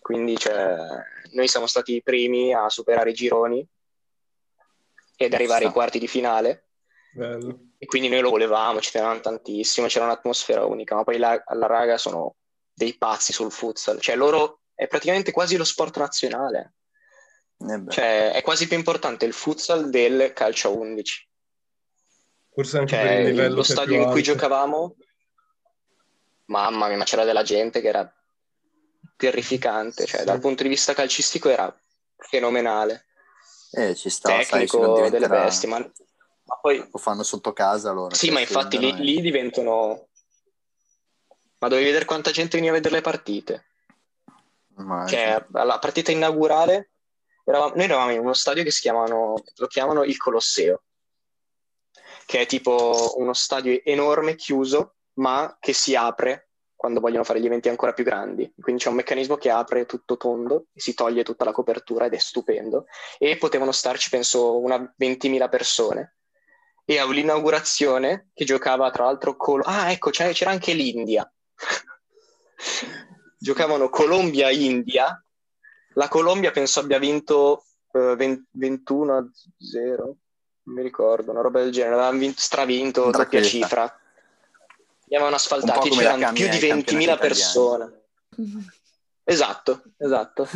Quindi, 0.00 0.36
cioè, 0.38 0.76
noi 1.32 1.48
siamo 1.48 1.66
stati 1.66 1.94
i 1.94 2.02
primi 2.02 2.54
a 2.54 2.68
superare 2.68 3.10
i 3.10 3.14
gironi 3.14 3.66
ed 5.16 5.34
arrivare 5.34 5.66
ai 5.66 5.72
quarti 5.72 5.98
di 5.98 6.08
finale. 6.08 6.64
Bello. 7.12 7.58
E 7.76 7.86
quindi 7.86 8.08
noi 8.08 8.20
lo 8.20 8.30
volevamo, 8.30 8.80
ci 8.80 8.90
tenevamo 8.90 9.20
tantissimo, 9.20 9.86
c'era 9.86 10.04
un'atmosfera 10.06 10.64
unica, 10.64 10.94
ma 10.94 11.04
poi 11.04 11.18
la, 11.18 11.42
alla 11.44 11.66
raga 11.66 11.98
sono 11.98 12.36
dei 12.72 12.96
pazzi 12.96 13.32
sul 13.32 13.52
futsal, 13.52 14.00
cioè 14.00 14.16
loro 14.16 14.60
è 14.74 14.86
praticamente 14.86 15.32
quasi 15.32 15.56
lo 15.56 15.64
sport 15.64 15.98
nazionale, 15.98 16.74
Eh 17.68 17.90
cioè 17.90 18.32
è 18.32 18.42
quasi 18.42 18.66
più 18.66 18.76
importante 18.76 19.26
il 19.26 19.34
futsal 19.34 19.90
del 19.90 20.32
calcio 20.32 20.68
a 20.68 20.70
11, 20.72 21.28
Forse 22.52 22.78
anche 22.78 22.94
cioè 22.96 23.02
per 23.04 23.18
il 23.18 23.24
livello 23.26 23.54
lo 23.56 23.62
stadio 23.62 24.00
in 24.00 24.08
cui 24.08 24.22
giocavamo, 24.22 24.96
mamma 26.46 26.88
mia, 26.88 26.96
ma 26.96 27.04
c'era 27.04 27.24
della 27.24 27.42
gente 27.42 27.80
che 27.80 27.88
era 27.88 28.12
terrificante, 29.16 30.06
cioè 30.06 30.20
Sì. 30.20 30.26
dal 30.26 30.40
punto 30.40 30.62
di 30.62 30.68
vista 30.70 30.94
calcistico 30.94 31.48
era 31.50 31.74
fenomenale, 32.16 33.06
Eh, 33.72 33.94
ci 33.94 34.10
sta, 34.10 34.30
sai, 34.42 34.66
tecnico 34.66 34.86
delle 34.86 35.10
diventerà... 35.10 35.44
bestie, 35.44 35.68
ma, 35.68 35.78
ma 35.78 36.56
poi 36.60 36.88
Lo 36.90 36.98
fanno 36.98 37.22
sotto 37.22 37.52
casa 37.52 37.92
loro. 37.92 38.14
Sì, 38.14 38.26
cioè, 38.26 38.34
ma 38.34 38.40
infatti 38.40 38.78
lì, 38.78 38.88
e- 38.88 39.02
lì 39.02 39.20
diventano... 39.20 40.08
Ma 41.58 41.68
dovevi 41.68 41.86
vedere 41.86 42.04
quanta 42.06 42.30
gente 42.30 42.56
veniva 42.56 42.72
a 42.72 42.76
vedere 42.78 42.96
le 42.96 43.00
partite. 43.02 43.64
Ma- 44.76 45.06
Cioè, 45.06 45.46
alla 45.52 45.78
partita 45.78 46.10
inaugurale, 46.10 46.89
eravamo- 47.44 47.74
noi 47.74 47.84
eravamo 47.84 48.10
in 48.12 48.20
uno 48.20 48.32
stadio 48.32 48.62
che 48.62 48.70
si 48.70 48.80
chiamano, 48.80 49.34
lo 49.54 49.66
chiamano 49.66 50.04
il 50.04 50.16
Colosseo, 50.16 50.82
che 52.26 52.40
è 52.40 52.46
tipo 52.46 53.14
uno 53.16 53.32
stadio 53.32 53.80
enorme, 53.84 54.36
chiuso, 54.36 54.96
ma 55.14 55.56
che 55.60 55.72
si 55.72 55.94
apre 55.94 56.50
quando 56.80 57.00
vogliono 57.00 57.24
fare 57.24 57.40
gli 57.40 57.46
eventi 57.46 57.68
ancora 57.68 57.92
più 57.92 58.04
grandi. 58.04 58.50
Quindi 58.58 58.82
c'è 58.82 58.88
un 58.88 58.94
meccanismo 58.94 59.36
che 59.36 59.50
apre 59.50 59.84
tutto 59.84 60.16
tondo 60.16 60.68
e 60.72 60.80
si 60.80 60.94
toglie 60.94 61.22
tutta 61.24 61.44
la 61.44 61.52
copertura 61.52 62.06
ed 62.06 62.14
è 62.14 62.18
stupendo. 62.18 62.86
E 63.18 63.36
potevano 63.36 63.70
starci, 63.70 64.08
penso, 64.08 64.58
una 64.58 64.78
20.000 64.96 65.50
persone. 65.50 66.16
E 66.86 66.98
all'inaugurazione, 66.98 68.30
che 68.32 68.46
giocava 68.46 68.90
tra 68.90 69.04
l'altro... 69.04 69.36
Col- 69.36 69.60
ah, 69.62 69.92
ecco, 69.92 70.08
c'era 70.08 70.50
anche 70.50 70.72
l'India. 70.72 71.30
Giocavano 73.38 73.90
Colombia-India. 73.90 75.22
La 75.94 76.08
Colombia 76.08 76.50
penso 76.50 76.80
abbia 76.80 76.98
vinto 76.98 77.64
eh, 77.92 78.14
20 78.16 78.46
21 78.52 79.16
a 79.16 79.28
0, 79.58 80.04
non 80.62 80.74
mi 80.76 80.82
ricordo, 80.82 81.30
una 81.32 81.40
roba 81.40 81.60
del 81.60 81.72
genere. 81.72 81.94
Avevano 81.94 82.18
vinto, 82.18 82.40
stravinto, 82.40 83.10
doppia 83.10 83.42
cifra. 83.42 83.82
Li 85.06 85.16
avevano 85.16 85.28
Un 85.34 85.34
asfaltati, 85.34 85.90
c'erano 85.90 86.32
più 86.32 86.48
di 86.48 86.56
ai 86.56 86.68
campionati 86.68 86.94
20.000 86.96 87.00
italiani. 87.00 87.18
persone. 87.20 88.00
Esatto, 89.22 89.82
esatto. 89.96 90.48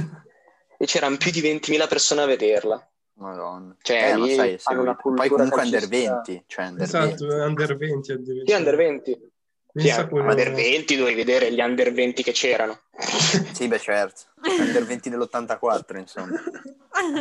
E 0.77 0.85
c'erano 0.87 1.16
più 1.16 1.31
di 1.31 1.40
20.000 1.40 1.87
persone 1.87 2.23
a 2.23 2.27
vederla. 2.27 2.90
Madonna. 3.18 3.77
Cioè, 3.81 4.09
eh, 4.11 4.16
ma 4.16 4.25
lì 4.25 4.35
sai, 4.35 4.59
hanno 4.64 4.81
una 4.81 4.97
Poi 4.97 5.03
cultura 5.29 5.29
comunque 5.29 5.62
under 5.62 5.81
calcistica- 5.81 6.12
20, 6.25 6.44
cioè 6.49 6.66
under 6.66 6.83
Esatto, 6.83 7.27
20. 7.27 7.47
under 7.47 7.77
20 7.77 8.12
addirittura. 8.12 8.44
Sì, 8.47 8.53
under 8.55 8.77
20. 8.77 9.33
Sì, 9.77 9.87
Pensa 9.89 10.07
quello- 10.07 10.31
under 10.31 10.53
20 10.53 10.97
dovevi 10.97 11.17
vedere 11.17 11.53
gli 11.53 11.61
under 11.61 11.93
20 11.93 12.23
che 12.23 12.33
c'erano. 12.33 12.79
Sì, 13.53 13.67
beh, 13.69 13.79
certo. 13.81 14.23
Under 14.59 14.85
20 14.85 15.11
dell'84, 15.11 15.99
insomma. 15.99 16.41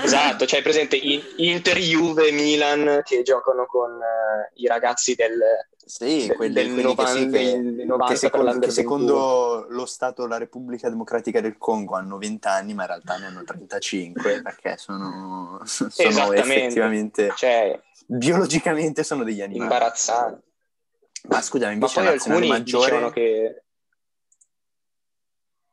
Esatto, 0.04 0.46
cioè 0.46 0.58
hai 0.60 0.64
presente 0.64 0.96
in- 0.96 1.22
Inter, 1.38 1.78
Juve, 1.78 2.32
Milan 2.32 3.02
che 3.04 3.24
giocano 3.24 3.66
con 3.66 3.92
eh, 4.00 4.52
i 4.56 4.68
ragazzi 4.68 5.16
del, 5.16 5.40
Sì, 5.84 6.28
del- 6.28 6.36
quelli, 6.36 6.54
del 6.54 6.68
quelli 6.74 6.84
90, 6.84 7.04
che, 7.38 7.44
sì, 7.46 7.54
che, 7.54 7.62
del 7.76 7.86
90 7.88 8.06
che 8.06 8.16
secondo, 8.20 8.60
che 8.60 8.72
secondo 8.72 9.66
lo 9.70 9.86
Stato, 9.88 10.28
la 10.28 10.38
Repubblica 10.38 10.90
Democratica 10.90 11.42
del 11.42 11.58
Congo 11.58 11.96
hanno 11.96 12.18
20 12.20 12.48
anni, 12.48 12.74
ma 12.76 12.84
in 12.84 12.88
realtà 12.90 13.18
ne 13.18 13.26
hanno 13.26 13.44
35, 13.44 14.42
perché 14.44 14.78
sono, 14.78 15.60
sono 15.64 15.90
Esattamente. 15.96 16.36
Cioè, 16.44 16.58
effettivamente, 16.58 17.34
biologicamente 18.06 19.04
sono 19.04 19.24
degli 19.24 19.42
animali. 19.42 19.64
imbarazzante. 19.64 20.42
Ma 21.30 21.42
scusami, 21.42 21.68
Ma 21.68 21.74
invece 21.74 21.94
poi 21.96 22.04
la 22.04 22.12
nazionale 22.12 22.42
alcuni 22.42 22.60
maggiore... 22.60 22.86
dicevano 22.86 23.12
che... 23.12 23.64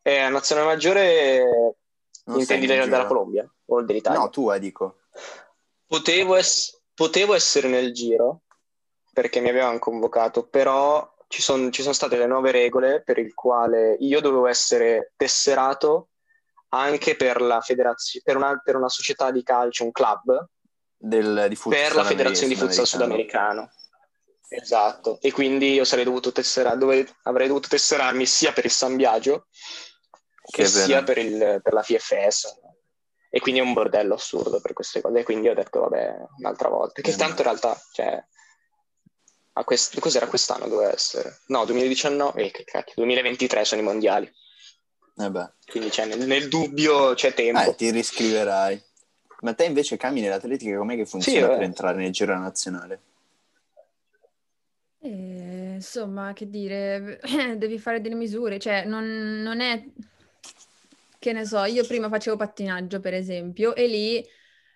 Eh, 0.03 0.23
la 0.23 0.29
nazionale 0.29 0.67
maggiore 0.67 1.77
non 2.25 2.39
intendi 2.39 2.67
della, 2.67 2.85
della? 2.85 3.07
Colombia 3.07 3.51
o 3.67 3.83
dell'Italia? 3.83 4.19
No, 4.19 4.31
tua 4.31 4.59
dico. 4.59 5.01
Potevo, 5.87 6.37
ess- 6.37 6.81
potevo 6.95 7.35
essere 7.35 7.69
nel 7.69 7.93
giro 7.93 8.43
perché 9.13 9.41
mi 9.41 9.49
avevano 9.49 9.79
convocato, 9.79 10.47
però 10.47 11.13
ci 11.29 11.43
sono 11.43 11.71
ci 11.71 11.83
sono 11.83 11.95
state 11.95 12.17
le 12.17 12.27
nuove 12.27 12.51
regole 12.51 13.03
per 13.03 13.19
il 13.19 13.35
quale 13.35 13.97
io 14.01 14.21
dovevo 14.21 14.47
essere 14.47 15.13
tesserato 15.17 16.09
anche 16.69 17.17
per 17.17 17.41
la 17.41 17.61
federazione, 17.61 18.23
per 18.25 18.37
una, 18.37 18.61
per 18.65 18.77
una 18.77 18.89
società 18.89 19.31
di 19.31 19.43
calcio, 19.43 19.85
un 19.85 19.93
club, 19.93 20.49
Del, 20.97 21.47
di 21.49 21.57
futsal 21.57 21.83
per 21.83 21.95
la 21.95 22.05
federazione 22.05 22.55
di 22.55 22.59
futsal 22.59 22.87
sudamericano. 22.87 23.71
Esatto, 24.53 25.19
e 25.21 25.31
quindi 25.31 25.73
io 25.75 25.85
sarei 25.85 26.05
dovuto 26.05 26.33
tesserare, 26.33 26.77
dove, 26.77 27.09
avrei 27.23 27.47
dovuto 27.47 27.69
tesserarmi 27.69 28.27
sia 28.27 28.53
per 28.53 28.65
il 28.65 28.71
San 28.73 28.97
Biagio 28.97 29.47
che, 30.43 30.63
Che 30.63 30.69
sia 30.69 31.03
per- 31.05 31.19
il- 31.19 31.61
per 31.63 31.73
la 31.73 31.83
FFS. 31.83 32.59
E 33.31 33.39
quindi 33.39 33.61
è 33.61 33.63
un 33.63 33.73
bordello 33.73 34.15
assurdo 34.15 34.61
per 34.61 34.73
queste 34.73 35.01
cose. 35.01 35.21
E 35.21 35.23
quindi 35.23 35.49
ho 35.49 35.55
detto, 35.55 35.81
vabbè, 35.81 36.17
un'altra 36.39 36.69
volta. 36.69 37.01
Che 37.01 37.15
tanto 37.15 37.43
in 37.43 37.45
realtà, 37.45 37.81
cioè, 37.93 38.21
a 39.53 39.65
quest- 39.65 40.01
cos'era 40.01 40.27
quest'anno 40.27 40.67
doveva 40.67 40.93
essere? 40.93 41.39
No, 41.47 41.65
2019, 41.65 42.43
eh, 42.47 42.51
che 42.51 42.65
cacchio, 42.65 42.95
2023 42.97 43.65
sono 43.65 43.81
i 43.83 43.85
mondiali. 43.85 44.27
Eh. 44.27 45.53
Quindi 45.67 45.93
cioè, 45.93 46.07
nel, 46.07 46.27
nel 46.27 46.49
dubbio 46.49 47.15
c'è 47.15 47.33
tempo. 47.35 47.61
Eh, 47.71 47.75
ti 47.77 47.91
riscriverai. 47.91 48.83
Ma 49.43 49.55
te 49.55 49.65
invece 49.65 49.97
cammini 49.97 50.23
nell'atletica, 50.27 50.77
com'è 50.77 50.97
che 50.97 51.07
funziona 51.07 51.47
Sì, 51.47 51.53
per 51.53 51.63
entrare 51.63 51.97
nel 51.99 52.11
giro 52.11 52.37
nazionale? 52.37 53.03
Eh, 55.03 55.73
insomma, 55.77 56.33
che 56.35 56.49
dire, 56.49 57.19
devi 57.57 57.79
fare 57.79 58.01
delle 58.03 58.15
misure, 58.15 58.59
cioè 58.59 58.85
non, 58.85 59.41
non 59.43 59.61
è, 59.61 59.83
che 61.19 61.33
ne 61.33 61.45
so, 61.47 61.65
io 61.65 61.87
prima 61.87 62.09
facevo 62.09 62.37
pattinaggio 62.37 63.01
per 63.01 63.15
esempio 63.15 63.75
e 63.75 63.87
lì 63.87 64.25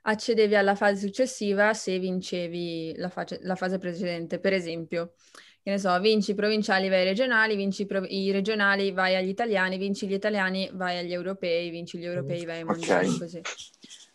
accedevi 0.02 0.54
alla 0.54 0.74
fase 0.74 1.06
successiva 1.06 1.74
se 1.74 1.98
vincevi 1.98 2.94
la, 2.96 3.08
face- 3.10 3.40
la 3.42 3.54
fase 3.54 3.78
precedente, 3.78 4.38
per 4.38 4.54
esempio, 4.54 5.14
che 5.62 5.70
ne 5.70 5.78
so, 5.78 5.98
vinci 6.00 6.30
i 6.32 6.34
provinciali, 6.34 6.88
vai 6.88 7.00
ai 7.00 7.04
regionali, 7.06 7.54
vinci 7.56 7.82
i, 7.82 7.86
pro- 7.86 8.06
i 8.06 8.30
regionali, 8.30 8.92
vai 8.92 9.16
agli 9.16 9.28
italiani, 9.28 9.76
vinci 9.76 10.06
gli 10.06 10.12
italiani, 10.12 10.70
vai 10.72 10.98
agli 10.98 11.12
europei, 11.12 11.68
vinci 11.68 11.98
gli 11.98 12.04
europei, 12.04 12.44
vai 12.46 12.58
ai 12.58 12.64
mondiali, 12.64 13.08
così. 13.18 13.40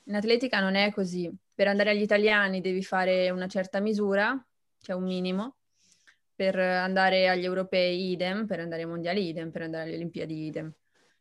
In 0.06 0.16
atletica 0.16 0.60
non 0.60 0.74
è 0.76 0.92
così, 0.92 1.32
per 1.54 1.68
andare 1.68 1.92
agli 1.92 2.02
italiani 2.02 2.62
devi 2.62 2.84
fare 2.84 3.30
una 3.30 3.48
certa 3.48 3.80
misura, 3.80 4.36
cioè 4.80 4.96
un 4.96 5.04
minimo, 5.04 5.59
per 6.40 6.58
andare 6.58 7.28
agli 7.28 7.44
europei 7.44 8.12
idem, 8.12 8.46
per 8.46 8.62
andare 8.62 8.84
ai 8.84 8.88
mondiali 8.88 9.28
idem, 9.28 9.52
per 9.52 9.64
andare 9.64 9.90
alle 9.90 9.96
Olimpiadi 9.96 10.46
idem. 10.46 10.74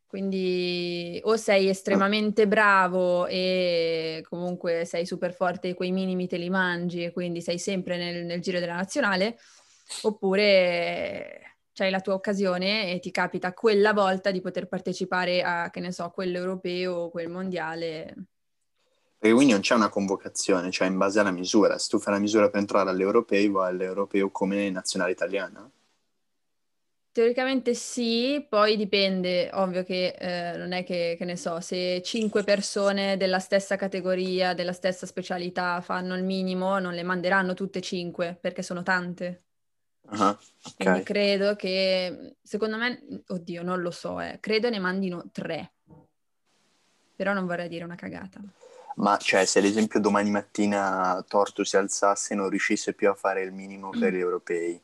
Quindi 0.06 1.20
o 1.24 1.34
sei 1.34 1.68
estremamente 1.68 2.46
bravo 2.46 3.26
e 3.26 4.24
comunque 4.28 4.84
sei 4.84 5.04
super 5.04 5.32
forte 5.32 5.70
e 5.70 5.74
quei 5.74 5.90
minimi 5.90 6.28
te 6.28 6.36
li 6.36 6.48
mangi 6.48 7.02
e 7.02 7.10
quindi 7.10 7.40
sei 7.42 7.58
sempre 7.58 7.96
nel, 7.96 8.26
nel 8.26 8.40
giro 8.40 8.60
della 8.60 8.76
nazionale, 8.76 9.38
oppure 10.02 11.56
c'hai 11.72 11.90
la 11.90 12.00
tua 12.00 12.14
occasione 12.14 12.92
e 12.92 13.00
ti 13.00 13.10
capita 13.10 13.52
quella 13.52 13.92
volta 13.92 14.30
di 14.30 14.40
poter 14.40 14.68
partecipare 14.68 15.42
a, 15.42 15.68
che 15.68 15.80
ne 15.80 15.90
so, 15.90 16.08
quello 16.10 16.38
europeo 16.38 16.94
o 16.94 17.10
quel 17.10 17.28
mondiale. 17.28 18.14
Perché 19.18 19.34
quindi 19.34 19.52
non 19.52 19.62
c'è 19.62 19.74
una 19.74 19.88
convocazione, 19.88 20.70
cioè 20.70 20.86
in 20.86 20.96
base 20.96 21.18
alla 21.18 21.32
misura. 21.32 21.76
Se 21.76 21.88
tu 21.88 21.98
fai 21.98 22.14
la 22.14 22.20
misura 22.20 22.48
per 22.48 22.60
entrare 22.60 22.88
all'europeo, 22.88 23.52
vai 23.52 23.70
all'europeo 23.70 24.30
come 24.30 24.70
nazionale 24.70 25.10
italiana? 25.10 25.68
Teoricamente 27.10 27.74
sì, 27.74 28.46
poi 28.48 28.76
dipende, 28.76 29.50
ovvio 29.54 29.82
che 29.82 30.14
eh, 30.16 30.56
non 30.56 30.70
è 30.70 30.84
che, 30.84 31.16
che 31.18 31.24
ne 31.24 31.36
so, 31.36 31.58
se 31.58 32.00
cinque 32.02 32.44
persone 32.44 33.16
della 33.16 33.40
stessa 33.40 33.74
categoria, 33.74 34.54
della 34.54 34.72
stessa 34.72 35.04
specialità 35.04 35.80
fanno 35.80 36.14
il 36.14 36.22
minimo, 36.22 36.78
non 36.78 36.94
le 36.94 37.02
manderanno 37.02 37.54
tutte 37.54 37.80
cinque, 37.80 38.38
perché 38.40 38.62
sono 38.62 38.84
tante. 38.84 39.46
Uh-huh, 40.02 40.36
Quindi 40.76 41.00
ok. 41.00 41.04
credo 41.04 41.56
che, 41.56 42.36
secondo 42.40 42.76
me, 42.76 43.24
oddio, 43.26 43.64
non 43.64 43.80
lo 43.80 43.90
so, 43.90 44.20
eh, 44.20 44.38
credo 44.38 44.70
ne 44.70 44.78
mandino 44.78 45.28
tre. 45.32 45.72
Però 47.16 47.32
non 47.32 47.46
vorrei 47.46 47.68
dire 47.68 47.82
una 47.82 47.96
cagata. 47.96 48.40
Ma 48.98 49.16
cioè, 49.16 49.44
se 49.44 49.60
ad 49.60 49.64
esempio 49.64 50.00
domani 50.00 50.30
mattina 50.30 51.24
Torto 51.28 51.62
si 51.62 51.76
alzasse 51.76 52.32
e 52.32 52.36
non 52.36 52.48
riuscisse 52.48 52.94
più 52.94 53.08
a 53.08 53.14
fare 53.14 53.42
il 53.42 53.52
minimo 53.52 53.90
per 53.90 54.12
gli 54.12 54.18
europei, 54.18 54.80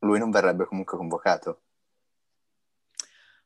lui 0.00 0.18
non 0.18 0.30
verrebbe 0.30 0.64
comunque 0.64 0.96
convocato. 0.98 1.60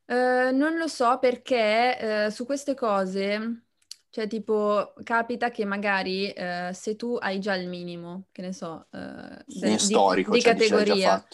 Eh, 0.07 0.51
non 0.53 0.77
lo 0.77 0.87
so 0.87 1.19
perché 1.19 2.27
eh, 2.27 2.31
su 2.31 2.45
queste 2.45 2.75
cose, 2.75 3.65
cioè 4.11 4.27
tipo, 4.27 4.95
capita 5.03 5.51
che 5.51 5.65
magari 5.65 6.31
eh, 6.31 6.71
se 6.73 6.97
tu 6.97 7.17
hai 7.21 7.39
già 7.39 7.55
il 7.55 7.69
minimo, 7.69 8.27
che 8.33 8.43
ne 8.43 8.53
so, 8.53 8.87
eh, 8.91 9.45
In 9.47 9.77
di- 9.77 9.79
storico, 9.79 10.33
di, 10.33 10.41
cioè, 10.41 10.55
categoria. 10.55 11.27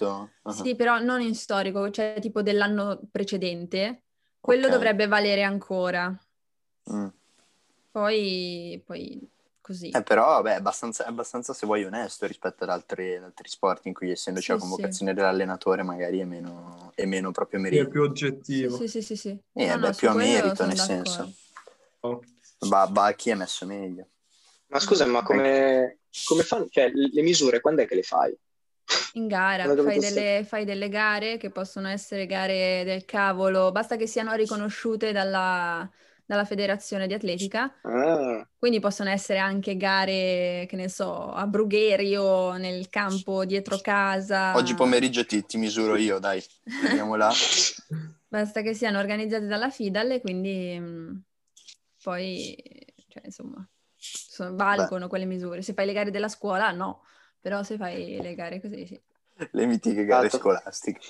Uh-huh. 0.42 0.52
Sì, 0.52 0.74
però 0.74 0.98
non 0.98 1.20
in 1.20 1.34
storico, 1.34 1.90
cioè 1.90 2.16
tipo 2.20 2.42
dell'anno 2.42 3.00
precedente, 3.10 4.02
quello 4.40 4.66
Ok. 4.66 4.72
dovrebbe 4.72 5.06
valere 5.06 5.42
ancora. 5.42 6.16
Mm. 6.92 7.06
Poi, 7.90 8.80
poi 8.86 9.28
così. 9.60 9.90
Eh, 9.90 10.02
però, 10.02 10.26
vabbè, 10.26 10.52
è 10.52 10.56
abbastanza, 10.56 11.04
è 11.04 11.08
abbastanza, 11.08 11.52
se 11.52 11.66
vuoi, 11.66 11.84
onesto 11.84 12.26
rispetto 12.26 12.62
ad 12.64 12.70
altri, 12.70 13.16
ad 13.16 13.24
altri 13.24 13.48
sport 13.48 13.86
in 13.86 13.94
cui, 13.94 14.10
essendoci 14.10 14.46
Sì, 14.46 14.52
la 14.52 14.58
convocazione 14.58 15.14
dell'allenatore, 15.14 15.82
magari 15.82 16.20
è 16.20 16.24
meno, 16.24 16.92
è 16.94 17.04
meno 17.04 17.32
proprio 17.32 17.58
Sì, 17.58 17.66
è 17.66 17.70
merito. 17.70 17.90
più 17.90 18.02
oggettivo. 18.02 18.76
Sì, 18.76 18.88
sì, 18.88 19.02
sì, 19.02 19.16
sì. 19.16 19.28
Eh, 19.28 19.66
No, 19.66 19.78
beh, 19.78 19.88
no, 19.88 19.94
più 19.94 20.08
a 20.08 20.14
merito, 20.14 20.64
nel 20.64 20.76
d'accordo. 20.76 21.10
senso. 21.10 21.32
Oh. 22.00 22.20
Ba- 22.68 22.86
Bacchi 22.86 23.30
è 23.30 23.34
messo 23.34 23.66
meglio. 23.66 24.06
Ma 24.68 24.78
scusa, 24.78 25.04
ma 25.06 25.22
come, 25.22 25.98
come 26.24 26.42
fanno? 26.44 26.68
Cioè, 26.68 26.90
le 26.92 27.22
misure, 27.22 27.60
quando 27.60 27.82
è 27.82 27.86
che 27.86 27.96
le 27.96 28.02
fai? 28.02 28.36
In 29.14 29.26
gara 29.26 29.74
fai 29.74 29.98
delle, 29.98 30.44
fai 30.44 30.64
delle 30.64 30.88
gare 30.88 31.36
che 31.36 31.50
possono 31.50 31.88
essere 31.88 32.26
gare 32.26 32.84
del 32.84 33.04
cavolo, 33.04 33.72
basta 33.72 33.96
che 33.96 34.06
siano 34.06 34.34
riconosciute 34.34 35.10
dalla, 35.10 35.88
dalla 36.30 36.44
federazione 36.44 37.08
di 37.08 37.14
atletica, 37.14 37.74
Ah, 37.82 38.46
quindi 38.56 38.78
possono 38.78 39.10
essere 39.10 39.40
anche 39.40 39.76
gare, 39.76 40.64
che 40.68 40.76
ne 40.76 40.88
so, 40.88 41.32
a 41.32 41.44
Brugherio, 41.48 42.52
nel 42.52 42.88
campo 42.88 43.44
dietro 43.44 43.80
casa. 43.80 44.54
Oggi 44.54 44.74
pomeriggio 44.74 45.26
ti, 45.26 45.44
ti 45.44 45.58
misuro 45.58 45.96
io, 45.96 46.20
dai. 46.20 46.40
Andiamo 46.84 47.16
là. 47.16 47.32
Basta 48.28 48.62
che 48.62 48.74
siano 48.74 49.00
organizzate 49.00 49.46
dalla 49.46 49.70
FIDAL 49.70 50.12
e 50.12 50.20
quindi 50.20 50.78
mh, 50.78 51.22
poi, 52.04 52.56
cioè, 53.08 53.22
insomma, 53.24 53.68
sono- 53.96 54.54
valgono 54.54 55.08
quelle 55.08 55.24
misure. 55.24 55.62
Se 55.62 55.72
fai 55.72 55.86
le 55.86 55.92
gare 55.92 56.12
della 56.12 56.28
scuola, 56.28 56.70
no, 56.70 57.02
però 57.40 57.64
se 57.64 57.76
fai 57.76 58.20
le 58.20 58.36
gare 58.36 58.60
così, 58.60 58.86
sì. 58.86 59.00
Le 59.50 59.66
mitiche 59.66 60.04
gare 60.04 60.26
Esatto. 60.28 60.44
scolastiche. 60.44 61.00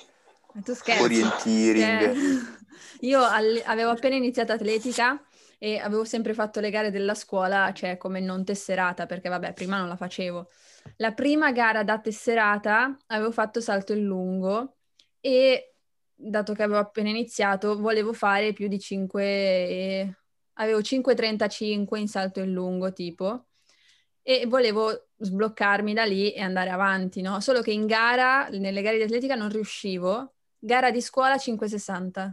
Tu 0.63 0.73
scherzi? 0.73 1.03
Orienteering. 1.03 1.99
Cioè, 1.99 2.13
io 3.01 3.21
al- 3.23 3.61
avevo 3.65 3.91
appena 3.91 4.15
iniziato 4.15 4.51
atletica 4.51 5.23
e 5.57 5.77
avevo 5.77 6.03
sempre 6.03 6.33
fatto 6.33 6.59
le 6.59 6.69
gare 6.69 6.89
della 6.89 7.13
scuola, 7.13 7.71
cioè 7.73 7.97
come 7.97 8.19
non 8.19 8.43
tesserata, 8.43 9.05
perché 9.05 9.29
vabbè, 9.29 9.53
prima 9.53 9.77
non 9.77 9.87
la 9.87 9.95
facevo. 9.95 10.49
La 10.97 11.13
prima 11.13 11.51
gara 11.51 11.83
da 11.83 11.99
tesserata 11.99 12.97
avevo 13.07 13.31
fatto 13.31 13.61
salto 13.61 13.93
in 13.93 14.03
lungo 14.03 14.77
e 15.19 15.75
dato 16.15 16.53
che 16.53 16.63
avevo 16.63 16.79
appena 16.79 17.09
iniziato, 17.09 17.79
volevo 17.79 18.13
fare 18.13 18.53
più 18.53 18.67
di 18.67 18.79
5 18.79 19.23
e... 19.23 20.15
avevo 20.53 20.79
5,35 20.79 21.97
in 21.97 22.07
salto 22.07 22.39
in 22.39 22.51
lungo 22.51 22.91
tipo 22.93 23.45
e 24.23 24.45
volevo 24.47 25.09
sbloccarmi 25.17 25.93
da 25.93 26.03
lì 26.05 26.31
e 26.31 26.41
andare 26.41 26.69
avanti, 26.69 27.21
no? 27.21 27.39
Solo 27.39 27.61
che 27.61 27.71
in 27.71 27.85
gara, 27.87 28.47
nelle 28.49 28.81
gare 28.81 28.97
di 28.97 29.03
atletica 29.03 29.35
non 29.35 29.49
riuscivo. 29.49 30.33
Gara 30.63 30.91
di 30.91 31.01
scuola 31.01 31.35
5,60. 31.37 32.31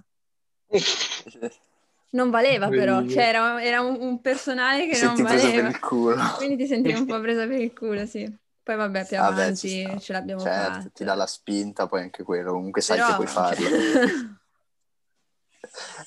Non 2.11 2.31
valeva 2.31 2.68
però, 2.68 3.07
cioè 3.07 3.24
era, 3.24 3.62
era 3.62 3.83
un, 3.83 3.99
un 4.01 4.20
personale 4.22 4.87
che 4.89 4.95
Ti 4.97 5.05
non 5.05 5.16
senti 5.16 5.31
preso 5.31 5.47
per 5.47 5.55
valeva. 5.57 5.68
il 5.68 5.79
culo. 5.79 6.22
Quindi 6.37 6.57
ti 6.57 6.66
sentivi 6.66 6.99
un 6.99 7.07
po' 7.07 7.20
presa 7.20 7.47
per 7.47 7.61
il 7.61 7.72
culo, 7.74 8.07
sì. 8.07 8.35
Poi 8.62 8.76
vabbè, 8.76 9.07
più 9.07 9.16
Vabbè, 9.18 9.43
avanti 9.43 10.01
ce 10.01 10.12
l'abbiamo 10.12 10.41
certo, 10.43 10.72
fatta. 10.72 10.91
ti 10.95 11.05
dà 11.05 11.14
la 11.14 11.26
spinta, 11.26 11.87
poi 11.87 12.01
anche 12.03 12.22
quello. 12.22 12.53
Comunque 12.53 12.81
sai 12.81 12.97
Però, 12.97 13.09
che 13.09 13.14
puoi 13.14 13.26
farlo. 13.26 13.68
cioè, 13.68 14.05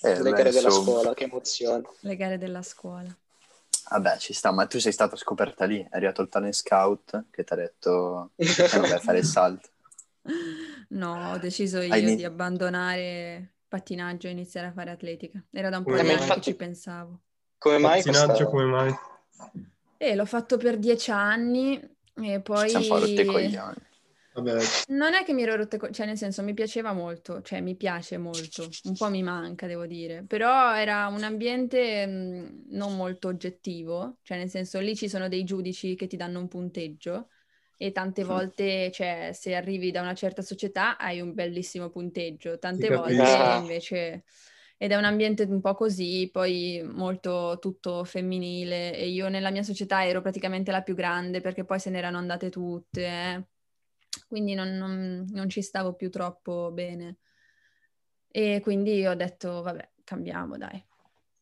Eh, 0.02 0.16
le 0.22 0.32
beh, 0.32 0.32
gare 0.32 0.52
della 0.52 0.68
insomma. 0.70 0.86
scuola, 0.86 1.14
che 1.14 1.24
emozione. 1.26 1.84
le 2.00 2.16
gare 2.16 2.38
della 2.40 2.62
scuola. 2.64 3.16
Vabbè, 3.90 4.18
ci 4.18 4.34
sta, 4.34 4.52
ma 4.52 4.66
tu 4.66 4.80
sei 4.80 4.92
stata 4.92 5.16
scoperta 5.16 5.66
lì. 5.66 5.82
È 5.82 5.88
arrivato 5.96 6.22
il 6.22 6.30
talent 6.30 6.54
scout 6.54 7.26
che 7.30 7.44
ti 7.44 7.54
ha 7.54 7.56
detto 7.56 8.32
vai 8.36 8.92
a 8.92 9.00
fare 9.00 9.20
il 9.20 9.26
salto. 9.26 9.70
No, 10.90 11.32
ho 11.32 11.38
deciso 11.38 11.80
io 11.82 11.92
Hai 11.94 12.16
di 12.16 12.24
abbandonare 12.24 13.56
pattinaggio 13.68 14.28
e 14.28 14.32
iniziare 14.32 14.68
a 14.68 14.72
fare 14.72 14.92
atletica. 14.92 15.44
Era 15.50 15.70
da 15.70 15.78
un 15.78 15.84
po' 15.84 15.96
Eh, 15.96 16.04
di 16.04 16.10
anni 16.10 16.12
infatti- 16.14 16.40
che 16.40 16.46
ci 16.52 16.56
pensavo. 16.56 17.22
Come 17.58 17.78
mai 17.78 18.04
Pattinaggio, 18.04 18.46
come 18.48 18.66
mai? 18.66 18.94
E 19.98 20.16
l'ho 20.16 20.26
fatto 20.26 20.58
per 20.58 20.78
dieci 20.78 21.12
anni 21.12 21.80
e 22.16 22.42
poi... 22.42 22.70
Ci 22.70 22.84
siamo 22.84 23.06
i 23.06 23.26
coglioni. 23.26 23.76
Vabbè, 24.34 24.58
Non 24.88 25.14
è 25.14 25.26
che 25.26 25.34
mi 25.34 25.44
ero 25.44 25.56
rotte, 25.58 25.78
co- 25.78 25.92
cioè 25.92 26.06
nel 26.06 26.18
senso 26.18 26.42
mi 26.42 26.54
piaceva 26.54 26.94
molto, 26.94 27.42
cioè 27.42 27.60
mi 27.60 27.76
piace 27.76 28.18
molto, 28.18 28.70
un 28.86 28.96
po' 28.96 29.10
mi 29.10 29.22
manca 29.24 29.68
devo 29.68 29.86
dire, 29.86 30.24
però 30.26 30.74
era 30.74 31.08
un 31.08 31.22
ambiente 31.24 32.06
mh, 32.08 32.64
non 32.70 32.96
molto 32.96 33.28
oggettivo, 33.28 34.20
cioè 34.22 34.38
nel 34.38 34.50
senso 34.50 34.80
lì 34.80 34.96
ci 34.96 35.10
sono 35.10 35.28
dei 35.28 35.44
giudici 35.44 35.96
che 35.96 36.08
ti 36.08 36.16
danno 36.16 36.40
un 36.40 36.48
punteggio 36.48 37.28
e 37.82 37.92
tante 37.92 38.24
volte, 38.24 38.92
cioè 38.92 39.32
se 39.34 39.56
arrivi 39.56 39.90
da 39.90 40.02
una 40.02 40.14
certa 40.14 40.44
società 40.44 41.00
hai 41.00 41.20
un 41.20 41.34
bellissimo 41.34 41.90
punteggio, 41.90 42.60
tante 42.60 42.88
Ti 42.88 42.94
volte 42.94 43.16
capisco. 43.16 43.60
invece... 43.60 44.24
Ed 44.78 44.92
è 44.92 44.96
un 44.96 45.04
ambiente 45.04 45.44
un 45.44 45.62
po' 45.62 45.74
così, 45.74 46.30
poi 46.32 46.82
molto 46.84 47.58
tutto 47.60 48.04
femminile 48.04 48.96
e 48.96 49.10
io 49.10 49.30
nella 49.30 49.52
mia 49.52 49.62
società 49.62 50.06
ero 50.06 50.22
praticamente 50.22 50.72
la 50.72 50.82
più 50.82 50.96
grande 50.96 51.40
perché 51.40 51.66
poi 51.66 51.80
se 51.80 51.92
ne 51.92 52.00
erano 52.00 52.18
andate 52.18 52.50
tutte, 52.50 53.06
eh. 53.06 53.44
quindi 54.28 54.56
non, 54.56 54.76
non- 54.78 55.28
non 55.30 55.50
ci 55.50 55.62
stavo 55.62 55.94
più 55.94 56.10
troppo 56.10 56.72
bene. 56.72 57.18
E 58.28 58.60
quindi 58.62 59.06
ho 59.06 59.16
detto, 59.16 59.62
vabbè, 59.62 59.90
cambiamo, 60.04 60.58
dai. 60.58 60.84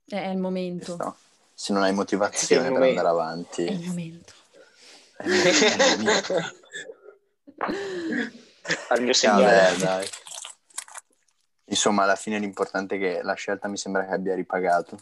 È, 0.06 0.28
il 0.28 0.38
momento. 0.38 1.16
Se 1.54 1.72
non 1.74 1.84
hai 1.84 1.94
motivazione 1.94 2.72
per 2.72 2.82
andare 2.82 3.08
avanti, 3.08 3.66
È 3.66 3.72
il 3.72 3.86
momento. 3.86 4.34
Al 8.90 9.02
mio 9.02 9.14
Vabbè, 9.14 9.14
segnale. 9.14 9.78
dai. 9.78 10.08
Insomma, 11.66 12.04
alla 12.04 12.16
fine 12.16 12.40
l'importante 12.40 12.96
è 12.96 13.00
che 13.00 13.20
la 13.22 13.34
scelta 13.34 13.68
mi 13.68 13.78
sembra 13.78 14.06
che 14.06 14.14
abbia 14.14 14.34
ripagato. 14.36 14.98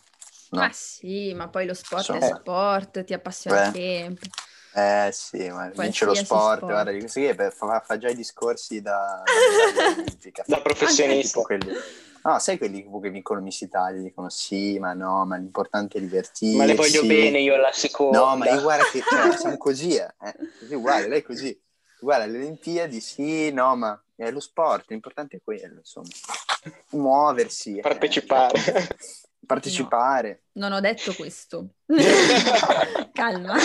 No? 0.49 0.59
Ma 0.61 0.71
sì, 0.71 1.33
ma 1.33 1.47
poi 1.49 1.65
lo 1.65 1.73
sport 1.73 2.11
è 2.11 2.15
Insomma. 2.15 2.35
sport, 2.39 3.03
ti 3.03 3.13
appassiona 3.13 3.69
Beh. 3.69 3.79
sempre. 3.79 4.29
Eh 4.73 5.09
sì, 5.11 5.49
ma 5.49 5.69
vince 5.69 6.05
lo 6.05 6.13
sport, 6.13 6.57
sport. 6.57 6.71
guarda, 6.71 6.91
per- 7.35 7.53
fa, 7.53 7.79
fa 7.85 7.97
già 7.97 8.09
i 8.09 8.15
discorsi 8.15 8.81
da, 8.81 9.23
da. 9.23 10.03
Da 10.21 10.43
Tipo 10.43 10.61
professionista. 10.61 11.41
quelli, 11.41 11.71
no, 12.23 12.39
sai 12.39 12.57
quelli 12.57 12.83
che 12.83 13.09
vincono 13.09 13.41
Miss 13.41 13.61
Italia, 13.61 14.01
dicono 14.01 14.29
sì, 14.29 14.77
ma 14.79 14.93
no, 14.93 15.25
ma 15.25 15.37
l'importante 15.37 15.97
è 15.97 16.01
divertirsi. 16.01 16.55
Ma 16.55 16.65
le 16.65 16.75
voglio 16.75 17.05
bene 17.05 17.39
io 17.39 17.55
alla 17.55 17.71
seconda. 17.71 18.19
No, 18.19 18.35
ma 18.37 18.49
io 18.49 18.61
guarda 18.61 18.83
che 18.91 19.01
cioè, 19.01 19.37
siamo 19.37 19.57
così, 19.57 19.95
eh. 19.95 20.13
eh, 20.21 20.35
così 20.59 20.73
uguale, 20.75 21.07
lei 21.07 21.19
è 21.19 21.23
così. 21.23 21.59
Guarda, 21.99 22.25
le 22.25 22.37
Olimpiadi 22.37 23.01
sì, 23.01 23.51
no, 23.51 23.75
ma 23.75 23.99
è 24.15 24.29
lo 24.31 24.39
sport, 24.39 24.85
l'importante 24.89 25.37
è 25.37 25.41
quello, 25.43 25.77
insomma. 25.77 26.07
Muoversi. 26.91 27.77
eh, 27.77 27.81
Partecipare. 27.81 28.59
partecipare. 29.45 30.43
Non 30.53 30.73
ho 30.73 30.79
detto 30.79 31.13
questo. 31.15 31.69
Calma. 33.13 33.55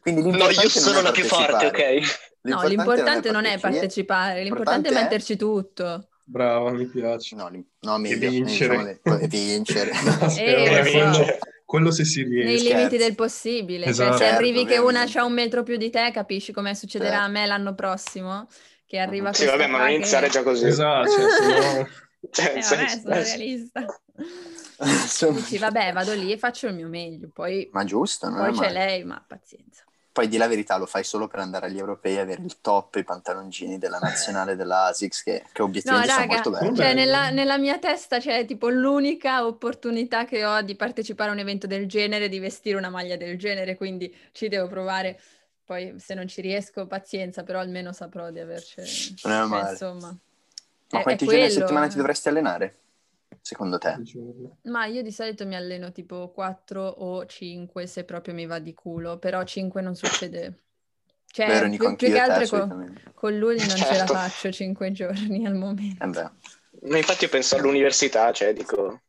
Quindi 0.00 0.20
No, 0.22 0.28
l'importante 0.30 0.62
io 0.62 0.68
sono 0.68 1.00
la 1.00 1.10
più 1.12 1.24
forte, 1.24 1.66
ok? 1.66 2.26
No, 2.42 2.62
l'importante 2.66 3.30
non 3.30 3.44
è 3.44 3.58
partecipare. 3.58 4.42
l'importante 4.42 4.88
L'importante 4.88 4.88
è- 4.88 5.02
metterci 5.02 5.36
tutto. 5.36 6.07
Brava, 6.28 6.70
mi 6.72 6.86
piace. 6.86 7.34
No, 7.36 7.50
no, 7.80 7.98
meglio, 7.98 8.28
vincere. 8.30 9.00
diciamo 9.02 9.26
vincere. 9.26 9.90
Eh, 10.38 11.12
so. 11.12 11.24
quello, 11.64 11.90
se 11.90 12.04
si 12.04 12.22
Nei 12.24 12.42
riesce. 12.44 12.68
limiti 12.68 12.86
scherzo. 12.86 12.96
del 12.96 13.14
possibile. 13.14 13.82
Cioè, 13.84 13.90
Esatto. 13.90 14.16
se 14.18 14.24
arrivi 14.26 14.58
Certo, 14.60 14.72
che 14.72 14.78
una 14.78 15.04
c'ha 15.06 15.24
un 15.24 15.32
metro 15.32 15.62
più 15.62 15.76
di 15.76 15.90
te, 15.90 16.10
capisci 16.12 16.52
come 16.52 16.74
succederà 16.74 17.10
Certo. 17.16 17.24
a 17.24 17.28
me 17.28 17.46
l'anno 17.46 17.74
prossimo? 17.74 18.46
che 18.86 18.96
arriva 18.98 19.34
Sì, 19.34 19.44
vabbè, 19.44 19.66
ma 19.66 19.76
non 19.78 19.86
che- 19.88 19.92
iniziare 19.92 20.28
già 20.30 20.42
così. 20.42 20.66
Esatto, 20.66 21.10
cioè, 21.10 21.30
se 21.30 21.46
no- 21.78 21.88
Cioè, 22.30 22.44
Eh, 22.46 22.48
vabbè, 22.54 22.62
senso, 22.62 23.00
sono 23.00 23.14
realista. 23.14 23.84
Dici, 25.34 25.58
vabbè, 25.58 25.92
vado 25.92 26.14
lì 26.14 26.32
e 26.32 26.38
faccio 26.38 26.68
il 26.68 26.74
mio 26.74 26.88
meglio, 26.88 27.28
poi, 27.32 27.68
Ma 27.72 27.84
giusto, 27.84 28.28
non 28.28 28.38
poi 28.38 28.52
c'è 28.52 28.72
male. 28.72 28.72
lei, 28.72 29.04
ma 29.04 29.22
pazienza. 29.26 29.84
Poi 30.18 30.26
di 30.26 30.36
la 30.36 30.48
verità 30.48 30.76
lo 30.78 30.86
fai 30.86 31.04
solo 31.04 31.28
per 31.28 31.38
andare 31.38 31.66
agli 31.66 31.78
europei 31.78 32.16
e 32.16 32.18
avere 32.18 32.42
il 32.42 32.60
top, 32.60 32.96
i 32.96 33.04
pantaloncini 33.04 33.78
della 33.78 34.00
nazionale 34.00 34.56
della 34.56 34.86
ASICS 34.86 35.22
che, 35.22 35.44
che 35.52 35.62
No, 35.62 35.66
obiettivamente 35.66 36.10
sono 36.10 36.20
raga, 36.22 36.32
molto 36.32 36.50
belli. 36.50 36.74
Cioè 36.76 36.94
nella, 36.94 37.30
nella 37.30 37.56
mia 37.56 37.78
testa 37.78 38.18
c'è 38.18 38.44
tipo 38.44 38.68
l'unica 38.68 39.46
opportunità 39.46 40.24
che 40.24 40.44
ho 40.44 40.60
di 40.62 40.74
partecipare 40.74 41.30
a 41.30 41.34
un 41.34 41.38
evento 41.38 41.68
del 41.68 41.86
genere, 41.86 42.28
di 42.28 42.40
vestire 42.40 42.76
una 42.76 42.88
maglia 42.88 43.16
del 43.16 43.38
genere, 43.38 43.76
quindi 43.76 44.12
ci 44.32 44.48
devo 44.48 44.66
provare. 44.66 45.20
Poi 45.64 45.94
se 45.98 46.14
non 46.14 46.26
ci 46.26 46.40
riesco, 46.40 46.88
pazienza, 46.88 47.44
però 47.44 47.60
almeno 47.60 47.92
saprò 47.92 48.32
di 48.32 48.40
averci... 48.40 48.80
Non 48.80 48.86
è 48.86 49.38
cioè, 49.38 49.46
male. 49.46 49.70
insomma, 49.70 50.18
Ma 50.88 50.98
è- 50.98 51.02
quanti 51.04 51.26
è 51.26 51.28
giorni 51.28 51.44
a 51.44 51.50
settimana 51.50 51.86
eh. 51.86 51.90
ti 51.90 51.96
dovresti 51.96 52.28
allenare? 52.28 52.76
Secondo 53.40 53.78
te? 53.78 53.96
Ma 54.62 54.86
io 54.86 55.02
di 55.02 55.12
solito 55.12 55.46
mi 55.46 55.56
alleno 55.56 55.92
tipo 55.92 56.30
4 56.30 56.82
o 56.82 57.24
5 57.24 57.86
se 57.86 58.04
proprio 58.04 58.34
mi 58.34 58.46
va 58.46 58.58
di 58.58 58.74
culo, 58.74 59.18
però 59.18 59.42
5 59.42 59.80
non 59.80 59.94
succede. 59.94 60.64
Cioè, 61.30 61.46
Vero, 61.46 61.68
più, 61.68 61.96
più 61.96 62.08
che 62.10 62.18
altro 62.18 62.66
con, 62.66 63.00
con 63.14 63.36
lui 63.36 63.56
non 63.58 63.68
ce 63.68 63.76
la 63.76 64.06
Certo. 64.06 64.14
faccio 64.14 64.50
5 64.50 64.92
giorni 64.92 65.46
al 65.46 65.54
momento. 65.54 66.04
Eh 66.04 66.08
beh. 66.08 66.30
Ma 66.88 66.96
infatti 66.96 67.24
io 67.24 67.30
penso 67.30 67.56
all'università, 67.56 68.32
cioè 68.32 68.52
dico... 68.52 69.00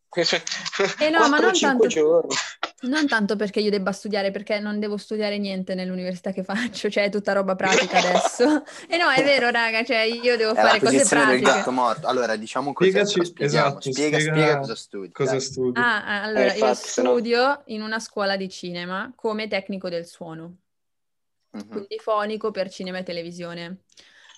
Eh 0.99 1.09
no, 1.09 1.19
ma 1.29 1.37
non 1.37 1.51
4-5 1.51 1.59
tanto- 1.59 1.87
giorni. 1.87 2.35
Non 2.81 3.07
tanto 3.07 3.35
perché 3.35 3.59
io 3.59 3.69
debba 3.69 3.91
studiare, 3.91 4.31
perché 4.31 4.57
non 4.59 4.79
devo 4.79 4.95
studiare 4.97 5.37
niente 5.37 5.75
nell'università 5.75 6.31
che 6.31 6.43
faccio, 6.43 6.89
cioè 6.89 7.03
è 7.05 7.09
tutta 7.09 7.33
roba 7.33 7.55
pratica 7.55 7.97
adesso. 7.99 8.63
E 8.87 8.97
no, 8.97 9.09
è 9.09 9.21
vero, 9.23 9.49
raga, 9.49 9.83
cioè 9.83 9.99
io 9.99 10.37
devo 10.37 10.53
È 10.53 10.55
fare 10.55 10.79
cose 10.79 11.05
pratiche. 11.05 11.41
gatto 11.41 11.71
morto. 11.71 12.07
Allora, 12.07 12.35
diciamo 12.37 12.71
cos'è, 12.73 13.05
Spiegaci- 13.05 13.33
esatto, 13.43 13.81
spiega, 13.91 14.17
spiega 14.19 14.19
spiega 14.41 14.57
cosa 14.59 14.75
studi. 14.75 15.11
Cosa 15.11 15.39
studi? 15.39 15.79
Ah, 15.79 16.05
ah, 16.05 16.23
allora, 16.23 16.53
Eh, 16.53 16.57
io 16.57 16.73
se 16.73 17.01
no- 17.01 17.09
studio 17.09 17.61
in 17.65 17.81
una 17.81 17.99
scuola 17.99 18.37
di 18.37 18.49
cinema 18.49 19.11
come 19.15 19.47
tecnico 19.47 19.89
del 19.89 20.05
suono. 20.07 20.55
Mhm. 21.51 21.67
quindi 21.67 21.97
fonico 21.99 22.51
per 22.51 22.69
cinema 22.69 22.99
e 22.99 23.03
televisione. 23.03 23.79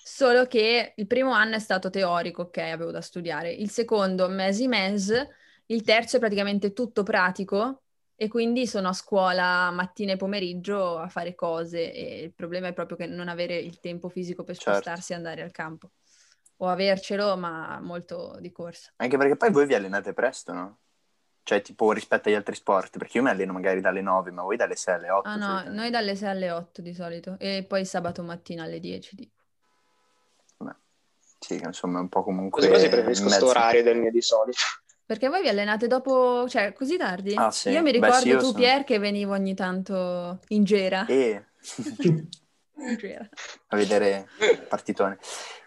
Solo 0.02 0.46
che 0.46 0.94
il 0.96 1.06
primo 1.06 1.32
anno 1.32 1.56
è 1.56 1.58
stato 1.58 1.90
teorico, 1.90 2.42
ok, 2.42 2.56
avevo 2.56 2.90
da 2.90 3.02
studiare. 3.02 3.52
Il 3.52 3.70
secondo, 3.70 4.28
mesi 4.28 4.66
mes. 4.66 5.12
Il 5.66 5.82
terzo 5.82 6.16
è 6.16 6.20
praticamente 6.20 6.72
tutto 6.72 7.02
pratico 7.02 7.82
e 8.14 8.28
quindi 8.28 8.66
sono 8.66 8.88
a 8.88 8.92
scuola 8.92 9.70
mattina 9.70 10.12
e 10.12 10.16
pomeriggio 10.16 10.98
a 10.98 11.08
fare 11.08 11.34
cose 11.34 11.92
e 11.92 12.22
il 12.22 12.32
problema 12.32 12.68
è 12.68 12.72
proprio 12.72 12.96
che 12.96 13.06
non 13.06 13.28
avere 13.28 13.56
il 13.56 13.80
tempo 13.80 14.08
fisico 14.08 14.44
per 14.44 14.56
Certo. 14.56 14.72
spostarsi 14.72 15.12
e 15.12 15.16
andare 15.16 15.42
al 15.42 15.50
campo. 15.50 15.90
O 16.58 16.68
avercelo, 16.68 17.36
ma 17.36 17.80
molto 17.80 18.36
di 18.38 18.52
corsa. 18.52 18.92
Anche 18.96 19.16
perché 19.16 19.36
poi 19.36 19.50
voi 19.50 19.66
vi 19.66 19.74
allenate 19.74 20.12
presto, 20.12 20.52
no? 20.52 20.78
Cioè, 21.42 21.60
tipo 21.60 21.90
rispetto 21.90 22.28
agli 22.28 22.36
altri 22.36 22.54
sport, 22.54 22.98
perché 22.98 23.16
io 23.16 23.24
mi 23.24 23.30
alleno 23.30 23.52
magari 23.52 23.80
dalle 23.80 24.00
9, 24.00 24.30
ma 24.30 24.42
voi 24.42 24.56
dalle 24.56 24.76
6 24.76 24.94
alle 24.94 25.10
8. 25.10 25.28
Ah 25.28 25.34
no, 25.34 25.44
solitamente. 25.44 25.80
noi 25.80 25.90
dalle 25.90 26.14
6 26.14 26.28
alle 26.28 26.50
8 26.52 26.82
di 26.82 26.94
solito 26.94 27.36
e 27.40 27.64
poi 27.66 27.84
sabato 27.84 28.22
mattina 28.22 28.62
alle 28.62 28.78
10. 28.78 29.16
tipo. 29.16 29.42
Beh, 30.58 30.76
sì, 31.40 31.58
che 31.58 31.64
insomma 31.64 31.98
è 31.98 32.02
un 32.02 32.08
po' 32.08 32.22
comunque... 32.22 32.60
Quasi 32.60 32.72
quasi 32.74 32.88
preferisco 32.88 33.24
questo 33.24 33.46
orario 33.48 33.82
del 33.82 33.96
mio 33.96 34.12
di 34.12 34.22
solito. 34.22 34.60
Perché 35.04 35.28
voi 35.28 35.42
vi 35.42 35.48
allenate 35.48 35.86
dopo, 35.86 36.48
cioè 36.48 36.72
così 36.72 36.96
tardi? 36.96 37.34
Ah, 37.34 37.50
sì. 37.50 37.70
Io 37.70 37.82
mi 37.82 37.90
Beh, 37.90 37.98
ricordo 37.98 38.20
sì, 38.20 38.28
io 38.28 38.38
tu, 38.38 38.46
sono- 38.46 38.58
Pier, 38.58 38.84
che 38.84 38.98
venivo 38.98 39.32
ogni 39.32 39.54
tanto 39.54 40.38
in 40.48 40.64
gera. 40.64 41.06
E... 41.06 41.44
In 42.74 42.96
gera. 42.96 43.28
a 43.68 43.76
vedere 43.76 44.28
il 44.38 44.66
partitone. 44.68 45.18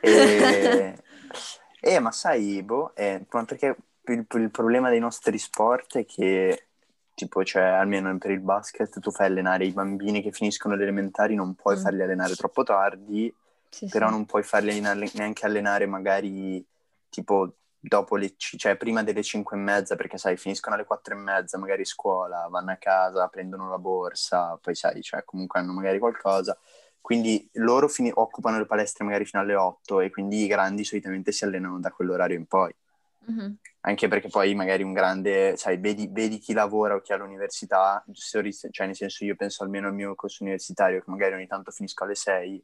E... 0.02 0.96
eh, 1.80 2.00
ma 2.00 2.12
sai, 2.12 2.62
boh, 2.64 2.94
eh, 2.96 3.22
perché 3.30 3.76
il, 4.06 4.26
il 4.30 4.52
problema 4.52 4.90
dei 4.90 5.00
nostri 5.00 5.38
sport 5.38 5.98
è 6.00 6.06
che, 6.06 6.66
tipo, 7.14 7.44
cioè, 7.44 7.64
almeno 7.64 8.18
per 8.18 8.32
il 8.32 8.40
basket, 8.40 9.00
tu 9.00 9.12
fai 9.12 9.28
allenare 9.28 9.66
i 9.66 9.72
bambini 9.72 10.22
che 10.22 10.32
finiscono 10.32 10.76
le 10.76 10.84
elementari, 10.84 11.36
non 11.36 11.54
puoi 11.56 11.78
Mm. 11.78 11.82
farli 11.82 12.02
allenare 12.02 12.36
troppo 12.36 12.64
tardi, 12.64 13.34
Sì, 13.70 13.88
però 13.88 14.08
sì. 14.08 14.12
non 14.14 14.26
puoi 14.26 14.44
farli 14.44 14.72
allenare- 14.72 15.10
neanche 15.14 15.46
allenare 15.46 15.86
magari, 15.86 16.66
tipo, 17.10 17.54
dopo 17.88 18.16
le, 18.16 18.34
ci- 18.36 18.58
cioè, 18.58 18.76
prima 18.78 19.04
delle 19.04 19.24
cinque 19.24 19.56
e 19.58 19.60
mezza, 19.60 19.96
perché, 19.96 20.18
sai, 20.18 20.38
finiscono 20.38 20.76
alle 20.76 20.86
quattro 20.86 21.14
e 21.16 21.18
mezza, 21.18 21.58
magari 21.58 21.86
scuola, 21.86 22.48
vanno 22.50 22.72
a 22.72 22.78
casa, 22.78 23.28
prendono 23.28 23.70
la 23.70 23.78
borsa, 23.78 24.58
poi, 24.62 24.76
sai, 24.76 25.02
cioè, 25.02 25.24
comunque 25.24 25.60
hanno 25.60 25.74
magari 25.74 26.00
qualcosa. 26.00 26.58
Quindi 27.00 27.48
loro 27.54 27.88
fini- 27.88 28.12
occupano 28.14 28.58
le 28.58 28.66
palestre 28.66 29.06
magari 29.06 29.26
fino 29.26 29.42
alle 29.44 29.56
8 29.56 30.02
e 30.02 30.10
quindi 30.10 30.44
i 30.44 30.48
grandi 30.48 30.84
solitamente 30.84 31.32
si 31.32 31.44
allenano 31.44 31.80
da 31.80 31.92
quell'orario 31.92 32.36
in 32.38 32.48
poi. 32.48 32.74
Mhm. 33.28 33.58
Anche 33.82 34.08
perché 34.08 34.30
poi 34.30 34.56
magari 34.56 34.82
un 34.82 34.94
grande, 34.94 35.56
sai, 35.58 35.78
vedi, 35.78 36.10
vedi 36.12 36.40
chi 36.40 36.54
lavora 36.54 36.96
o 36.96 37.02
chi 37.02 37.14
ha 37.14 37.18
l'università, 37.18 38.04
cioè 38.12 38.88
nel 38.88 38.96
senso 38.96 39.24
io 39.24 39.36
penso 39.36 39.64
almeno 39.64 39.88
al 39.88 39.94
mio 39.94 40.16
corso 40.16 40.42
universitario 40.42 41.00
che 41.04 41.12
magari 41.12 41.36
ogni 41.36 41.46
tanto 41.46 41.70
finisco 41.70 42.04
alle 42.04 42.16
6, 42.16 42.64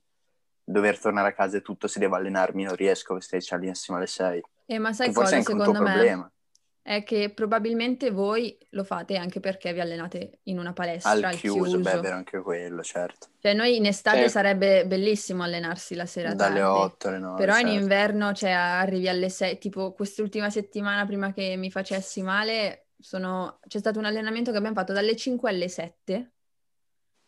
dover 0.64 1.00
tornare 1.00 1.28
a 1.30 1.34
casa 1.34 1.58
e 1.58 1.62
tutto, 1.62 1.88
se 1.88 2.00
devo 2.00 2.16
allenarmi 2.16 2.64
non 2.64 2.76
riesco 2.76 3.14
perché 3.14 3.40
stai 3.40 3.60
allenissimo 3.60 3.98
alle 3.98 4.08
6. 4.08 4.42
Eh, 4.72 4.80
ma 4.80 4.94
sai 4.94 5.10
è 5.10 5.14
cosa, 5.14 5.42
secondo 5.42 5.72
me? 5.82 5.92
problema. 5.92 6.32
È 6.84 7.04
che 7.04 7.32
probabilmente 7.32 8.10
voi 8.10 8.58
lo 8.70 8.84
fate 8.84 9.16
anche 9.16 9.40
perché 9.40 9.72
vi 9.72 9.82
allenate 9.82 10.40
in 10.44 10.58
una 10.58 10.74
palestra 10.74 11.12
Al 11.12 11.24
al 11.26 11.36
chiuso, 11.36 11.60
beh, 11.78 11.78
è 11.78 11.82
chiuso. 11.84 12.02
vero 12.02 12.16
anche 12.16 12.40
quello, 12.42 12.82
certo. 12.82 13.28
Cioè 13.40 13.54
noi 13.54 13.76
in 13.76 13.86
estate 13.86 14.24
Sì. 14.24 14.30
sarebbe 14.30 14.86
bellissimo 14.88 15.44
allenarsi 15.44 15.94
la 15.94 16.08
sera 16.08 16.34
Dalle 16.34 16.60
tardi. 16.60 16.80
8 16.80 17.08
alle 17.10 17.20
9. 17.20 17.38
Però 17.38 17.54
in 17.60 17.68
certo. 17.68 17.82
inverno, 17.82 18.34
cioè, 18.34 18.50
arrivi 18.50 19.08
alle 19.10 19.30
6, 19.30 19.58
tipo 19.60 19.94
quest'ultima 19.94 20.50
settimana 20.50 21.06
prima 21.06 21.32
che 21.34 21.56
mi 21.56 21.70
facessi 21.70 22.24
male, 22.24 22.88
sono- 22.98 23.60
c'è 23.68 23.78
stato 23.78 24.00
un 24.00 24.06
allenamento 24.06 24.50
che 24.52 24.58
abbiamo 24.58 24.76
fatto 24.76 24.94
dalle 24.94 25.16
5 25.16 25.50
alle 25.52 25.68
7 25.70 26.32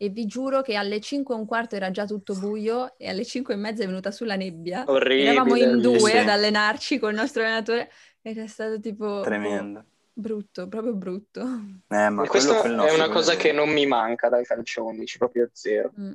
e 0.03 0.09
vi 0.09 0.25
giuro 0.25 0.61
che 0.61 0.75
alle 0.75 0.99
5 0.99 1.33
e 1.33 1.37
un 1.37 1.45
quarto 1.45 1.75
era 1.75 1.89
già 1.89 2.05
tutto 2.05 2.35
buio 2.35 2.97
e 2.97 3.07
alle 3.07 3.23
5 3.23 3.53
e 3.53 3.57
mezza 3.57 3.83
è 3.83 3.85
venuta 3.85 4.11
sulla 4.11 4.35
nebbia. 4.35 4.83
Orribile. 4.85 5.29
Eravamo 5.29 5.55
in 5.55 5.79
due 5.79 6.11
sì. 6.11 6.17
ad 6.17 6.27
allenarci 6.27 6.99
con 6.99 7.11
il 7.11 7.15
nostro 7.15 7.41
allenatore 7.41 7.89
ed 8.21 8.37
è 8.37 8.47
stato 8.47 8.81
tipo 8.81 9.21
Tremendo. 9.21 9.85
brutto, 10.11 10.67
proprio 10.67 10.93
brutto. 10.93 11.41
Eh, 11.87 12.09
ma 12.09 12.27
questa 12.27 12.61
è 12.63 12.93
una 12.93 13.07
cosa 13.07 13.37
che 13.37 13.53
non 13.53 13.69
mi 13.69 13.85
manca 13.85 14.27
dai 14.27 14.43
calcio 14.43 14.83
11, 14.83 15.17
proprio 15.17 15.49
zero. 15.53 15.93
Mm. 15.97 16.13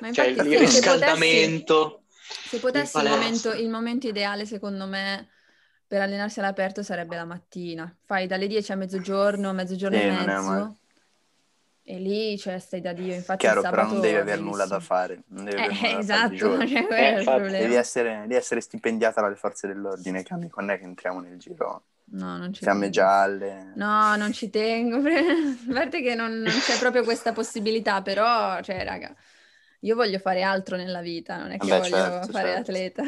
Ma 0.00 0.12
Cioè 0.12 0.26
il 0.26 0.34
sì, 0.34 0.42
se 0.42 0.56
potessi, 0.56 0.64
riscaldamento. 0.64 2.02
se 2.48 2.58
potessi 2.58 2.98
il 2.98 3.08
momento, 3.08 3.52
il 3.52 3.68
momento 3.68 4.08
ideale 4.08 4.46
secondo 4.46 4.86
me 4.86 5.28
per 5.86 6.00
allenarsi 6.00 6.40
all'aperto 6.40 6.82
sarebbe 6.82 7.14
la 7.14 7.24
mattina. 7.24 7.96
Fai 8.04 8.26
dalle 8.26 8.48
10 8.48 8.72
a 8.72 8.74
mezzogiorno, 8.74 9.52
mezzogiorno 9.52 9.96
Sì, 9.96 10.02
e 10.02 10.10
non 10.10 10.28
è 10.28 10.40
mezzo. 10.40 10.78
E 11.88 11.98
lì, 12.00 12.36
cioè, 12.38 12.58
stai 12.58 12.80
da 12.80 12.92
Dio. 12.92 13.14
Infatti 13.14 13.40
Chiaro, 13.40 13.60
però 13.66 13.82
sabato 13.82 13.92
non 13.92 14.00
devi 14.00 14.16
avere 14.16 14.40
nulla 14.40 14.66
da 14.66 14.80
fare. 14.80 15.22
Non 15.28 15.44
devi 15.44 15.56
Eh, 15.56 15.62
avere 15.62 15.74
nulla 15.78 15.96
da 15.98 16.02
fare 16.02 16.26
di 16.26 16.36
esatto, 16.38 16.46
infatti, 16.60 17.22
problema. 17.24 17.58
Devi 17.62 17.74
essere, 17.74 18.20
devi 18.22 18.34
essere 18.34 18.60
stipendiata 18.60 19.20
dalle 19.20 19.36
forze 19.36 19.66
dell'ordine, 19.66 20.22
Cami, 20.22 20.48
quando 20.50 20.72
è 20.72 20.78
che 20.78 20.84
entriamo 20.84 21.20
nel 21.20 21.38
giro? 21.38 21.84
No, 22.08 22.36
non 22.38 22.52
ci 22.52 22.60
Fiamme 22.60 22.88
tengo. 22.88 22.90
gialle. 22.90 23.74
No, 23.74 24.16
non 24.16 24.32
ci 24.32 24.48
tengo. 24.50 24.98
A 25.70 25.72
parte 25.74 26.00
che 26.02 26.14
non, 26.14 26.32
non 26.40 26.60
c'è 26.60 26.78
proprio 26.78 27.04
questa 27.04 27.32
possibilità, 27.32 28.00
però, 28.02 28.60
cioè, 28.62 28.84
raga, 28.84 29.14
io 29.80 29.94
voglio 29.96 30.18
fare 30.18 30.42
altro 30.42 30.76
nella 30.76 31.00
vita, 31.00 31.36
non 31.38 31.50
è 31.52 31.60
che 31.60 31.66
Vabbè, 31.68 31.80
voglio 31.80 31.96
certo, 31.98 32.28
fare 32.30 32.48
certo. 32.48 32.52
l'atleta. 32.52 33.02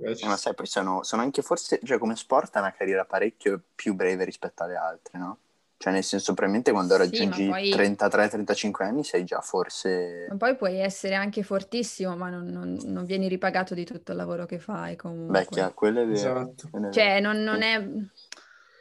Eh, 0.00 0.26
ma 0.26 0.36
sai, 0.36 0.54
poi 0.54 0.66
sono, 0.66 1.02
sono 1.02 1.22
anche 1.22 1.42
forse, 1.42 1.80
cioè 1.84 1.98
come 1.98 2.14
sport 2.16 2.54
è 2.56 2.60
una 2.60 2.72
carriera 2.72 3.04
parecchio 3.04 3.60
più 3.74 3.94
breve 3.94 4.24
rispetto 4.24 4.62
alle 4.62 4.76
altre, 4.76 5.18
no? 5.18 5.38
Cioè 5.80 5.92
nel 5.92 6.02
senso, 6.02 6.34
probabilmente 6.34 6.72
quando 6.72 6.94
Sì, 6.94 6.98
raggiungi 6.98 7.46
poi- 7.46 7.70
33-35 7.70 8.84
anni 8.84 9.04
sei 9.04 9.22
già 9.22 9.40
forse... 9.40 10.26
Ma 10.28 10.36
poi 10.36 10.56
puoi 10.56 10.80
essere 10.80 11.14
anche 11.14 11.44
fortissimo, 11.44 12.16
ma 12.16 12.28
non, 12.30 12.46
non- 12.46 12.76
non 12.82 13.04
vieni 13.04 13.28
ripagato 13.28 13.74
di 13.74 13.84
tutto 13.84 14.10
il 14.10 14.18
lavoro 14.18 14.44
che 14.44 14.58
fai 14.58 14.96
comunque. 14.96 15.38
Beh, 15.38 15.46
chiaro, 15.46 15.74
quello 15.74 16.00
è 16.02 16.06
vero. 16.06 16.14
Esatto. 16.16 16.66
è 16.66 16.78
vero. 16.80 16.92
Cioè, 16.92 17.20
non, 17.20 17.42
non 17.44 17.62
è... 17.62 17.78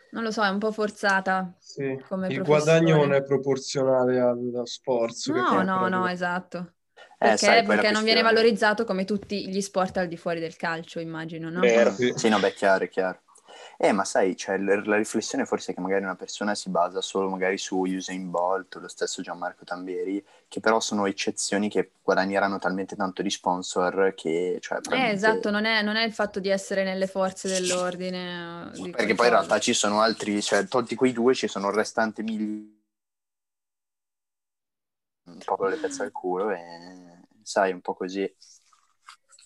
Non 0.10 0.24
lo 0.24 0.32
so, 0.32 0.44
è 0.44 0.50
un 0.50 0.58
po' 0.58 0.72
forzata. 0.72 1.54
Sì. 1.60 2.02
Come 2.08 2.28
Il 2.30 2.42
guadagno 2.42 2.96
non 2.96 3.14
è 3.14 3.22
proporzionale 3.24 4.20
allo 4.20 4.66
sforzo. 4.66 5.34
No, 5.34 5.62
no, 5.62 5.64
proprio. 5.64 5.88
no, 5.88 6.08
esatto. 6.08 6.74
Eh, 6.96 7.04
Perché, 7.20 7.38
sai, 7.38 7.64
poi 7.64 7.76
la 7.76 7.82
perché 7.82 7.92
non 7.92 8.04
viene 8.04 8.22
valorizzato 8.24 8.86
come 8.86 9.06
tutti 9.06 9.48
gli 9.50 9.62
sport 9.62 9.98
al 9.98 10.08
di 10.08 10.18
fuori 10.18 10.40
del 10.40 10.56
calcio, 10.56 11.00
immagino, 11.00 11.50
no? 11.50 11.60
Vero. 11.60 11.92
Sì. 11.92 12.12
Sì, 12.16 12.30
no, 12.30 12.40
beh, 12.40 12.54
chiaro, 12.54 12.86
è 12.86 12.90
chiaro. 12.90 13.22
Eh, 13.80 13.92
ma 13.92 14.04
sai, 14.06 14.36
cioè, 14.36 14.58
la 14.58 14.96
riflessione 14.96 15.46
forse 15.46 15.72
è 15.72 15.76
che 15.76 15.82
magari 15.82 16.04
una 16.04 16.16
persona 16.16 16.56
si 16.56 16.70
basa 16.72 17.00
solo 17.00 17.30
magari 17.30 17.60
su 17.60 17.78
Usain 17.78 18.30
Bolt 18.32 18.76
o 18.76 18.80
lo 18.80 18.88
stesso 18.88 19.22
Gianmarco 19.22 19.66
Tamberi, 19.66 20.24
che 20.48 20.60
però 20.60 20.80
sono 20.80 21.06
eccezioni 21.06 21.70
che 21.70 21.92
guadagneranno 22.02 22.58
talmente 22.58 22.96
tanto 22.96 23.22
di 23.22 23.30
sponsor 23.30 24.14
che, 24.16 24.58
cioè, 24.62 24.78
Eh, 24.78 24.82
probabilmente- 24.82 25.16
esatto, 25.16 25.52
non 25.52 25.66
è, 25.66 25.84
non 25.84 25.96
è 25.96 26.04
il 26.04 26.12
fatto 26.12 26.40
di 26.40 26.50
essere 26.50 26.84
nelle 26.84 27.06
forze 27.06 27.48
dell'ordine. 27.48 28.72
eh, 28.74 28.90
Perché 28.90 29.14
poi 29.14 29.28
in 29.28 29.34
realtà 29.34 29.60
ci 29.60 29.74
sono 29.74 30.02
altri, 30.02 30.42
cioè, 30.42 30.68
tolti 30.68 30.96
quei 30.96 31.12
due, 31.14 31.36
ci 31.36 31.48
sono 31.48 31.70
il 31.70 31.76
restante 31.76 32.24
mille... 32.24 32.76
Un 35.26 35.38
po' 35.46 35.56
con 35.58 35.70
le 35.70 35.76
pezze 35.76 36.04
al 36.04 36.12
culo 36.12 36.50
e 36.52 36.58
sai, 37.44 37.74
un 37.74 37.82
po' 37.82 37.94
così. 37.94 38.34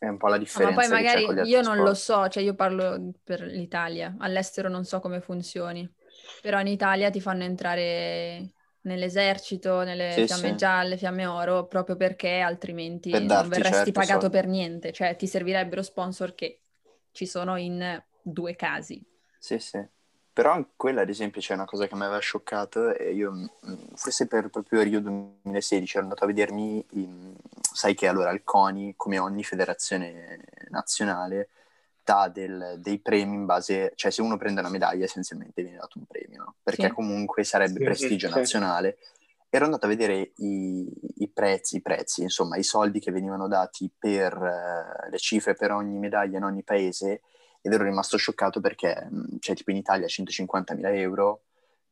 È 0.01 0.07
un 0.07 0.17
po' 0.17 0.27
la 0.29 0.39
No, 0.53 0.59
ma 0.59 0.69
differenza 0.69 0.71
poi 0.71 0.89
magari 0.89 1.39
io 1.47 1.61
non 1.61 1.81
lo 1.81 1.93
sport. 1.93 1.95
so, 1.95 2.27
cioè 2.27 2.43
io 2.43 2.55
parlo 2.55 3.13
per 3.23 3.41
l'Italia, 3.41 4.15
all'estero 4.19 4.67
non 4.67 4.83
so 4.83 4.99
come 4.99 5.21
funzioni, 5.21 5.89
però 6.41 6.59
in 6.59 6.67
Italia 6.67 7.09
ti 7.09 7.21
fanno 7.21 7.43
entrare 7.43 8.51
nell'esercito, 8.81 9.83
nelle 9.83 10.21
Sì, 10.21 10.25
fiamme 10.25 10.53
sì. 10.53 10.55
gialle, 10.55 10.97
fiamme 10.97 11.25
oro, 11.25 11.67
proprio 11.67 11.95
perché 11.95 12.39
altrimenti 12.41 13.27
Per 13.27 13.27
non 13.29 13.47
verresti 13.47 13.93
certo, 13.93 13.93
pagato 13.93 14.29
soldi. 14.29 14.29
per 14.29 14.45
niente, 14.47 14.91
cioè 14.91 15.15
ti 15.15 15.25
servirebbero 15.27 15.81
sponsor 15.83 16.35
che 16.35 16.63
ci 17.11 17.25
sono 17.25 17.55
in 17.55 18.03
due 18.21 18.55
casi. 18.57 19.01
Sì, 19.39 19.59
sì. 19.59 19.79
Però 20.41 20.59
quella, 20.75 21.01
ad 21.01 21.09
esempio, 21.09 21.39
c'è 21.39 21.53
una 21.53 21.65
cosa 21.65 21.85
che 21.85 21.93
mi 21.93 22.01
aveva 22.01 22.17
scioccato 22.17 22.95
e 22.95 23.13
io, 23.13 23.31
mm, 23.31 23.45
forse 23.93 24.25
per 24.25 24.49
proprio 24.49 24.81
Rio 24.81 24.99
2016, 24.99 25.97
ero 25.97 26.05
andato 26.05 26.23
a 26.23 26.27
vedermi, 26.27 26.83
in- 26.93 27.35
sai 27.61 27.93
che 27.93 28.07
allora 28.07 28.31
il 28.31 28.41
CONI, 28.43 28.95
come 28.97 29.19
ogni 29.19 29.43
federazione 29.43 30.39
nazionale, 30.69 31.49
dà 32.03 32.27
del- 32.27 32.79
dei 32.79 32.97
premi 32.97 33.35
in 33.35 33.45
base, 33.45 33.91
cioè 33.93 34.09
se 34.09 34.23
uno 34.23 34.35
prende 34.37 34.61
una 34.61 34.71
medaglia 34.71 35.03
essenzialmente 35.05 35.61
viene 35.61 35.77
dato 35.77 35.99
un 35.99 36.05
premio, 36.05 36.43
no? 36.43 36.55
Perché 36.63 36.87
Sì. 36.87 36.93
comunque 36.93 37.43
sarebbe 37.43 37.77
Sì. 37.77 37.83
prestigio 37.83 38.27
Sì. 38.27 38.33
nazionale. 38.33 38.97
Ero 39.47 39.65
andato 39.65 39.85
a 39.85 39.89
vedere 39.89 40.31
i, 40.37 40.91
i 41.17 41.27
prezzi, 41.29 41.75
i 41.75 41.81
prezzi, 41.81 42.23
insomma, 42.23 42.57
i 42.57 42.63
soldi 42.63 42.99
che 42.99 43.11
venivano 43.11 43.47
dati 43.47 43.91
per 43.95 44.33
eh, 44.33 45.09
le 45.11 45.17
cifre 45.19 45.53
per 45.53 45.71
ogni 45.71 45.99
medaglia 45.99 46.37
in 46.39 46.45
ogni 46.45 46.63
paese 46.63 47.21
ed 47.61 47.73
ero 47.73 47.83
rimasto 47.83 48.17
scioccato 48.17 48.59
perché, 48.59 49.07
cioè, 49.39 49.55
tipo 49.55 49.71
in 49.71 49.77
Italia 49.77 50.07
150.000 50.07 50.95
euro 50.95 51.43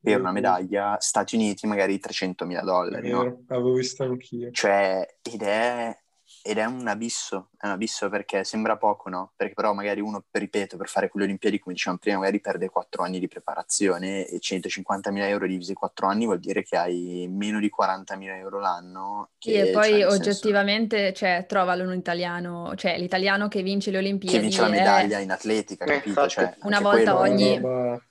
per 0.01 0.19
una 0.19 0.31
medaglia, 0.31 0.97
Stati 0.99 1.35
Uniti 1.35 1.67
magari 1.67 1.99
300.000 1.99 2.59
È 2.59 2.63
dollari, 2.63 3.09
no? 3.09 3.19
vero, 3.19 3.43
avevo 3.47 3.73
visto 3.73 4.03
anch'io. 4.03 4.49
Cioè, 4.51 5.17
ed 5.21 5.41
è, 5.41 5.97
ed 6.41 6.57
è 6.57 6.65
un 6.65 6.87
abisso, 6.87 7.49
è 7.57 7.65
un 7.65 7.71
abisso 7.73 8.09
perché 8.09 8.43
sembra 8.43 8.77
poco, 8.77 9.09
no? 9.09 9.33
Perché 9.35 9.53
però 9.53 9.73
magari 9.73 9.99
uno, 10.01 10.23
ripeto, 10.31 10.77
per 10.77 10.87
fare 10.87 11.09
quelle 11.09 11.25
Olimpiadi, 11.25 11.59
come 11.59 11.73
dicevamo 11.75 11.99
prima, 11.99 12.17
magari 12.19 12.39
perde 12.39 12.69
4 12.69 13.03
anni 13.03 13.19
di 13.19 13.27
preparazione 13.27 14.25
e 14.27 14.39
150.000 14.39 15.27
euro 15.27 15.45
divisi 15.47 15.73
4 15.73 16.07
anni 16.07 16.25
vuol 16.25 16.39
dire 16.39 16.63
che 16.63 16.77
hai 16.77 17.27
meno 17.29 17.59
di 17.59 17.69
40.000 17.69 18.37
euro 18.37 18.59
l'anno. 18.59 19.29
Sì, 19.37 19.51
che, 19.51 19.61
e 19.61 19.71
poi 19.71 19.83
cioè, 19.83 19.91
nel 19.91 20.01
senso, 20.01 20.29
oggettivamente, 20.29 21.13
cioè, 21.13 21.45
trovalo 21.47 21.83
un 21.83 21.93
italiano, 21.93 22.73
cioè 22.75 22.97
l'italiano 22.99 23.47
che 23.47 23.61
vince 23.61 23.91
le 23.91 23.97
Olimpiadi 23.97 24.37
chi 24.37 24.41
vince 24.43 24.61
la 24.61 24.67
è- 24.67 24.71
medaglia 24.71 25.19
in 25.19 25.31
atletica, 25.31 25.85
Eh, 25.85 25.87
capito? 25.91 26.27
Cioè, 26.27 26.55
Una 26.63 26.79
volta 26.79 27.13
quello 27.13 27.23
è- 27.23 27.29
ogni- 27.29 27.55
roba- 27.59 28.01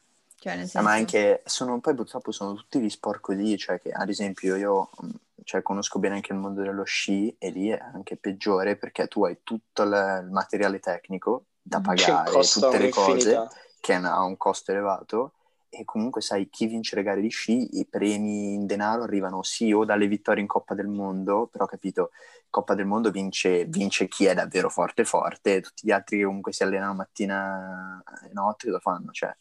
cioè, 0.41 0.55
nel 0.57 0.65
Eh, 0.65 0.69
senso... 0.69 0.83
ma 0.83 0.93
anche 0.93 1.43
sono 1.45 1.81
poi 1.81 1.95
purtroppo 1.95 2.31
sono 2.33 2.55
tutti 2.55 2.81
gli 2.81 2.89
sport 2.91 3.21
così, 3.21 3.57
cioè 3.57 3.81
che 3.81 3.91
ad 3.91 4.09
esempio 4.09 4.57
io 4.57 4.91
mh, 5.01 5.09
cioè, 5.49 5.63
conosco 5.63 5.99
bene 5.99 6.17
anche 6.17 6.35
il 6.35 6.39
mondo 6.39 6.61
dello 6.61 6.85
sci 6.85 7.35
e 7.39 7.49
lì 7.49 7.69
è 7.71 7.79
anche 7.79 8.19
peggiore 8.19 8.77
perché 8.77 9.09
tu 9.09 9.25
hai 9.25 9.39
tutto 9.43 9.83
il, 9.83 10.21
il 10.25 10.31
materiale 10.31 10.79
tecnico 10.79 11.47
da 11.63 11.81
pagare, 11.81 12.49
tutte 12.49 12.77
le 12.79 12.91
cose 12.91 13.47
che 13.81 13.95
hanno- 13.95 14.11
ha 14.11 14.23
un 14.25 14.37
costo 14.37 14.73
elevato 14.73 15.33
e 15.71 15.85
comunque 15.87 16.21
sai 16.21 16.51
chi 16.51 16.67
vince 16.67 16.97
le 16.97 17.03
gare 17.03 17.23
di 17.23 17.31
sci, 17.31 17.79
i 17.79 17.87
premi 17.87 18.53
in 18.53 18.67
denaro 18.67 19.05
arrivano 19.05 19.43
sì 19.43 19.73
o 19.73 19.87
dalle 19.87 20.07
vittorie 20.07 20.43
in 20.43 20.49
Coppa 20.49 20.75
del 20.75 20.87
Mondo, 20.89 21.47
però 21.51 21.65
capito, 21.65 22.11
Coppa 22.51 22.75
del 22.75 22.85
Mondo 22.87 23.11
vince, 23.11 23.65
vince 23.65 24.07
chi 24.09 24.27
è 24.27 24.35
davvero 24.35 24.69
forte 24.69 25.05
forte, 25.07 25.63
tutti 25.63 25.87
gli 25.87 25.91
altri 25.93 26.19
che 26.19 26.25
comunque 26.25 26.53
si 26.53 26.63
allenano 26.63 26.93
mattina 26.95 28.03
e 28.29 28.33
notte 28.35 28.69
lo 28.69 28.81
fanno, 28.81 29.13
cioè 29.13 29.35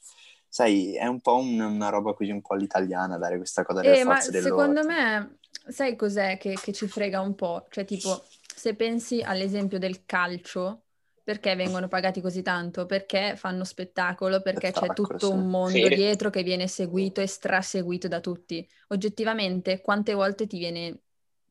sai, 0.47 0.95
è 0.95 1.05
un 1.05 1.19
po' 1.21 1.37
un- 1.37 1.59
una 1.59 1.89
roba 1.89 2.13
così 2.13 2.31
un 2.31 2.41
po' 2.41 2.53
all'italiana 2.53 3.17
dare 3.17 3.37
questa 3.37 3.63
cosa 3.63 3.81
delle 3.81 3.95
Eh, 3.95 4.03
ma 4.03 4.19
forze 4.19 4.31
secondo 4.31 4.83
dell'ordine. 4.83 4.83
me, 4.83 5.37
sai 5.69 5.95
cos'è 5.95 6.37
che, 6.37 6.53
che 6.61 6.73
ci 6.73 6.87
frega 6.87 7.19
un 7.19 7.35
po'? 7.35 7.65
Cioè, 7.69 7.85
tipo, 7.85 8.23
se 8.55 8.75
pensi 8.75 9.21
all'esempio 9.21 9.79
del 9.79 10.05
calcio, 10.05 10.83
perché 11.23 11.55
vengono 11.55 11.87
pagati 11.87 12.21
così 12.21 12.41
tanto? 12.41 12.85
Perché 12.85 13.35
fanno 13.35 13.63
spettacolo, 13.63 14.41
perché 14.41 14.71
c'è 14.71 14.93
tutto 14.93 15.31
un 15.31 15.49
mondo 15.49 15.87
Sì. 15.89 15.95
dietro 15.95 16.29
che 16.29 16.41
viene 16.43 16.67
seguito 16.67 17.19
e 17.21 17.27
straseguito 17.27 18.07
da 18.07 18.19
tutti. 18.21 18.67
Oggettivamente, 18.89 19.81
quante 19.81 20.13
volte 20.13 20.47
ti 20.47 20.57
viene, 20.57 20.99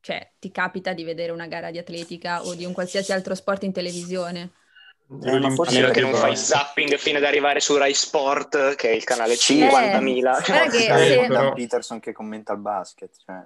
cioè, 0.01 0.33
ti 0.39 0.51
capita 0.51 0.93
di 0.95 1.05
vedere 1.05 1.33
una 1.33 1.47
gara 1.47 1.71
di 1.71 1.79
atletica 1.79 2.43
o 2.43 2.55
di 2.55 2.65
un 2.65 2.73
qualsiasi 2.73 3.13
altro 3.13 3.35
sport 3.35 3.65
in 3.65 3.73
televisione? 3.73 4.51
le 5.09 5.31
Eh, 5.31 5.39
ma 5.39 5.51
forse 5.51 5.79
A 5.79 5.81
meno 5.81 5.93
Olimpiadi 5.93 5.93
che 5.93 6.01
non 6.01 6.11
perché- 6.11 6.27
fai 6.27 6.37
zapping 6.37 6.97
fino 6.97 7.19
ad 7.19 7.25
arrivare 7.25 7.61
su 7.61 7.77
Rai 7.77 7.95
Sport, 7.95 8.75
che 8.75 8.91
è 8.91 8.93
il 8.93 9.05
canale 9.05 9.37
Sì, 9.37 9.57
50.000. 9.59 10.31
guarda 10.33 10.69
che 10.69 10.79
sai, 10.81 11.07
se- 11.07 11.53
Peterson 11.55 12.01
che 12.01 12.13
commenta 12.13 12.53
il 12.55 12.59
basket, 12.59 13.15
cioè... 13.25 13.41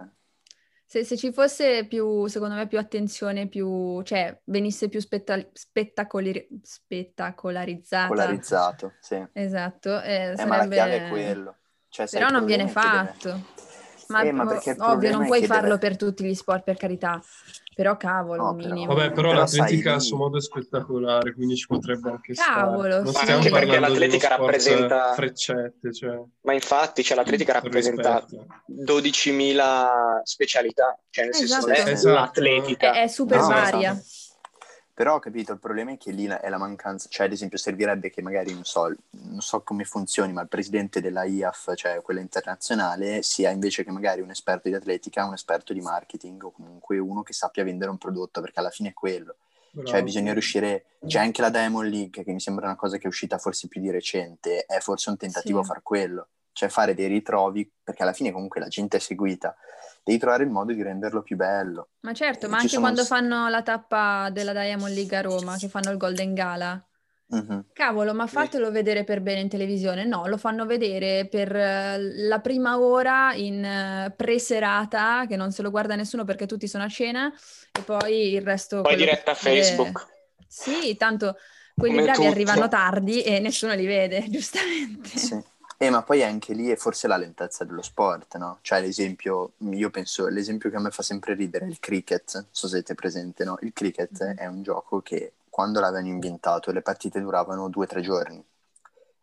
Se, 0.90 1.04
se 1.04 1.16
ci 1.16 1.32
fosse 1.32 1.86
più, 1.86 2.26
secondo 2.26 2.56
me, 2.56 2.66
più 2.66 2.76
attenzione, 2.76 3.46
più, 3.46 4.02
cioè, 4.02 4.36
venisse 4.46 4.88
più 4.88 4.98
spetta- 4.98 5.38
spettacoli- 5.52 6.48
spettacolarizzata. 6.60 8.08
polarizzato, 8.08 8.94
sì. 8.98 9.24
Esatto, 9.34 10.00
eh, 10.00 10.34
Eh, 10.36 10.44
ma 10.46 10.56
la 10.56 10.66
chiave 10.66 11.06
è 11.06 11.08
quello. 11.08 11.54
Cioè, 11.90 12.08
Però 12.08 12.28
non 12.30 12.44
viene 12.44 12.64
che 12.66 12.72
deve- 12.72 12.88
fatto. 12.88 13.40
Ma, 14.08 14.22
Eh, 14.22 14.32
ma 14.32 14.42
ovvio, 14.78 15.10
non 15.12 15.26
puoi 15.26 15.46
farlo 15.46 15.76
deve- 15.76 15.78
per 15.78 15.96
tutti 15.96 16.24
gli 16.24 16.34
sport, 16.34 16.64
per 16.64 16.76
carità. 16.76 17.22
Però 17.72 17.96
cavolo, 17.96 18.42
No, 18.42 18.54
però- 18.56 18.68
minimo. 18.74 18.94
Vabbè, 18.94 19.12
però, 19.12 19.28
Però 19.30 19.40
l'atletica 19.40 19.90
sai, 19.90 19.96
a 19.96 19.98
suo 20.00 20.16
modo 20.16 20.36
è 20.38 20.40
spettacolare, 20.40 21.32
quindi 21.34 21.56
ci 21.56 21.66
potrebbe 21.66 22.10
anche 22.10 22.34
Cavolo, 22.34 22.80
stare. 22.88 23.02
Non 23.04 23.12
sì. 23.12 23.18
stiamo 23.20 23.38
Anche 23.40 23.50
perché 23.50 23.78
l'atletica 23.78 24.28
rappresenta- 24.28 25.12
freccette, 25.14 25.92
cioè, 25.92 26.20
Ma 26.42 26.52
infatti, 26.52 27.02
cioè, 27.04 27.16
l'atletica 27.16 27.52
rappresenta 27.52 28.18
rispetto. 28.28 28.46
12.000 28.66 30.20
specialità, 30.24 30.98
cioè 31.10 31.24
nel 31.26 31.34
senso 31.34 31.60
non 31.60 31.70
è 31.70 31.72
Esatto. 31.74 31.90
Esatto. 31.90 32.14
l'atletica. 32.14 32.92
È, 32.92 33.02
è 33.02 33.06
super 33.06 33.38
No, 33.38 33.46
varia. 33.48 33.90
esatto. 33.92 34.06
Però 35.00 35.14
ho 35.14 35.18
capito, 35.18 35.52
il 35.52 35.58
problema 35.58 35.92
è 35.92 35.96
che 35.96 36.10
lì 36.12 36.26
è 36.26 36.48
la 36.50 36.58
mancanza, 36.58 37.08
cioè 37.08 37.24
ad 37.24 37.32
esempio 37.32 37.56
servirebbe 37.56 38.10
che 38.10 38.20
magari, 38.20 38.52
non 38.52 38.64
so, 38.64 38.94
non 39.12 39.40
so 39.40 39.62
come 39.62 39.84
funzioni, 39.84 40.30
ma 40.30 40.42
il 40.42 40.48
presidente 40.48 41.00
della 41.00 41.24
IAF, 41.24 41.72
cioè 41.74 42.02
quella 42.02 42.20
internazionale, 42.20 43.22
sia 43.22 43.48
invece 43.48 43.82
che 43.82 43.90
magari 43.92 44.20
un 44.20 44.28
esperto 44.28 44.68
di 44.68 44.74
atletica, 44.74 45.24
un 45.24 45.32
esperto 45.32 45.72
di 45.72 45.80
marketing 45.80 46.44
o 46.44 46.50
comunque 46.50 46.98
uno 46.98 47.22
che 47.22 47.32
sappia 47.32 47.64
vendere 47.64 47.90
un 47.90 47.96
prodotto, 47.96 48.42
perché 48.42 48.60
alla 48.60 48.68
fine 48.68 48.90
è 48.90 48.92
quello. 48.92 49.36
Cioè 49.72 49.84
Bravo. 49.84 50.04
bisogna 50.04 50.32
riuscire, 50.34 50.84
c'è 51.06 51.20
anche 51.20 51.40
la 51.40 51.48
Diamond 51.48 51.88
League, 51.88 52.22
che 52.22 52.32
mi 52.32 52.40
sembra 52.40 52.66
una 52.66 52.76
cosa 52.76 52.98
che 52.98 53.04
è 53.04 53.08
uscita 53.08 53.38
forse 53.38 53.68
più 53.68 53.80
di 53.80 53.90
recente, 53.90 54.66
è 54.66 54.80
forse 54.80 55.08
un 55.08 55.16
tentativo 55.16 55.62
Sì. 55.62 55.64
a 55.64 55.72
far 55.72 55.82
quello, 55.82 56.28
cioè 56.52 56.68
fare 56.68 56.94
dei 56.94 57.06
ritrovi, 57.06 57.70
perché 57.82 58.02
alla 58.02 58.12
fine 58.12 58.32
comunque 58.32 58.60
la 58.60 58.68
gente 58.68 58.96
è 58.96 59.00
seguita, 59.00 59.54
devi 60.02 60.18
trovare 60.18 60.44
il 60.44 60.50
modo 60.50 60.72
di 60.72 60.82
renderlo 60.82 61.22
più 61.22 61.36
bello. 61.36 61.90
Ma 62.00 62.12
certo, 62.12 62.46
Eh, 62.46 62.48
ma 62.48 62.56
anche 62.56 62.68
sono 62.68 62.82
quando 62.82 63.04
fanno 63.04 63.48
la 63.48 63.62
tappa 63.62 64.30
della 64.30 64.52
Diamond 64.52 64.94
League 64.94 65.16
a 65.16 65.20
Roma, 65.20 65.56
che 65.56 65.68
fanno 65.68 65.90
il 65.90 65.96
Golden 65.96 66.34
Gala. 66.34 66.84
Mhm. 67.32 67.66
Cavolo, 67.72 68.12
ma 68.12 68.26
fatelo 68.26 68.72
vedere 68.72 69.04
per 69.04 69.20
bene 69.20 69.40
in 69.40 69.48
televisione. 69.48 70.04
No, 70.04 70.26
lo 70.26 70.36
fanno 70.36 70.66
vedere 70.66 71.28
per 71.28 71.54
eh, 71.54 71.96
la 72.26 72.40
prima 72.40 72.80
ora 72.80 73.32
in 73.34 73.64
eh, 73.64 74.12
pre-serata, 74.16 75.26
che 75.28 75.36
non 75.36 75.52
se 75.52 75.62
lo 75.62 75.70
guarda 75.70 75.94
nessuno 75.94 76.24
perché 76.24 76.46
tutti 76.46 76.66
sono 76.66 76.82
a 76.82 76.88
cena, 76.88 77.32
e 77.72 77.82
poi 77.82 78.32
il 78.32 78.42
resto... 78.42 78.80
Poi 78.80 78.96
diretta 78.96 79.30
a 79.30 79.34
Facebook. 79.34 80.06
Sì, 80.48 80.96
tanto 80.96 81.36
quelli 81.76 81.94
Come 81.94 82.06
bravi 82.06 82.18
tutti. 82.18 82.32
arrivano 82.32 82.66
tardi 82.68 83.22
e 83.22 83.38
nessuno 83.38 83.74
li 83.74 83.86
vede, 83.86 84.24
giustamente. 84.28 85.08
Sì. 85.16 85.40
Eh, 85.82 85.88
ma 85.88 86.02
poi 86.02 86.22
anche 86.22 86.52
lì 86.52 86.68
è 86.68 86.76
forse 86.76 87.08
la 87.08 87.16
lentezza 87.16 87.64
dello 87.64 87.80
sport, 87.80 88.36
no? 88.36 88.58
Cioè, 88.60 88.80
ad 88.80 88.84
esempio, 88.84 89.52
io 89.60 89.88
penso, 89.88 90.28
l'esempio 90.28 90.68
che 90.68 90.76
a 90.76 90.78
me 90.78 90.90
fa 90.90 91.02
sempre 91.02 91.32
ridere 91.32 91.64
è 91.64 91.68
il 91.68 91.80
cricket, 91.80 92.34
non 92.34 92.46
so 92.50 92.66
se 92.66 92.74
siete 92.74 92.94
presente, 92.94 93.44
no? 93.44 93.56
Il 93.62 93.72
cricket 93.72 94.22
Mhm. 94.22 94.34
è 94.36 94.44
un 94.44 94.62
gioco 94.62 95.00
che 95.00 95.32
quando 95.48 95.80
l'avevano 95.80 96.08
inventato 96.08 96.70
le 96.70 96.82
partite 96.82 97.18
duravano 97.22 97.70
due 97.70 97.84
o 97.84 97.88
tre 97.88 98.02
giorni. 98.02 98.36
E 98.36 98.44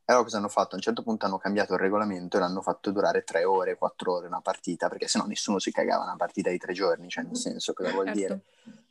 allora 0.06 0.24
cosa 0.24 0.38
hanno 0.38 0.50
fatto? 0.50 0.72
A 0.72 0.78
un 0.78 0.82
certo 0.82 1.04
punto 1.04 1.28
hanno 1.28 1.38
cambiato 1.38 1.74
il 1.74 1.80
regolamento 1.80 2.38
e 2.38 2.40
l'hanno 2.40 2.64
fatto 2.64 2.90
durare 2.90 3.24
tre 3.24 3.44
ore, 3.44 3.78
quattro 3.78 4.14
ore 4.14 4.26
una 4.26 4.42
partita, 4.42 4.90
perché 4.90 5.08
sennò 5.08 5.28
nessuno 5.28 5.60
si 5.60 5.72
cagava 5.72 6.06
una 6.06 6.16
partita 6.16 6.50
di 6.50 6.58
tre 6.58 6.74
giorni, 6.74 7.08
cioè 7.08 7.24
nel 7.24 7.36
senso 7.38 7.74
cosa 7.74 7.92
vuol 7.92 8.06
Certo. 8.06 8.20
dire? 8.20 8.42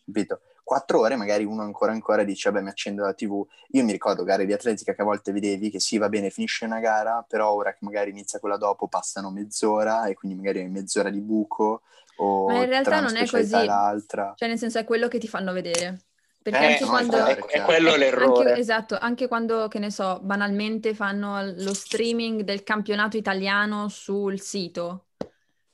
Capito? 0.06 0.40
Quattro 0.62 1.00
ore 1.00 1.16
magari 1.16 1.44
uno 1.44 1.62
ancora 1.62 1.90
ancora 1.90 2.22
dice 2.22 2.50
vabbè 2.50 2.62
mi 2.62 2.68
accendo 2.70 3.02
la 3.02 3.12
tv 3.12 3.44
io 3.70 3.84
mi 3.84 3.90
ricordo 3.90 4.22
gare 4.22 4.46
di 4.46 4.52
atletica 4.52 4.94
che 4.94 5.02
a 5.02 5.04
volte 5.04 5.32
vedevi 5.32 5.68
che 5.68 5.80
sì 5.80 5.98
va 5.98 6.08
bene 6.08 6.30
finisce 6.30 6.64
una 6.64 6.78
gara 6.78 7.24
però 7.26 7.52
ora 7.52 7.72
che 7.72 7.78
magari 7.80 8.10
inizia 8.10 8.38
quella 8.38 8.56
dopo 8.56 8.86
passano 8.88 9.30
mezz'ora 9.30 10.06
e 10.06 10.14
quindi 10.14 10.36
magari 10.36 10.60
hai 10.60 10.68
mezz'ora 10.68 11.10
di 11.10 11.20
buco 11.20 11.82
o 12.18 12.46
Ma 12.48 12.58
in 12.58 12.66
realtà 12.66 13.00
non 13.00 13.16
è 13.16 13.26
così. 13.26 13.64
l'altra 13.64 14.32
Cioè, 14.38 14.48
nel 14.48 14.58
senso, 14.58 14.78
è 14.78 14.84
quello 14.84 15.08
che 15.08 15.18
ti 15.18 15.28
fanno 15.28 15.52
vedere. 15.52 16.00
Perché 16.42 16.64
Eh, 16.64 16.68
anche 16.68 16.84
no, 16.84 16.90
quando... 16.90 17.16
è 17.24 17.36
è, 17.36 17.44
è 17.46 17.62
quello 17.64 17.90
Eh, 17.94 17.98
l'errore. 17.98 18.50
anche- 18.50 18.60
esatto, 18.60 18.98
anche 18.98 19.28
quando, 19.28 19.66
che 19.68 19.78
ne 19.78 19.90
so, 19.90 20.20
banalmente 20.22 20.94
fanno 20.94 21.42
lo 21.42 21.74
streaming 21.74 22.42
del 22.42 22.62
campionato 22.62 23.16
italiano 23.16 23.88
sul 23.88 24.40
sito. 24.40 25.06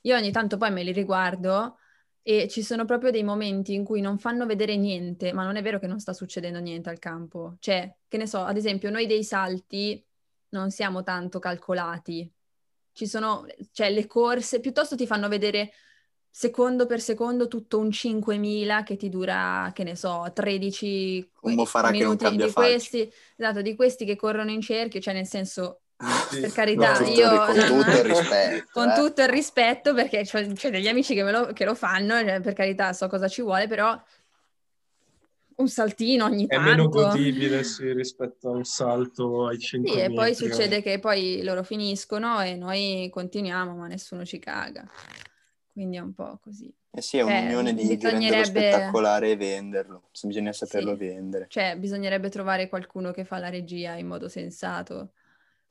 Io 0.02 0.16
ogni 0.16 0.30
tanto 0.32 0.56
poi 0.56 0.70
me 0.72 0.82
li 0.82 0.92
riguardo 0.92 1.76
e 2.22 2.48
ci 2.48 2.62
sono 2.62 2.84
proprio 2.84 3.10
dei 3.10 3.24
momenti 3.24 3.74
in 3.74 3.84
cui 3.84 4.00
non 4.00 4.18
fanno 4.18 4.46
vedere 4.46 4.76
niente, 4.76 5.32
ma 5.32 5.44
non 5.44 5.56
è 5.56 5.62
vero 5.62 5.78
che 5.78 5.86
non 5.88 5.98
sta 6.00 6.12
succedendo 6.12 6.60
niente 6.60 6.88
al 6.88 6.98
campo. 6.98 7.56
Cioè, 7.58 7.94
che 8.06 8.16
ne 8.16 8.26
so, 8.26 8.40
ad 8.40 8.56
esempio, 8.56 8.90
noi 8.90 9.06
dei 9.06 9.24
salti 9.24 10.04
non 10.50 10.70
siamo 10.70 11.02
tanto 11.02 11.38
calcolati. 11.38 12.30
Ci 12.92 13.06
sono, 13.06 13.44
cioè, 13.72 13.90
le 13.90 14.06
corse, 14.06 14.60
piuttosto 14.60 14.96
ti 14.96 15.06
fanno 15.06 15.28
vedere 15.28 15.72
secondo 16.30 16.86
per 16.86 17.00
secondo 17.00 17.48
tutto 17.48 17.78
un 17.78 17.90
5000 17.90 18.82
che 18.84 18.96
ti 18.96 19.08
dura, 19.08 19.70
che 19.74 19.84
ne 19.84 19.96
so, 19.96 20.30
13 20.32 21.30
Un 21.40 21.54
Mofarà 21.54 21.90
che 21.90 22.04
non 22.04 22.16
minuti 22.16 22.36
di 22.36 22.48
faccia. 22.48 22.52
questi, 22.52 23.12
esatto, 23.36 23.62
di 23.62 23.74
questi 23.74 24.04
che 24.04 24.16
corrono 24.16 24.50
in 24.50 24.60
cerchio, 24.60 25.00
cioè 25.00 25.14
nel 25.14 25.26
senso. 25.26 25.82
Per 26.40 26.52
carità, 26.52 26.98
No, 27.00 27.06
io- 27.08 27.44
con 27.46 27.56
non- 27.56 27.66
tutto 27.84 27.90
il 27.96 28.04
rispetto. 28.04 28.68
con 28.72 28.88
eh. 28.90 28.94
tutto 28.94 29.22
il 29.22 29.28
rispetto, 29.28 29.94
perché 29.94 30.22
c'ho 30.24 30.70
degli 30.70 30.88
amici 30.88 31.14
che, 31.14 31.22
me 31.22 31.30
lo, 31.32 31.46
che 31.52 31.64
lo 31.64 31.74
fanno, 31.74 32.18
cioè, 32.20 32.40
per 32.40 32.52
carità, 32.54 32.92
so 32.92 33.08
cosa 33.08 33.28
ci 33.28 33.42
vuole, 33.42 33.66
però 33.68 34.00
un 35.54 35.68
saltino 35.68 36.24
ogni 36.24 36.46
È 36.46 36.54
tanto. 36.54 36.70
meno 36.70 36.88
godibile 36.88 37.62
sì, 37.62 37.92
rispetto 37.92 38.48
a 38.48 38.52
un 38.52 38.64
salto 38.64 39.46
ai 39.46 39.58
5 39.58 39.92
Sì, 39.92 39.98
e 40.00 40.06
poi 40.12 40.30
metri. 40.30 40.34
succede 40.48 40.82
che 40.82 40.98
poi 40.98 41.42
loro 41.42 41.62
finiscono 41.62 42.40
e 42.40 42.56
noi 42.56 43.08
continuiamo, 43.12 43.74
ma 43.76 43.86
nessuno 43.86 44.24
ci 44.24 44.38
caga. 44.38 44.88
Quindi 45.72 45.96
è 45.98 46.00
un 46.00 46.14
po' 46.14 46.38
così. 46.42 46.72
Eh 46.90 47.00
sì, 47.00 47.18
è 47.18 47.22
Cioè, 47.22 47.38
un'unione 47.38 47.74
di, 47.74 47.82
di 47.82 47.88
renderlo 47.88 48.08
bisognerebbe- 48.18 48.44
spettacolare 48.44 49.30
e 49.30 49.36
venderlo. 49.36 50.08
Se 50.10 50.26
bisogna 50.26 50.52
saperlo 50.52 50.92
Sì. 50.92 50.96
vendere. 50.98 51.46
Cioè, 51.48 51.76
bisognerebbe 51.78 52.28
trovare 52.28 52.68
qualcuno 52.68 53.12
che 53.12 53.24
fa 53.24 53.38
la 53.38 53.48
regia 53.48 53.94
in 53.94 54.06
modo 54.06 54.28
sensato. 54.28 55.12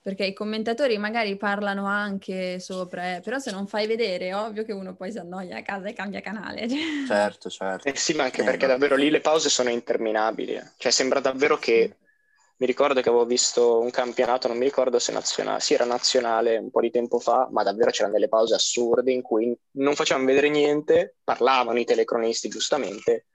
Perché 0.04 0.26
i 0.26 0.34
commentatori 0.34 0.98
magari 0.98 1.38
parlano 1.38 1.86
anche 1.86 2.60
sopra, 2.60 3.18
eh, 3.18 3.20
però 3.22 3.38
se 3.38 3.52
non 3.52 3.68
fai 3.68 3.86
vedere 3.86 4.30
è 4.30 4.36
ovvio 4.36 4.64
che 4.64 4.72
uno 4.72 4.96
poi 4.96 5.12
si 5.12 5.20
annoia 5.20 5.58
a 5.58 5.62
casa 5.62 5.90
e 5.90 5.94
cambia 5.94 6.22
canale. 6.22 6.68
cioè. 6.68 6.80
Certo, 7.08 7.50
certo. 7.52 7.88
Eh 7.88 7.96
sì, 7.96 8.14
ma 8.14 8.24
anche 8.24 8.42
Eh, 8.42 8.46
perché 8.46 8.66
no. 8.66 8.72
davvero 8.72 8.96
lì 8.96 9.12
le 9.12 9.22
pause 9.22 9.50
sono 9.50 9.70
interminabili. 9.70 10.56
eh. 10.56 10.72
Cioè, 10.78 10.92
sembra 10.92 11.20
davvero 11.20 11.58
che. 11.58 11.96
Mi 12.62 12.68
ricordo 12.68 13.02
che 13.02 13.10
avevo 13.10 13.26
visto 13.26 13.80
un 13.80 13.90
campionato, 13.90 14.48
non 14.48 14.56
mi 14.56 14.66
ricordo 14.66 15.00
se 15.00 15.12
nazionale, 15.12 15.60
sì, 15.62 15.74
era 15.74 15.84
nazionale 15.84 16.58
un 16.58 16.70
po' 16.70 16.80
di 16.82 16.92
tempo 16.92 17.18
fa, 17.18 17.48
ma 17.52 17.64
davvero 17.64 17.90
c'erano 17.90 18.14
delle 18.14 18.28
pause 18.28 18.54
assurde 18.54 19.12
in 19.12 19.24
cui 19.24 19.52
non 19.78 19.96
facevano 19.96 20.28
vedere 20.28 20.48
niente, 20.50 21.16
parlavano 21.24 21.80
i 21.80 21.86
telecronisti 21.86 22.50
giustamente. 22.50 23.26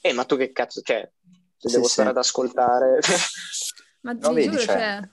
Eh, 0.00 0.12
ma 0.12 0.24
tu 0.24 0.36
che 0.36 0.50
cazzo, 0.50 0.80
cioè, 0.80 1.08
se 1.56 1.68
Sì, 1.68 1.74
devo 1.76 1.86
sì. 1.86 1.92
stare 1.92 2.08
ad 2.08 2.16
ascoltare. 2.16 2.98
Ma 4.00 4.12
No, 4.14 4.28
vi 4.30 4.34
vedi, 4.34 4.48
giuro, 4.50 4.58
cioè, 4.64 4.74
cioè, 4.76 5.08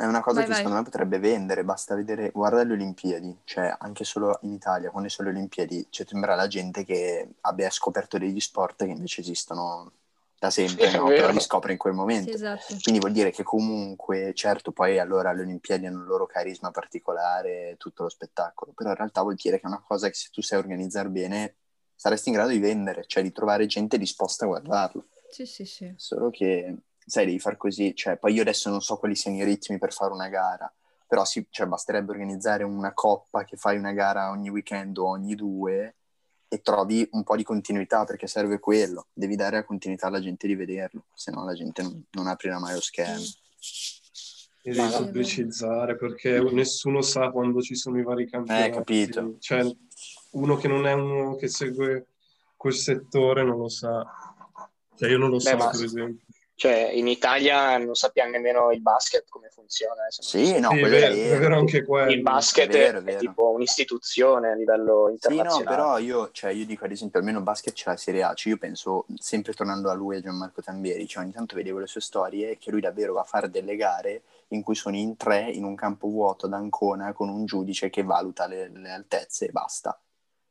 È 0.00 0.04
una 0.04 0.20
cosa 0.20 0.38
Vai, 0.38 0.44
che 0.44 0.48
vai. 0.50 0.56
secondo 0.58 0.78
me 0.78 0.84
potrebbe 0.84 1.18
vendere, 1.18 1.64
basta 1.64 1.96
vedere, 1.96 2.30
guarda 2.30 2.62
le 2.62 2.74
Olimpiadi, 2.74 3.40
cioè 3.42 3.74
anche 3.80 4.04
solo 4.04 4.38
in 4.42 4.52
Italia, 4.52 4.90
quando 4.90 5.08
sono 5.08 5.28
le 5.28 5.34
Olimpiadi, 5.34 5.88
cioè, 5.90 6.06
sembra 6.06 6.36
la 6.36 6.46
gente 6.46 6.84
che 6.84 7.28
abbia 7.40 7.68
scoperto 7.68 8.16
degli 8.16 8.38
sport 8.38 8.84
che 8.84 8.92
invece 8.92 9.22
esistono 9.22 9.90
da 10.38 10.50
sempre, 10.50 10.88
Sì, 10.88 10.96
no? 10.96 11.06
Però 11.06 11.32
li 11.32 11.40
scopre 11.40 11.72
in 11.72 11.78
quel 11.78 11.94
momento. 11.94 12.28
sì, 12.30 12.36
esatto. 12.36 12.76
Quindi 12.80 13.00
vuol 13.00 13.10
dire 13.10 13.32
che 13.32 13.42
comunque, 13.42 14.34
certo, 14.34 14.70
poi 14.70 15.00
allora 15.00 15.32
le 15.32 15.40
Olimpiadi 15.42 15.86
hanno 15.86 15.98
il 16.02 16.06
loro 16.06 16.26
carisma 16.26 16.70
particolare, 16.70 17.74
tutto 17.76 18.04
lo 18.04 18.08
spettacolo, 18.08 18.70
però 18.76 18.90
in 18.90 18.96
realtà 18.96 19.22
vuol 19.22 19.34
dire 19.34 19.56
che 19.58 19.64
è 19.64 19.66
una 19.68 19.82
cosa 19.84 20.06
che 20.06 20.14
se 20.14 20.28
tu 20.30 20.42
sai 20.42 20.60
organizzare 20.60 21.08
bene 21.08 21.56
saresti 21.96 22.28
in 22.28 22.36
grado 22.36 22.50
di 22.50 22.60
vendere, 22.60 23.02
cioè 23.08 23.24
di 23.24 23.32
trovare 23.32 23.66
gente 23.66 23.98
disposta 23.98 24.44
a 24.44 24.46
guardarlo. 24.46 25.06
Sì, 25.28 25.44
sì, 25.44 25.64
sì. 25.64 25.92
Solo 25.96 26.30
che, 26.30 26.72
sai, 27.08 27.24
devi 27.26 27.38
far 27.38 27.56
così, 27.56 27.94
cioè, 27.94 28.16
poi 28.16 28.34
io 28.34 28.42
adesso 28.42 28.68
non 28.68 28.80
so 28.80 28.96
quali 28.96 29.14
siano 29.14 29.38
i 29.38 29.44
ritmi 29.44 29.78
per 29.78 29.92
fare 29.92 30.12
una 30.12 30.28
gara, 30.28 30.72
però 31.06 31.24
sì, 31.24 31.44
cioè, 31.50 31.66
basterebbe 31.66 32.10
organizzare 32.12 32.64
una 32.64 32.92
coppa 32.92 33.44
che 33.44 33.56
fai 33.56 33.78
una 33.78 33.92
gara 33.92 34.30
ogni 34.30 34.50
weekend 34.50 34.98
o 34.98 35.08
ogni 35.08 35.34
due 35.34 35.94
e 36.48 36.60
trovi 36.60 37.06
un 37.12 37.24
po' 37.24 37.36
di 37.36 37.42
continuità 37.44 38.04
perché 38.04 38.26
serve 38.26 38.58
quello, 38.58 39.06
devi 39.12 39.36
dare 39.36 39.56
la 39.56 39.64
continuità 39.64 40.06
alla 40.06 40.20
gente 40.20 40.46
di 40.46 40.54
vederlo, 40.54 41.04
se 41.14 41.30
no 41.30 41.44
la 41.44 41.54
gente 41.54 41.82
non, 41.82 42.04
non 42.10 42.26
aprirà 42.26 42.58
mai 42.58 42.74
lo 42.74 42.80
schermo. 42.80 43.24
E 44.62 44.72
devi 44.72 44.92
pubblicizzare 44.96 45.96
perché 45.96 46.40
nessuno 46.52 47.00
sa 47.00 47.30
quando 47.30 47.62
ci 47.62 47.74
sono 47.74 47.98
i 47.98 48.02
vari 48.02 48.28
campionati. 48.28 48.68
Eh, 48.68 48.70
capito. 48.70 49.36
Cioè, 49.38 49.64
uno 50.32 50.56
che 50.56 50.68
non 50.68 50.86
è 50.86 50.92
uno 50.92 51.36
che 51.36 51.48
segue 51.48 52.08
quel 52.54 52.74
settore 52.74 53.44
non 53.44 53.56
lo 53.56 53.68
sa. 53.68 54.04
Cioè, 54.94 55.08
io 55.08 55.16
non 55.16 55.30
lo 55.30 55.36
Beh, 55.36 55.42
so, 55.42 55.56
ma- 55.56 55.70
per 55.70 55.84
esempio. 55.84 56.26
Cioè, 56.58 56.90
in 56.92 57.06
Italia 57.06 57.78
non 57.78 57.94
sappiamo 57.94 58.32
nemmeno 58.32 58.72
il 58.72 58.80
basket 58.82 59.26
come 59.28 59.48
funziona. 59.48 60.04
eh, 60.08 60.10
Sì, 60.10 60.58
no, 60.58 60.70
Sì, 60.70 60.76
è 60.76 60.80
quello 60.80 60.96
è 60.96 60.98
vero, 60.98 61.14
è 61.14 61.38
vero 61.38 61.56
anche 61.56 61.84
quello. 61.84 62.10
il 62.10 62.20
basket 62.20 62.66
È 62.68 62.72
vero, 62.72 62.98
è 62.98 63.00
è, 63.00 63.04
vero. 63.04 63.18
tipo 63.20 63.50
un'istituzione 63.50 64.50
a 64.50 64.54
livello 64.54 65.04
Sì, 65.20 65.28
no, 65.28 65.34
internazionale. 65.34 65.64
però 65.76 65.98
io, 65.98 66.30
cioè, 66.32 66.50
io 66.50 66.66
dico 66.66 66.84
ad 66.84 66.90
esempio, 66.90 67.20
almeno 67.20 67.42
basket 67.42 67.72
c'è 67.74 67.90
la 67.90 67.96
Serie 67.96 68.24
A, 68.24 68.34
cioè 68.34 68.52
io 68.54 68.58
penso, 68.58 69.06
sempre 69.18 69.52
tornando 69.52 69.88
a 69.88 69.94
lui 69.94 70.16
e 70.16 70.20
Gianmarco 70.20 70.60
Tambieri, 70.60 71.06
cioè 71.06 71.22
ogni 71.22 71.32
tanto 71.32 71.54
vedevo 71.54 71.78
le 71.78 71.86
sue 71.86 72.00
storie, 72.00 72.58
che 72.58 72.72
lui 72.72 72.80
davvero 72.80 73.12
va 73.12 73.20
a 73.20 73.24
fare 73.24 73.48
delle 73.50 73.76
gare 73.76 74.22
in 74.48 74.62
cui 74.64 74.74
sono 74.74 74.96
in 74.96 75.16
tre 75.16 75.48
in 75.50 75.62
un 75.62 75.76
campo 75.76 76.08
vuoto 76.08 76.46
ad 76.46 76.54
Ancona 76.54 77.12
con 77.12 77.28
un 77.28 77.44
giudice 77.44 77.88
che 77.88 78.02
valuta 78.02 78.48
le, 78.48 78.68
le 78.74 78.90
altezze 78.90 79.46
e 79.46 79.52
basta. 79.52 79.96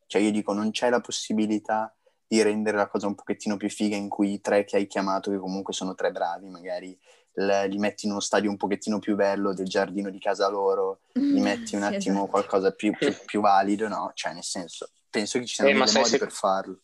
Cioè 0.06 0.22
io 0.22 0.32
dico, 0.32 0.54
non 0.54 0.72
c'è 0.72 0.90
la 0.90 1.02
possibilità 1.02 1.94
di 2.28 2.42
rendere 2.42 2.76
la 2.76 2.88
cosa 2.88 3.08
un 3.08 3.16
pochettino 3.16 3.56
più 3.56 3.70
figa 3.70 3.96
in 3.96 4.10
cui 4.10 4.34
i 4.34 4.42
tre 4.42 4.66
che 4.66 4.76
hai 4.76 4.88
chiamato, 4.88 5.32
che 5.32 5.38
comunque 5.38 5.74
sono 5.74 5.96
tre 5.96 6.12
bravi, 6.12 6.50
magari 6.50 6.98
li 7.40 7.78
metti 7.78 8.06
in 8.06 8.12
uno 8.12 8.20
stadio 8.20 8.50
un 8.50 8.58
pochettino 8.58 9.00
più 9.00 9.16
bello 9.16 9.54
del 9.54 9.68
giardino 9.68 10.10
di 10.10 10.20
casa 10.20 10.48
loro, 10.50 11.02
gli 11.14 11.40
metti 11.40 11.76
un 11.76 11.82
Sì, 11.84 11.88
attimo 11.96 12.16
esatto. 12.16 12.28
qualcosa 12.32 12.72
più, 12.72 12.92
più- 12.98 13.14
più 13.26 13.42
valido, 13.42 13.88
no? 13.88 14.12
Cioè, 14.16 14.34
nel 14.34 14.44
senso, 14.44 14.90
penso 15.10 15.38
che 15.40 15.46
ci 15.46 15.54
siano 15.56 15.70
Eh, 15.70 15.74
dei 15.74 15.94
modi 15.94 16.10
se- 16.10 16.18
per 16.18 16.32
farlo. 16.32 16.82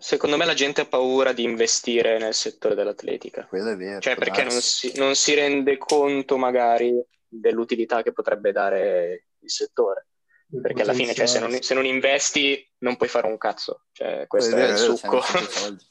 Secondo 0.00 0.36
me 0.36 0.44
la 0.44 0.54
gente 0.54 0.80
ha 0.80 0.86
paura 0.86 1.32
di 1.32 1.42
investire 1.42 2.18
nel 2.18 2.32
settore 2.32 2.74
dell'atletica. 2.74 3.44
Quello 3.46 3.72
è 3.72 3.76
vero. 3.76 4.00
Cioè, 4.00 4.14
perché 4.16 4.42
non 4.42 4.60
si, 4.60 4.92
non 4.96 5.14
si 5.16 5.34
rende 5.34 5.76
conto 5.76 6.36
magari 6.38 6.94
dell'utilità 7.26 8.02
che 8.02 8.12
potrebbe 8.12 8.52
dare 8.52 9.26
il 9.40 9.50
settore. 9.50 10.06
Perché 10.50 10.82
alla 10.82 10.94
fine, 10.94 11.12
cioè, 11.12 11.26
se, 11.26 11.40
non, 11.40 11.54
se 11.60 11.74
non 11.74 11.84
investi, 11.84 12.66
non 12.78 12.96
puoi 12.96 13.08
fare 13.08 13.26
un 13.26 13.36
cazzo. 13.36 13.82
Cioè, 13.92 14.26
questo 14.26 14.54
Quello 14.54 14.66
è, 14.66 14.70
il 14.72 14.78
succo. 14.78 15.20
soldi. 15.48 15.84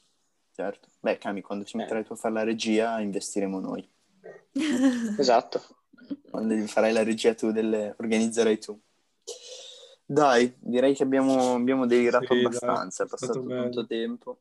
Certo. 0.51 0.89
Beh, 0.99 1.19
Cami, 1.19 1.41
quando 1.41 1.63
ci 1.63 1.77
metterai 1.77 2.03
tu 2.03 2.13
a 2.13 2.15
fare 2.15 2.33
la 2.33 2.43
regia, 2.43 2.99
investiremo 2.99 3.59
noi. 3.59 3.87
esatto. 5.19 5.63
Quando 6.29 6.55
farai 6.65 6.91
la 6.91 7.03
regia 7.03 7.35
tu, 7.35 7.51
delle... 7.51 7.93
organizzerai 7.97 8.57
tu. 8.57 8.79
Dai, 10.03 10.55
direi 10.59 10.95
che 10.95 11.03
abbiamo, 11.03 11.53
abbiamo 11.53 11.85
delirato 11.85 12.25
Sì, 12.33 12.35
dai, 12.35 12.45
abbastanza, 12.45 13.03
è 13.03 13.05
è 13.05 13.09
passato 13.09 13.45
tanto 13.45 13.85
tempo. 13.85 14.39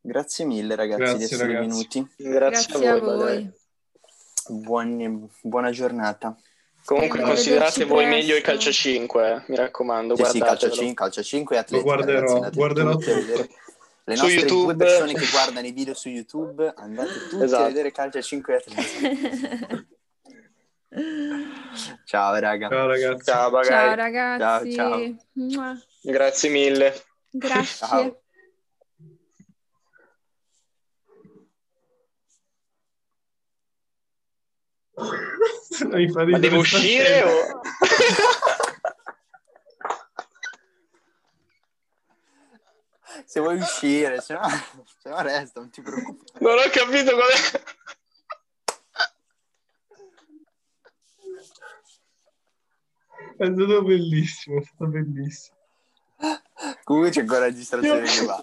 Grazie 0.00 0.44
mille 0.44 0.76
ragazzi 0.76 1.02
di 1.02 1.08
Grazie, 1.18 1.24
essere 1.24 1.52
ragazzi. 1.52 1.68
venuti. 1.68 2.14
Grazie, 2.16 2.78
Grazie 2.78 2.88
a 2.88 2.98
voi. 3.00 3.16
voi. 3.16 4.60
Buoni- 4.60 5.28
buona 5.42 5.70
giornata. 5.70 6.38
Comunque, 6.86 7.20
considerate 7.20 7.84
voi 7.84 8.04
presto. 8.06 8.16
meglio 8.16 8.36
il 8.36 8.42
calcio 8.42 8.72
5, 8.72 9.30
eh, 9.30 9.42
mi 9.48 9.56
raccomando. 9.56 10.16
Sì, 10.16 10.22
sì, 10.24 10.38
calcio 10.38 10.68
guardatevelo. 10.68 10.76
5, 10.76 10.94
calcio 10.94 11.22
5 11.22 11.56
e 11.56 11.58
atletica. 11.58 11.94
guarderò, 11.94 12.32
ragazzi, 12.34 12.56
guarderò 12.56 12.90
tutti 12.92 13.10
a 13.10 13.14
tutto. 13.14 13.26
vedere. 13.26 13.48
Le 14.08 14.14
Su 14.16 14.22
nostre 14.22 14.44
due 14.44 14.56
YouTube. 14.58 14.84
persone 14.84 15.12
che 15.14 15.26
guardano 15.32 15.66
i 15.66 15.72
video 15.72 15.94
su 15.94 16.08
YouTube, 16.08 16.72
andate 16.76 17.12
tutti 17.28 17.42
Esatto. 17.42 17.62
a 17.62 17.66
vedere 17.66 17.90
calcio 17.90 18.22
5 18.22 18.52
e 18.54 18.56
atletica. 18.56 19.84
Ciao 22.04 22.38
raga. 22.38 22.68
Ciao 22.68 22.86
ragazzi. 22.86 23.24
Ciao. 23.24 23.62
Ciao 23.64 23.94
ragazzi. 23.94 24.72
Ciao, 24.72 25.00
ciao. 25.50 25.78
Grazie 26.02 26.48
mille. 26.50 26.94
Grazie. 27.30 27.86
Ciao. 27.86 28.20
Mi 34.96 36.10
fa 36.10 36.20
Ma 36.20 36.24
ridere 36.24 36.40
devo 36.40 36.58
uscire 36.60 37.22
o... 37.22 37.60
Se 43.24 43.40
vuoi 43.40 43.58
uscire, 43.58 44.20
se 44.20 44.34
no, 44.34 44.48
se 44.98 45.08
no 45.08 45.20
resta, 45.20 45.60
non 45.60 45.70
ti 45.70 45.82
preoccupare. 45.82 46.38
non 46.38 46.58
ho 46.58 46.70
capito 46.70 47.14
qual 47.14 47.28
è. 47.28 47.34
È 53.36 53.44
stato 53.44 53.82
bellissimo, 53.82 54.60
è 54.60 54.62
stato 54.64 54.86
bellissimo. 54.86 55.56
Comunque 56.84 57.10
c'è 57.10 57.20
ancora 57.20 57.40
la 57.40 57.46
registrazione 57.46 58.06
che 58.06 58.24
va. 58.24 58.42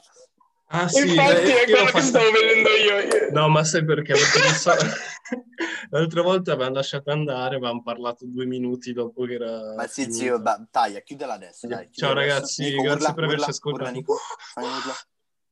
Ah, 0.75 0.87
sì, 0.87 1.07
Infatti 1.07 1.51
è 1.51 1.65
quello 1.65 1.91
che 1.91 2.01
stavo 2.01 2.31
vedendo 2.31 2.69
io. 2.69 3.29
No, 3.29 3.47
ma 3.47 3.63
sai 3.63 3.85
perché? 3.85 4.13
perché 4.13 4.41
so... 4.55 4.71
L'altra 5.91 6.23
volta 6.23 6.55
mi 6.57 6.73
lasciato 6.73 7.11
andare, 7.11 7.57
avevamo 7.57 7.83
parlato 7.83 8.25
due 8.25 8.45
minuti 8.45 8.91
dopo 8.91 9.23
che 9.25 9.33
era... 9.35 9.75
Ma 9.75 9.85
sì, 9.85 10.11
zio, 10.11 10.41
ba- 10.41 10.65
taglia, 10.71 11.01
chiudela 11.01 11.33
adesso. 11.33 11.67
Dai, 11.67 11.89
chiudela 11.89 11.93
Ciao 11.93 12.11
adesso. 12.11 12.33
ragazzi, 12.33 12.63
Nico, 12.63 12.81
grazie 12.81 12.97
urla, 13.01 13.13
per 13.13 13.23
averci 13.23 13.49
ascoltato. 13.51 13.83
Urla, 13.83 13.95
Nico. 13.95 14.17
Fai 14.53 14.63
urla. 14.63 14.93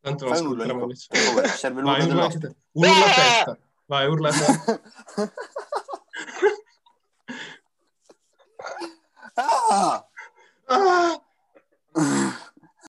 Tanto 0.02 0.26
lo 0.26 0.32
ascoltiamo. 0.32 0.84
Oh, 0.86 0.94
serve 0.96 1.82
l'urla 1.82 1.98
Vai, 1.98 2.08
urla, 2.08 2.28
te... 2.28 2.56
urla 2.72 2.92
eh! 2.92 3.14
testa. 3.14 3.58
Vai, 3.86 4.08
urla 4.08 4.30
testa. 4.32 4.82
ah! 9.36 10.08
ah! 10.66 11.22
ah! 11.94 12.41